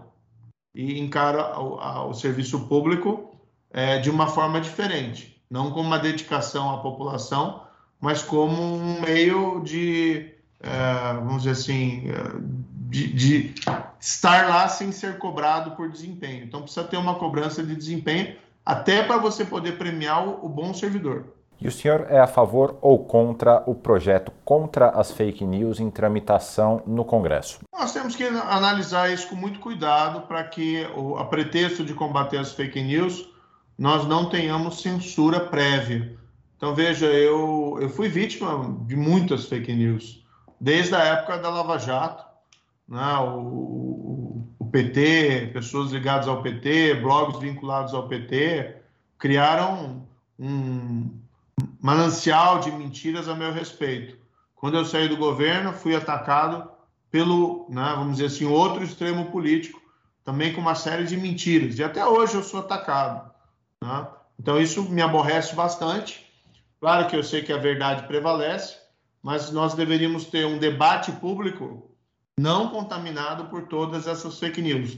e 0.75 0.99
encara 0.99 1.59
o, 1.59 1.79
a, 1.79 2.05
o 2.05 2.13
serviço 2.13 2.67
público 2.67 3.35
é, 3.71 3.97
de 3.97 4.09
uma 4.09 4.27
forma 4.27 4.61
diferente, 4.61 5.41
não 5.49 5.71
como 5.71 5.87
uma 5.87 5.97
dedicação 5.97 6.69
à 6.69 6.77
população, 6.77 7.63
mas 7.99 8.21
como 8.21 8.61
um 8.61 9.01
meio 9.01 9.61
de, 9.61 10.31
é, 10.59 11.13
vamos 11.13 11.43
dizer 11.43 11.51
assim, 11.51 12.03
é, 12.09 12.78
de, 12.89 13.13
de 13.13 13.53
estar 13.99 14.49
lá 14.49 14.67
sem 14.67 14.91
ser 14.91 15.19
cobrado 15.19 15.71
por 15.71 15.89
desempenho. 15.89 16.43
Então 16.43 16.63
precisa 16.63 16.83
ter 16.83 16.97
uma 16.97 17.15
cobrança 17.15 17.63
de 17.63 17.75
desempenho 17.75 18.35
até 18.65 19.03
para 19.03 19.17
você 19.17 19.45
poder 19.45 19.77
premiar 19.77 20.27
o, 20.27 20.45
o 20.45 20.49
bom 20.49 20.73
servidor. 20.73 21.25
E 21.61 21.67
o 21.67 21.71
senhor 21.71 22.07
é 22.09 22.19
a 22.19 22.25
favor 22.25 22.77
ou 22.81 22.99
contra 23.05 23.61
o 23.67 23.75
projeto 23.75 24.31
contra 24.45 24.89
as 24.89 25.11
fake 25.11 25.45
news 25.45 25.79
em 25.79 25.89
tramitação 25.89 26.81
no 26.87 27.03
Congresso? 27.03 27.59
Nós 27.71 27.93
temos 27.93 28.15
que 28.15 28.23
analisar 28.23 29.11
isso 29.11 29.27
com 29.27 29.35
muito 29.35 29.59
cuidado 29.59 30.21
para 30.21 30.43
que, 30.45 30.87
a 31.17 31.25
pretexto 31.25 31.83
de 31.83 31.93
combater 31.93 32.37
as 32.37 32.53
fake 32.53 32.81
news, 32.81 33.29
nós 33.77 34.07
não 34.07 34.29
tenhamos 34.29 34.81
censura 34.81 35.39
prévia. 35.41 36.17
Então, 36.55 36.73
veja, 36.73 37.07
eu, 37.07 37.77
eu 37.81 37.89
fui 37.89 38.07
vítima 38.07 38.77
de 38.85 38.95
muitas 38.95 39.45
fake 39.45 39.73
news, 39.73 40.25
desde 40.59 40.95
a 40.95 41.03
época 41.03 41.37
da 41.37 41.49
Lava 41.49 41.77
Jato, 41.77 42.28
né, 42.89 43.19
o, 43.19 44.43
o 44.57 44.65
PT, 44.65 45.51
pessoas 45.53 45.91
ligadas 45.91 46.27
ao 46.27 46.41
PT, 46.41 46.95
blogs 46.95 47.39
vinculados 47.39 47.93
ao 47.93 48.07
PT, 48.07 48.77
criaram 49.17 50.07
um, 50.39 51.09
manancial 51.79 52.59
de 52.59 52.71
mentiras 52.71 53.29
a 53.29 53.35
meu 53.35 53.53
respeito. 53.53 54.17
Quando 54.55 54.75
eu 54.75 54.85
saí 54.85 55.07
do 55.07 55.15
governo, 55.15 55.71
fui 55.71 55.95
atacado 55.95 56.69
pelo, 57.11 57.67
né, 57.69 57.93
vamos 57.95 58.17
dizer 58.17 58.25
assim, 58.25 58.45
outro 58.45 58.83
extremo 58.83 59.31
político, 59.31 59.79
também 60.23 60.53
com 60.53 60.61
uma 60.61 60.75
série 60.75 61.05
de 61.05 61.15
mentiras. 61.15 61.77
E 61.77 61.83
até 61.83 62.05
hoje 62.05 62.35
eu 62.35 62.43
sou 62.43 62.59
atacado. 62.59 63.31
Né? 63.81 64.07
Então 64.39 64.59
isso 64.59 64.83
me 64.83 65.01
aborrece 65.01 65.55
bastante. 65.55 66.25
Claro 66.79 67.07
que 67.07 67.15
eu 67.15 67.23
sei 67.23 67.41
que 67.41 67.53
a 67.53 67.57
verdade 67.57 68.07
prevalece, 68.07 68.77
mas 69.21 69.51
nós 69.51 69.73
deveríamos 69.73 70.25
ter 70.25 70.45
um 70.45 70.57
debate 70.57 71.11
público 71.13 71.89
não 72.39 72.69
contaminado 72.69 73.45
por 73.45 73.63
todas 73.63 74.07
essas 74.07 74.39
fake 74.39 74.61
news. 74.61 74.97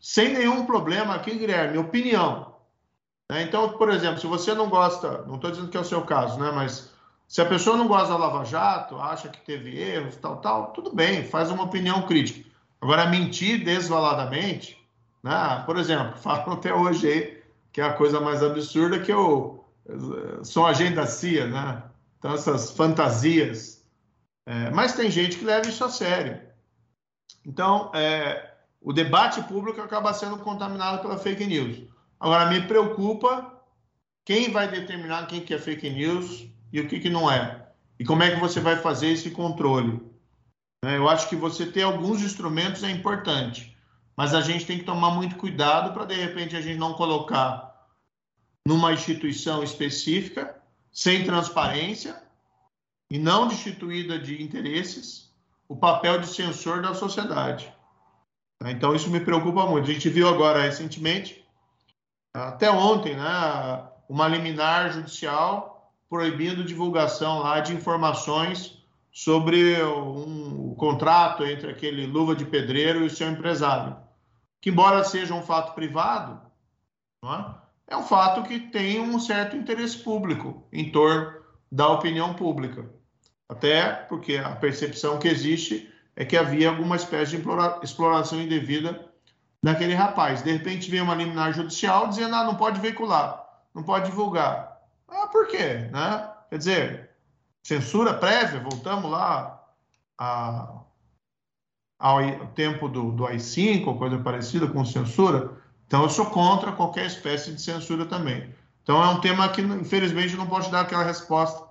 Sem 0.00 0.32
nenhum 0.32 0.66
problema 0.66 1.14
aqui, 1.14 1.34
Guilherme, 1.34 1.78
opinião. 1.78 2.54
Né? 3.30 3.42
Então, 3.42 3.70
por 3.70 3.90
exemplo, 3.90 4.20
se 4.20 4.26
você 4.26 4.54
não 4.54 4.68
gosta, 4.68 5.22
não 5.26 5.36
estou 5.36 5.50
dizendo 5.50 5.68
que 5.68 5.76
é 5.76 5.80
o 5.80 5.84
seu 5.84 6.02
caso, 6.02 6.38
né? 6.38 6.50
mas 6.52 6.92
se 7.26 7.40
a 7.40 7.46
pessoa 7.46 7.76
não 7.76 7.88
gosta 7.88 8.08
da 8.08 8.16
Lava 8.16 8.44
Jato, 8.44 8.96
acha 8.96 9.28
que 9.28 9.40
teve 9.40 9.78
erros, 9.78 10.16
tal, 10.16 10.36
tal, 10.36 10.72
tudo 10.72 10.94
bem, 10.94 11.24
faz 11.24 11.50
uma 11.50 11.64
opinião 11.64 12.02
crítica. 12.02 12.48
Agora, 12.80 13.06
mentir 13.06 13.64
desvaladamente, 13.64 14.78
né? 15.22 15.62
por 15.66 15.78
exemplo, 15.78 16.16
falam 16.20 16.52
até 16.52 16.72
hoje 16.72 17.08
aí 17.08 17.38
que 17.72 17.80
é 17.80 17.84
a 17.84 17.92
coisa 17.92 18.20
mais 18.20 18.42
absurda 18.42 18.98
que 18.98 19.12
eu 19.12 19.64
sou 20.42 20.66
agente 20.66 20.94
da 20.94 21.06
CIA, 21.06 21.46
né? 21.46 21.82
Então, 22.18 22.34
essas 22.34 22.72
fantasias. 22.72 23.84
É, 24.46 24.70
mas 24.70 24.94
tem 24.94 25.10
gente 25.10 25.38
que 25.38 25.44
leva 25.44 25.68
isso 25.68 25.84
a 25.84 25.88
sério. 25.88 26.47
Então, 27.48 27.90
é, 27.94 28.50
o 28.78 28.92
debate 28.92 29.42
público 29.44 29.80
acaba 29.80 30.12
sendo 30.12 30.36
contaminado 30.36 31.00
pela 31.00 31.16
fake 31.16 31.46
news. 31.46 31.78
Agora, 32.20 32.50
me 32.50 32.60
preocupa 32.60 33.58
quem 34.22 34.50
vai 34.50 34.70
determinar 34.70 35.26
quem 35.26 35.40
que 35.40 35.54
é 35.54 35.58
fake 35.58 35.88
news 35.88 36.46
e 36.70 36.78
o 36.78 36.86
que, 36.86 37.00
que 37.00 37.08
não 37.08 37.30
é. 37.30 37.66
E 37.98 38.04
como 38.04 38.22
é 38.22 38.34
que 38.34 38.38
você 38.38 38.60
vai 38.60 38.76
fazer 38.76 39.08
esse 39.08 39.30
controle. 39.30 39.98
Né? 40.84 40.98
Eu 40.98 41.08
acho 41.08 41.26
que 41.26 41.36
você 41.36 41.64
ter 41.64 41.82
alguns 41.82 42.20
instrumentos 42.20 42.84
é 42.84 42.90
importante, 42.90 43.74
mas 44.14 44.34
a 44.34 44.42
gente 44.42 44.66
tem 44.66 44.78
que 44.78 44.84
tomar 44.84 45.12
muito 45.12 45.36
cuidado 45.36 45.94
para, 45.94 46.04
de 46.04 46.16
repente, 46.16 46.54
a 46.54 46.60
gente 46.60 46.76
não 46.76 46.92
colocar 46.92 47.88
numa 48.66 48.92
instituição 48.92 49.62
específica, 49.62 50.54
sem 50.92 51.24
transparência 51.24 52.22
e 53.10 53.18
não 53.18 53.48
destituída 53.48 54.18
de 54.18 54.42
interesses, 54.42 55.27
o 55.68 55.76
papel 55.76 56.20
de 56.20 56.26
censor 56.26 56.82
da 56.82 56.94
sociedade. 56.94 57.72
Então, 58.64 58.94
isso 58.94 59.10
me 59.10 59.20
preocupa 59.20 59.66
muito. 59.66 59.88
A 59.88 59.92
gente 59.92 60.08
viu 60.08 60.28
agora 60.28 60.62
recentemente 60.62 61.44
até 62.34 62.70
ontem, 62.70 63.16
né, 63.16 63.88
uma 64.08 64.26
liminar 64.26 64.90
judicial 64.92 65.92
proibindo 66.08 66.64
divulgação 66.64 67.40
lá 67.40 67.60
de 67.60 67.74
informações 67.74 68.78
sobre 69.12 69.82
um, 69.82 70.70
um 70.70 70.74
contrato 70.74 71.44
entre 71.44 71.70
aquele 71.70 72.06
luva 72.06 72.34
de 72.34 72.44
pedreiro 72.44 73.02
e 73.02 73.06
o 73.06 73.10
seu 73.10 73.28
empresário, 73.28 73.96
que 74.60 74.70
embora 74.70 75.04
seja 75.04 75.34
um 75.34 75.42
fato 75.42 75.74
privado, 75.74 76.40
é? 77.24 77.94
é 77.94 77.96
um 77.96 78.04
fato 78.04 78.42
que 78.42 78.58
tem 78.58 79.00
um 79.00 79.18
certo 79.18 79.56
interesse 79.56 79.98
público 79.98 80.66
em 80.72 80.90
torno 80.90 81.38
da 81.70 81.88
opinião 81.88 82.32
pública, 82.32 82.88
até 83.48 83.92
porque 83.92 84.36
a 84.36 84.54
percepção 84.56 85.18
que 85.18 85.28
existe 85.28 85.92
é 86.14 86.24
que 86.24 86.36
havia 86.36 86.68
alguma 86.68 86.96
espécie 86.96 87.36
de 87.36 87.44
exploração 87.82 88.40
indevida 88.40 89.08
daquele 89.62 89.94
rapaz. 89.94 90.42
De 90.42 90.52
repente 90.52 90.90
vem 90.90 91.00
uma 91.00 91.14
liminar 91.14 91.52
judicial 91.52 92.08
dizendo, 92.08 92.34
ah, 92.34 92.44
não 92.44 92.56
pode 92.56 92.80
veicular, 92.80 93.44
não 93.74 93.82
pode 93.82 94.10
divulgar. 94.10 94.80
Ah, 95.08 95.26
por 95.28 95.46
quê? 95.46 95.88
Né? 95.90 96.30
Quer 96.50 96.58
dizer, 96.58 97.10
censura 97.62 98.14
prévia, 98.14 98.60
voltamos 98.60 99.10
lá 99.10 99.64
a, 100.18 100.82
ao 101.98 102.46
tempo 102.54 102.88
do, 102.88 103.12
do 103.12 103.26
AI-5, 103.26 103.86
ou 103.86 103.98
coisa 103.98 104.18
parecida 104.18 104.66
com 104.66 104.84
censura. 104.84 105.52
Então, 105.86 106.02
eu 106.02 106.10
sou 106.10 106.26
contra 106.26 106.72
qualquer 106.72 107.06
espécie 107.06 107.52
de 107.52 107.62
censura 107.62 108.04
também. 108.04 108.54
Então, 108.82 109.02
é 109.02 109.06
um 109.08 109.20
tema 109.20 109.48
que, 109.48 109.62
infelizmente, 109.62 110.36
não 110.36 110.46
posso 110.46 110.70
dar 110.70 110.82
aquela 110.82 111.04
resposta 111.04 111.66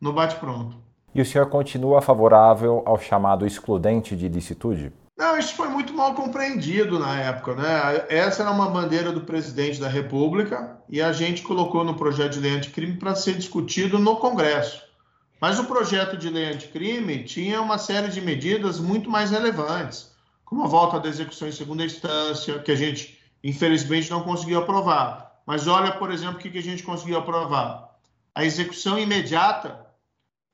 no 0.00 0.12
bate-pronto. 0.12 0.81
E 1.14 1.20
o 1.20 1.26
senhor 1.26 1.46
continua 1.50 2.00
favorável 2.00 2.82
ao 2.86 2.98
chamado 2.98 3.46
excludente 3.46 4.16
de 4.16 4.28
licitude? 4.28 4.92
Não, 5.16 5.36
isso 5.36 5.54
foi 5.54 5.68
muito 5.68 5.92
mal 5.92 6.14
compreendido 6.14 6.98
na 6.98 7.20
época, 7.20 7.54
né? 7.54 8.06
Essa 8.08 8.42
era 8.42 8.50
uma 8.50 8.70
bandeira 8.70 9.12
do 9.12 9.20
presidente 9.20 9.78
da 9.78 9.88
República 9.88 10.78
e 10.88 11.02
a 11.02 11.12
gente 11.12 11.42
colocou 11.42 11.84
no 11.84 11.94
projeto 11.94 12.32
de 12.32 12.40
lei 12.40 12.52
anticrime 12.52 12.96
para 12.96 13.14
ser 13.14 13.34
discutido 13.34 13.98
no 13.98 14.16
Congresso. 14.16 14.82
Mas 15.38 15.58
o 15.58 15.64
projeto 15.64 16.16
de 16.16 16.30
lei 16.30 16.46
anticrime 16.46 17.24
tinha 17.24 17.60
uma 17.60 17.76
série 17.76 18.08
de 18.08 18.20
medidas 18.22 18.80
muito 18.80 19.10
mais 19.10 19.30
relevantes, 19.30 20.10
como 20.46 20.64
a 20.64 20.68
volta 20.68 20.98
da 20.98 21.10
execução 21.10 21.46
em 21.46 21.52
segunda 21.52 21.84
instância, 21.84 22.58
que 22.60 22.72
a 22.72 22.76
gente, 22.76 23.18
infelizmente, 23.44 24.10
não 24.10 24.22
conseguiu 24.22 24.60
aprovar. 24.60 25.40
Mas 25.44 25.66
olha, 25.66 25.92
por 25.92 26.10
exemplo, 26.10 26.36
o 26.36 26.38
que 26.38 26.56
a 26.56 26.62
gente 26.62 26.82
conseguiu 26.82 27.18
aprovar: 27.18 27.96
a 28.34 28.44
execução 28.44 28.98
imediata 28.98 29.91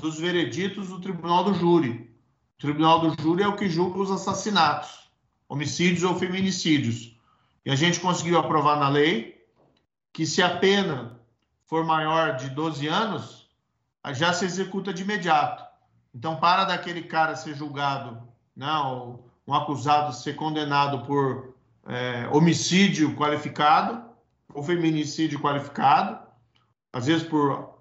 dos 0.01 0.19
vereditos 0.19 0.89
do 0.89 1.01
Tribunal 1.01 1.43
do 1.43 1.55
Júri. 1.55 2.09
O 2.57 2.61
Tribunal 2.61 3.01
do 3.01 3.21
Júri 3.21 3.43
é 3.43 3.49
o 3.49 3.57
que 3.57 3.69
julga 3.69 3.99
os 3.99 4.13
assassinatos, 4.13 5.11
homicídios 5.49 6.05
ou 6.05 6.17
feminicídios. 6.17 7.17
E 7.67 7.71
a 7.71 7.75
gente 7.75 7.99
conseguiu 7.99 8.39
aprovar 8.39 8.79
na 8.79 8.89
lei 8.89 9.45
que 10.13 10.25
se 10.25 10.41
a 10.41 10.57
pena 10.57 11.21
for 11.67 11.85
maior 11.85 12.37
de 12.37 12.49
12 12.51 12.87
anos, 12.87 13.49
já 14.13 14.33
se 14.33 14.45
executa 14.45 14.95
de 14.95 15.03
imediato. 15.03 15.65
Então, 16.15 16.37
para 16.37 16.65
daquele 16.65 17.03
cara 17.03 17.37
ser 17.37 17.55
julgado, 17.55 18.23
não, 18.57 19.13
né, 19.13 19.19
um 19.47 19.55
acusado 19.55 20.15
ser 20.15 20.35
condenado 20.35 21.05
por 21.07 21.55
é, 21.87 22.29
homicídio 22.33 23.15
qualificado 23.17 24.03
ou 24.55 24.63
feminicídio 24.63 25.41
qualificado, 25.41 26.19
às 26.93 27.07
vezes 27.07 27.27
por 27.27 27.81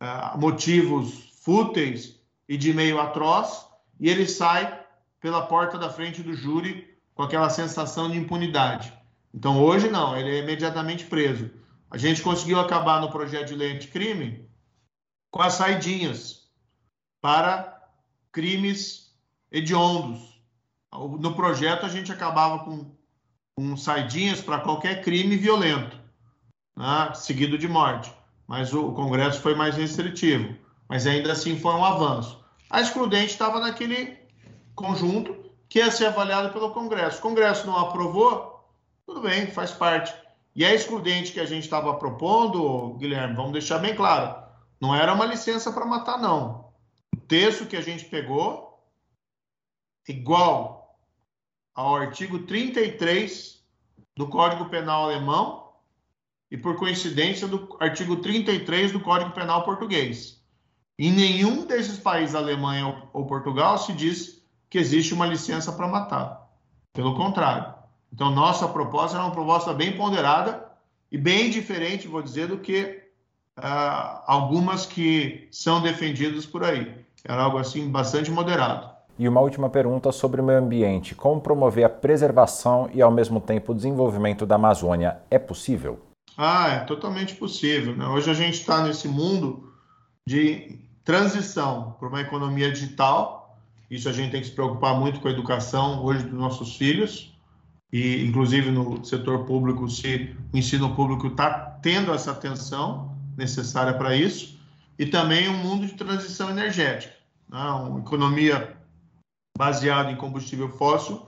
é, 0.00 0.36
motivos 0.38 1.35
fúteis 1.46 2.20
e 2.48 2.56
de 2.56 2.74
meio 2.74 3.00
atroz, 3.00 3.68
e 4.00 4.10
ele 4.10 4.26
sai 4.26 4.84
pela 5.20 5.46
porta 5.46 5.78
da 5.78 5.88
frente 5.88 6.20
do 6.20 6.34
júri 6.34 6.98
com 7.14 7.22
aquela 7.22 7.48
sensação 7.48 8.10
de 8.10 8.18
impunidade. 8.18 8.92
Então, 9.32 9.62
hoje 9.62 9.88
não, 9.88 10.16
ele 10.16 10.28
é 10.28 10.42
imediatamente 10.42 11.04
preso. 11.04 11.48
A 11.88 11.96
gente 11.96 12.20
conseguiu 12.20 12.58
acabar 12.58 13.00
no 13.00 13.12
projeto 13.12 13.46
de 13.46 13.54
lei 13.54 13.76
anticrime 13.76 14.50
com 15.30 15.40
as 15.40 15.52
saidinhas 15.52 16.48
para 17.20 17.80
crimes 18.32 19.16
hediondos. 19.52 20.42
No 20.92 21.36
projeto, 21.36 21.86
a 21.86 21.88
gente 21.88 22.10
acabava 22.10 22.64
com, 22.64 22.90
com 23.54 23.76
saidinhas 23.76 24.40
para 24.40 24.58
qualquer 24.58 25.00
crime 25.00 25.36
violento, 25.36 25.96
né, 26.76 27.14
seguido 27.14 27.56
de 27.56 27.68
morte. 27.68 28.12
Mas 28.48 28.74
o 28.74 28.90
Congresso 28.92 29.40
foi 29.40 29.54
mais 29.54 29.76
restritivo. 29.76 30.65
Mas 30.88 31.06
ainda 31.06 31.32
assim 31.32 31.58
foi 31.58 31.74
um 31.74 31.84
avanço. 31.84 32.44
A 32.70 32.80
excludente 32.80 33.32
estava 33.32 33.60
naquele 33.60 34.18
conjunto 34.74 35.36
que 35.68 35.78
ia 35.78 35.90
ser 35.90 36.06
avaliado 36.06 36.52
pelo 36.52 36.70
Congresso. 36.70 37.18
O 37.18 37.22
Congresso 37.22 37.66
não 37.66 37.76
aprovou, 37.76 38.64
tudo 39.04 39.20
bem, 39.20 39.46
faz 39.48 39.72
parte. 39.72 40.14
E 40.54 40.64
a 40.64 40.74
excludente 40.74 41.32
que 41.32 41.40
a 41.40 41.44
gente 41.44 41.64
estava 41.64 41.94
propondo, 41.94 42.94
Guilherme, 42.98 43.36
vamos 43.36 43.52
deixar 43.52 43.78
bem 43.78 43.94
claro, 43.94 44.42
não 44.80 44.94
era 44.94 45.12
uma 45.12 45.26
licença 45.26 45.72
para 45.72 45.84
matar, 45.84 46.18
não. 46.18 46.72
O 47.14 47.20
texto 47.20 47.66
que 47.66 47.76
a 47.76 47.80
gente 47.80 48.04
pegou, 48.04 48.82
igual 50.08 50.98
ao 51.74 51.96
artigo 51.96 52.40
33 52.40 53.62
do 54.16 54.28
Código 54.28 54.70
Penal 54.70 55.04
alemão 55.04 55.72
e, 56.50 56.56
por 56.56 56.76
coincidência, 56.76 57.46
do 57.46 57.76
artigo 57.78 58.16
33 58.16 58.92
do 58.92 59.00
Código 59.00 59.32
Penal 59.32 59.64
português. 59.64 60.42
Em 60.98 61.12
nenhum 61.12 61.66
desses 61.66 61.98
países, 61.98 62.34
Alemanha 62.34 63.02
ou 63.12 63.26
Portugal, 63.26 63.76
se 63.76 63.92
diz 63.92 64.42
que 64.70 64.78
existe 64.78 65.12
uma 65.12 65.26
licença 65.26 65.70
para 65.72 65.86
matar. 65.86 66.48
Pelo 66.94 67.14
contrário. 67.14 67.74
Então, 68.12 68.30
nossa 68.30 68.66
proposta 68.66 69.18
era 69.18 69.26
uma 69.26 69.34
proposta 69.34 69.74
bem 69.74 69.94
ponderada 69.94 70.66
e 71.12 71.18
bem 71.18 71.50
diferente, 71.50 72.08
vou 72.08 72.22
dizer, 72.22 72.48
do 72.48 72.56
que 72.56 73.02
uh, 73.58 74.22
algumas 74.26 74.86
que 74.86 75.46
são 75.50 75.82
defendidas 75.82 76.46
por 76.46 76.64
aí. 76.64 76.94
Era 77.22 77.42
algo 77.42 77.58
assim 77.58 77.90
bastante 77.90 78.30
moderado. 78.30 78.88
E 79.18 79.28
uma 79.28 79.40
última 79.40 79.68
pergunta 79.68 80.10
sobre 80.12 80.40
o 80.40 80.44
meio 80.44 80.60
ambiente. 80.60 81.14
Como 81.14 81.42
promover 81.42 81.84
a 81.84 81.90
preservação 81.90 82.88
e, 82.94 83.02
ao 83.02 83.10
mesmo 83.10 83.38
tempo, 83.38 83.72
o 83.72 83.74
desenvolvimento 83.74 84.46
da 84.46 84.54
Amazônia? 84.54 85.18
É 85.30 85.38
possível? 85.38 86.00
Ah, 86.38 86.68
é 86.68 86.78
totalmente 86.80 87.34
possível. 87.34 87.94
Né? 87.94 88.06
Hoje 88.06 88.30
a 88.30 88.34
gente 88.34 88.60
está 88.60 88.82
nesse 88.82 89.08
mundo 89.08 89.72
de 90.26 90.85
transição 91.06 91.94
para 92.00 92.08
uma 92.08 92.20
economia 92.20 92.70
digital. 92.70 93.56
Isso 93.88 94.08
a 94.08 94.12
gente 94.12 94.32
tem 94.32 94.40
que 94.40 94.48
se 94.48 94.52
preocupar 94.52 94.98
muito 94.98 95.20
com 95.20 95.28
a 95.28 95.30
educação 95.30 96.04
hoje 96.04 96.24
dos 96.24 96.38
nossos 96.38 96.76
filhos. 96.76 97.32
E, 97.92 98.26
inclusive, 98.26 98.72
no 98.72 99.02
setor 99.04 99.46
público, 99.46 99.88
se 99.88 100.36
o 100.52 100.58
ensino 100.58 100.94
público 100.96 101.28
está 101.28 101.78
tendo 101.80 102.12
essa 102.12 102.32
atenção 102.32 103.16
necessária 103.38 103.94
para 103.94 104.16
isso, 104.16 104.58
e 104.98 105.06
também 105.06 105.48
um 105.48 105.56
mundo 105.56 105.86
de 105.86 105.94
transição 105.94 106.50
energética, 106.50 107.14
né? 107.48 107.60
uma 107.60 108.00
economia 108.00 108.76
baseada 109.56 110.10
em 110.10 110.16
combustível 110.16 110.68
fóssil, 110.70 111.24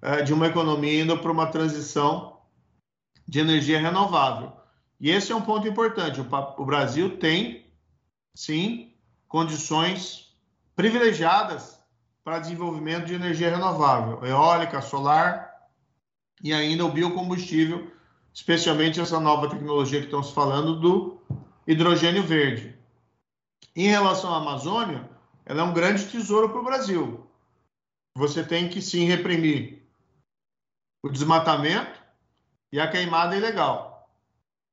é, 0.00 0.22
de 0.22 0.32
uma 0.32 0.46
economia 0.46 1.02
indo 1.02 1.18
para 1.18 1.30
uma 1.30 1.48
transição 1.48 2.38
de 3.26 3.40
energia 3.40 3.78
renovável. 3.78 4.52
E 4.98 5.10
esse 5.10 5.30
é 5.32 5.36
um 5.36 5.42
ponto 5.42 5.68
importante. 5.68 6.18
O, 6.18 6.26
o 6.56 6.64
Brasil 6.64 7.18
tem, 7.18 7.66
sim, 8.34 8.88
condições 9.28 10.34
privilegiadas 10.74 11.78
para 12.24 12.38
desenvolvimento 12.38 13.06
de 13.06 13.14
energia 13.14 13.50
renovável, 13.50 14.24
eólica, 14.24 14.80
solar 14.80 15.48
e 16.42 16.52
ainda 16.52 16.84
o 16.84 16.92
biocombustível, 16.92 17.90
especialmente 18.32 19.00
essa 19.00 19.20
nova 19.20 19.48
tecnologia 19.48 20.00
que 20.00 20.06
estamos 20.06 20.30
falando 20.30 20.78
do 20.80 21.20
hidrogênio 21.66 22.22
verde. 22.22 22.76
Em 23.74 23.88
relação 23.88 24.32
à 24.32 24.38
Amazônia, 24.38 25.08
ela 25.44 25.60
é 25.60 25.64
um 25.64 25.72
grande 25.72 26.06
tesouro 26.06 26.48
para 26.48 26.60
o 26.60 26.64
Brasil. 26.64 27.26
Você 28.16 28.42
tem 28.42 28.68
que 28.68 28.82
sim 28.82 29.04
reprimir 29.04 29.82
o 31.02 31.08
desmatamento 31.08 32.00
e 32.72 32.80
a 32.80 32.90
queimada 32.90 33.36
ilegal. 33.36 34.08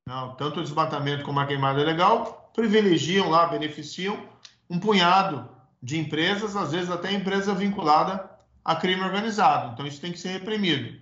Não, 0.08 0.36
tanto 0.36 0.60
o 0.60 0.64
desmatamento 0.64 1.24
como 1.24 1.40
a 1.40 1.46
queimada 1.46 1.82
ilegal 1.82 2.52
privilegiam 2.54 3.30
lá, 3.30 3.46
beneficiam 3.48 4.35
um 4.70 4.80
punhado 4.80 5.50
de 5.82 6.00
empresas, 6.00 6.56
às 6.56 6.72
vezes 6.72 6.90
até 6.90 7.12
empresa 7.12 7.54
vinculada 7.54 8.30
a 8.64 8.76
crime 8.76 9.02
organizado. 9.02 9.74
Então 9.74 9.86
isso 9.86 10.02
tem 10.02 10.12
que 10.12 10.20
ser 10.20 10.30
reprimido. 10.30 11.00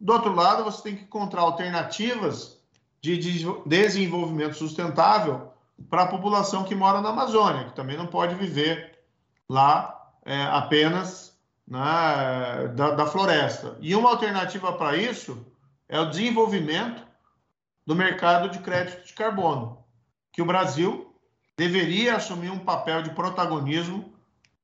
Do 0.00 0.12
outro 0.12 0.34
lado, 0.34 0.64
você 0.64 0.82
tem 0.82 0.96
que 0.96 1.04
encontrar 1.04 1.42
alternativas 1.42 2.58
de 3.00 3.18
desenvolvimento 3.66 4.56
sustentável 4.56 5.52
para 5.90 6.02
a 6.02 6.06
população 6.06 6.64
que 6.64 6.74
mora 6.74 7.02
na 7.02 7.10
Amazônia, 7.10 7.64
que 7.64 7.74
também 7.74 7.96
não 7.96 8.06
pode 8.06 8.34
viver 8.34 8.98
lá 9.48 10.10
é, 10.24 10.42
apenas 10.44 11.38
né, 11.66 12.68
da, 12.74 12.92
da 12.92 13.06
floresta. 13.06 13.76
E 13.80 13.94
uma 13.94 14.10
alternativa 14.10 14.72
para 14.72 14.96
isso 14.96 15.46
é 15.88 16.00
o 16.00 16.08
desenvolvimento 16.08 17.02
do 17.86 17.94
mercado 17.94 18.48
de 18.48 18.58
crédito 18.60 19.06
de 19.06 19.12
carbono, 19.12 19.84
que 20.32 20.40
o 20.40 20.46
Brasil 20.46 21.13
deveria 21.56 22.16
assumir 22.16 22.50
um 22.50 22.58
papel 22.58 23.02
de 23.02 23.10
protagonismo 23.10 24.12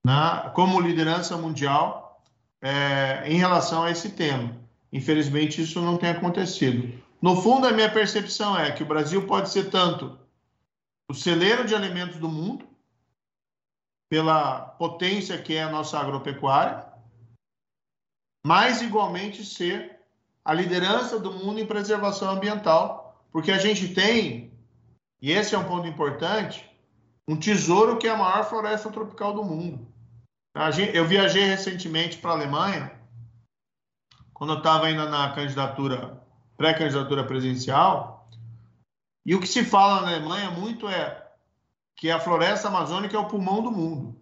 né, 0.04 0.50
como 0.54 0.80
liderança 0.80 1.36
mundial 1.36 2.22
é, 2.60 3.22
em 3.26 3.36
relação 3.36 3.82
a 3.82 3.90
esse 3.90 4.10
tema. 4.10 4.56
Infelizmente, 4.92 5.62
isso 5.62 5.80
não 5.80 5.96
tem 5.96 6.10
acontecido. 6.10 6.92
No 7.22 7.40
fundo, 7.40 7.66
a 7.66 7.72
minha 7.72 7.90
percepção 7.90 8.58
é 8.58 8.72
que 8.72 8.82
o 8.82 8.86
Brasil 8.86 9.26
pode 9.26 9.50
ser 9.50 9.70
tanto 9.70 10.18
o 11.08 11.14
celeiro 11.14 11.66
de 11.66 11.74
alimentos 11.74 12.18
do 12.18 12.28
mundo, 12.28 12.70
pela 14.08 14.60
potência 14.60 15.40
que 15.40 15.54
é 15.54 15.62
a 15.62 15.70
nossa 15.70 15.98
agropecuária, 15.98 16.84
mas 18.44 18.80
igualmente 18.80 19.44
ser 19.44 20.00
a 20.44 20.54
liderança 20.54 21.18
do 21.18 21.32
mundo 21.32 21.60
em 21.60 21.66
preservação 21.66 22.30
ambiental, 22.30 23.24
porque 23.30 23.52
a 23.52 23.58
gente 23.58 23.94
tem, 23.94 24.52
e 25.20 25.30
esse 25.30 25.54
é 25.54 25.58
um 25.58 25.64
ponto 25.64 25.86
importante, 25.86 26.68
um 27.30 27.36
tesouro 27.36 27.96
que 27.96 28.08
é 28.08 28.10
a 28.10 28.16
maior 28.16 28.44
floresta 28.44 28.90
tropical 28.90 29.32
do 29.32 29.44
mundo. 29.44 29.86
Eu 30.92 31.06
viajei 31.06 31.44
recentemente 31.44 32.18
para 32.18 32.32
a 32.32 32.34
Alemanha, 32.34 33.00
quando 34.34 34.54
eu 34.54 34.58
estava 34.58 34.86
ainda 34.86 35.08
na 35.08 35.32
candidatura 35.32 36.20
pré-candidatura 36.56 37.24
presidencial. 37.24 38.28
E 39.24 39.32
o 39.36 39.40
que 39.40 39.46
se 39.46 39.64
fala 39.64 40.00
na 40.00 40.08
Alemanha 40.08 40.50
muito 40.50 40.88
é 40.88 41.24
que 41.94 42.10
a 42.10 42.18
floresta 42.18 42.66
amazônica 42.66 43.16
é 43.16 43.20
o 43.20 43.28
pulmão 43.28 43.62
do 43.62 43.70
mundo. 43.70 44.20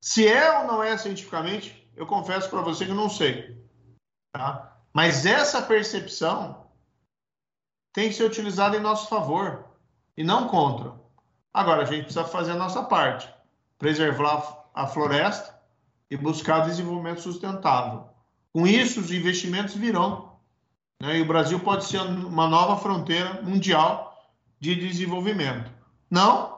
Se 0.00 0.26
é 0.26 0.60
ou 0.60 0.66
não 0.66 0.82
é 0.82 0.96
cientificamente, 0.96 1.86
eu 1.94 2.06
confesso 2.06 2.48
para 2.48 2.62
você 2.62 2.86
que 2.86 2.90
eu 2.90 2.96
não 2.96 3.10
sei. 3.10 3.62
Tá? 4.32 4.78
Mas 4.94 5.26
essa 5.26 5.60
percepção 5.60 6.70
tem 7.92 8.08
que 8.08 8.14
ser 8.14 8.24
utilizada 8.24 8.78
em 8.78 8.80
nosso 8.80 9.10
favor 9.10 9.66
e 10.16 10.24
não 10.24 10.48
contra. 10.48 11.04
Agora, 11.56 11.82
a 11.82 11.84
gente 11.84 12.04
precisa 12.04 12.24
fazer 12.24 12.52
a 12.52 12.56
nossa 12.56 12.82
parte, 12.82 13.28
preservar 13.78 14.66
a 14.74 14.86
floresta 14.86 15.54
e 16.10 16.16
buscar 16.16 16.60
desenvolvimento 16.60 17.20
sustentável. 17.20 18.04
Com 18.52 18.66
isso, 18.66 19.00
os 19.00 19.10
investimentos 19.10 19.74
virão 19.74 20.36
né? 21.00 21.18
E 21.18 21.22
o 21.22 21.26
Brasil 21.26 21.60
pode 21.60 21.84
ser 21.84 22.00
uma 22.00 22.48
nova 22.48 22.76
fronteira 22.76 23.40
mundial 23.42 24.14
de 24.58 24.74
desenvolvimento. 24.74 25.70
Não 26.10 26.56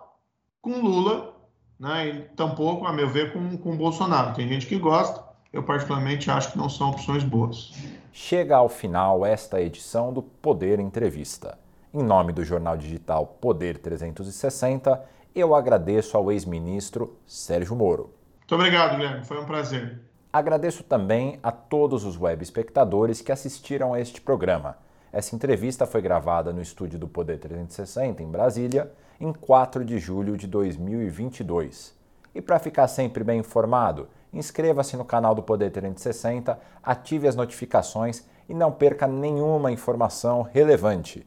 com 0.61 0.80
Lula 0.80 1.34
né? 1.78 2.09
e 2.09 2.20
tampouco, 2.36 2.86
a 2.86 2.92
meu 2.92 3.09
ver, 3.09 3.32
com, 3.32 3.57
com 3.59 3.76
Bolsonaro. 3.76 4.34
Tem 4.34 4.49
gente 4.49 4.66
que 4.66 4.78
gosta, 4.78 5.24
eu 5.53 5.62
particularmente 5.62 6.30
acho 6.30 6.53
que 6.53 6.59
não 6.59 6.68
são 6.68 6.90
opções 6.90 7.24
boas. 7.24 7.72
Chega 8.12 8.57
ao 8.57 8.68
final 8.68 9.24
esta 9.24 9.61
edição 9.61 10.12
do 10.12 10.22
Poder 10.22 10.78
Entrevista. 10.80 11.59
Em 11.93 12.03
nome 12.03 12.34
do 12.34 12.45
jornal 12.45 12.76
digital 12.76 13.26
Poder 13.41 13.78
360, 13.78 15.03
eu 15.34 15.55
agradeço 15.55 16.18
ao 16.18 16.30
ex-ministro 16.30 17.16
Sérgio 17.26 17.74
Moro. 17.74 18.12
Muito 18.41 18.55
obrigado, 18.55 18.95
Guilherme. 18.95 19.24
Foi 19.24 19.41
um 19.41 19.47
prazer. 19.47 19.99
Agradeço 20.30 20.84
também 20.84 21.39
a 21.43 21.51
todos 21.51 22.05
os 22.05 22.20
web 22.20 22.43
espectadores 22.43 23.22
que 23.22 23.32
assistiram 23.32 23.95
a 23.95 24.01
este 24.01 24.20
programa. 24.20 24.76
Essa 25.11 25.34
entrevista 25.34 25.86
foi 25.86 26.03
gravada 26.03 26.53
no 26.53 26.61
estúdio 26.61 26.99
do 26.99 27.09
Poder 27.09 27.39
360, 27.39 28.22
em 28.22 28.30
Brasília, 28.30 28.93
em 29.18 29.32
4 29.32 29.82
de 29.82 29.99
julho 29.99 30.36
de 30.36 30.47
2022. 30.47 31.97
E 32.34 32.43
para 32.43 32.59
ficar 32.59 32.86
sempre 32.89 33.24
bem 33.24 33.41
informado, 33.41 34.11
inscreva-se 34.30 34.95
no 34.95 35.07
canal 35.07 35.34
do 35.34 35.43
Poder 35.43 35.70
360, 35.70 36.61
ative 36.82 37.26
as 37.26 37.34
notificações 37.34 38.26
e 38.47 38.53
não 38.53 38.70
perca 38.70 39.07
nenhuma 39.07 39.72
informação 39.72 40.43
relevante. 40.43 41.26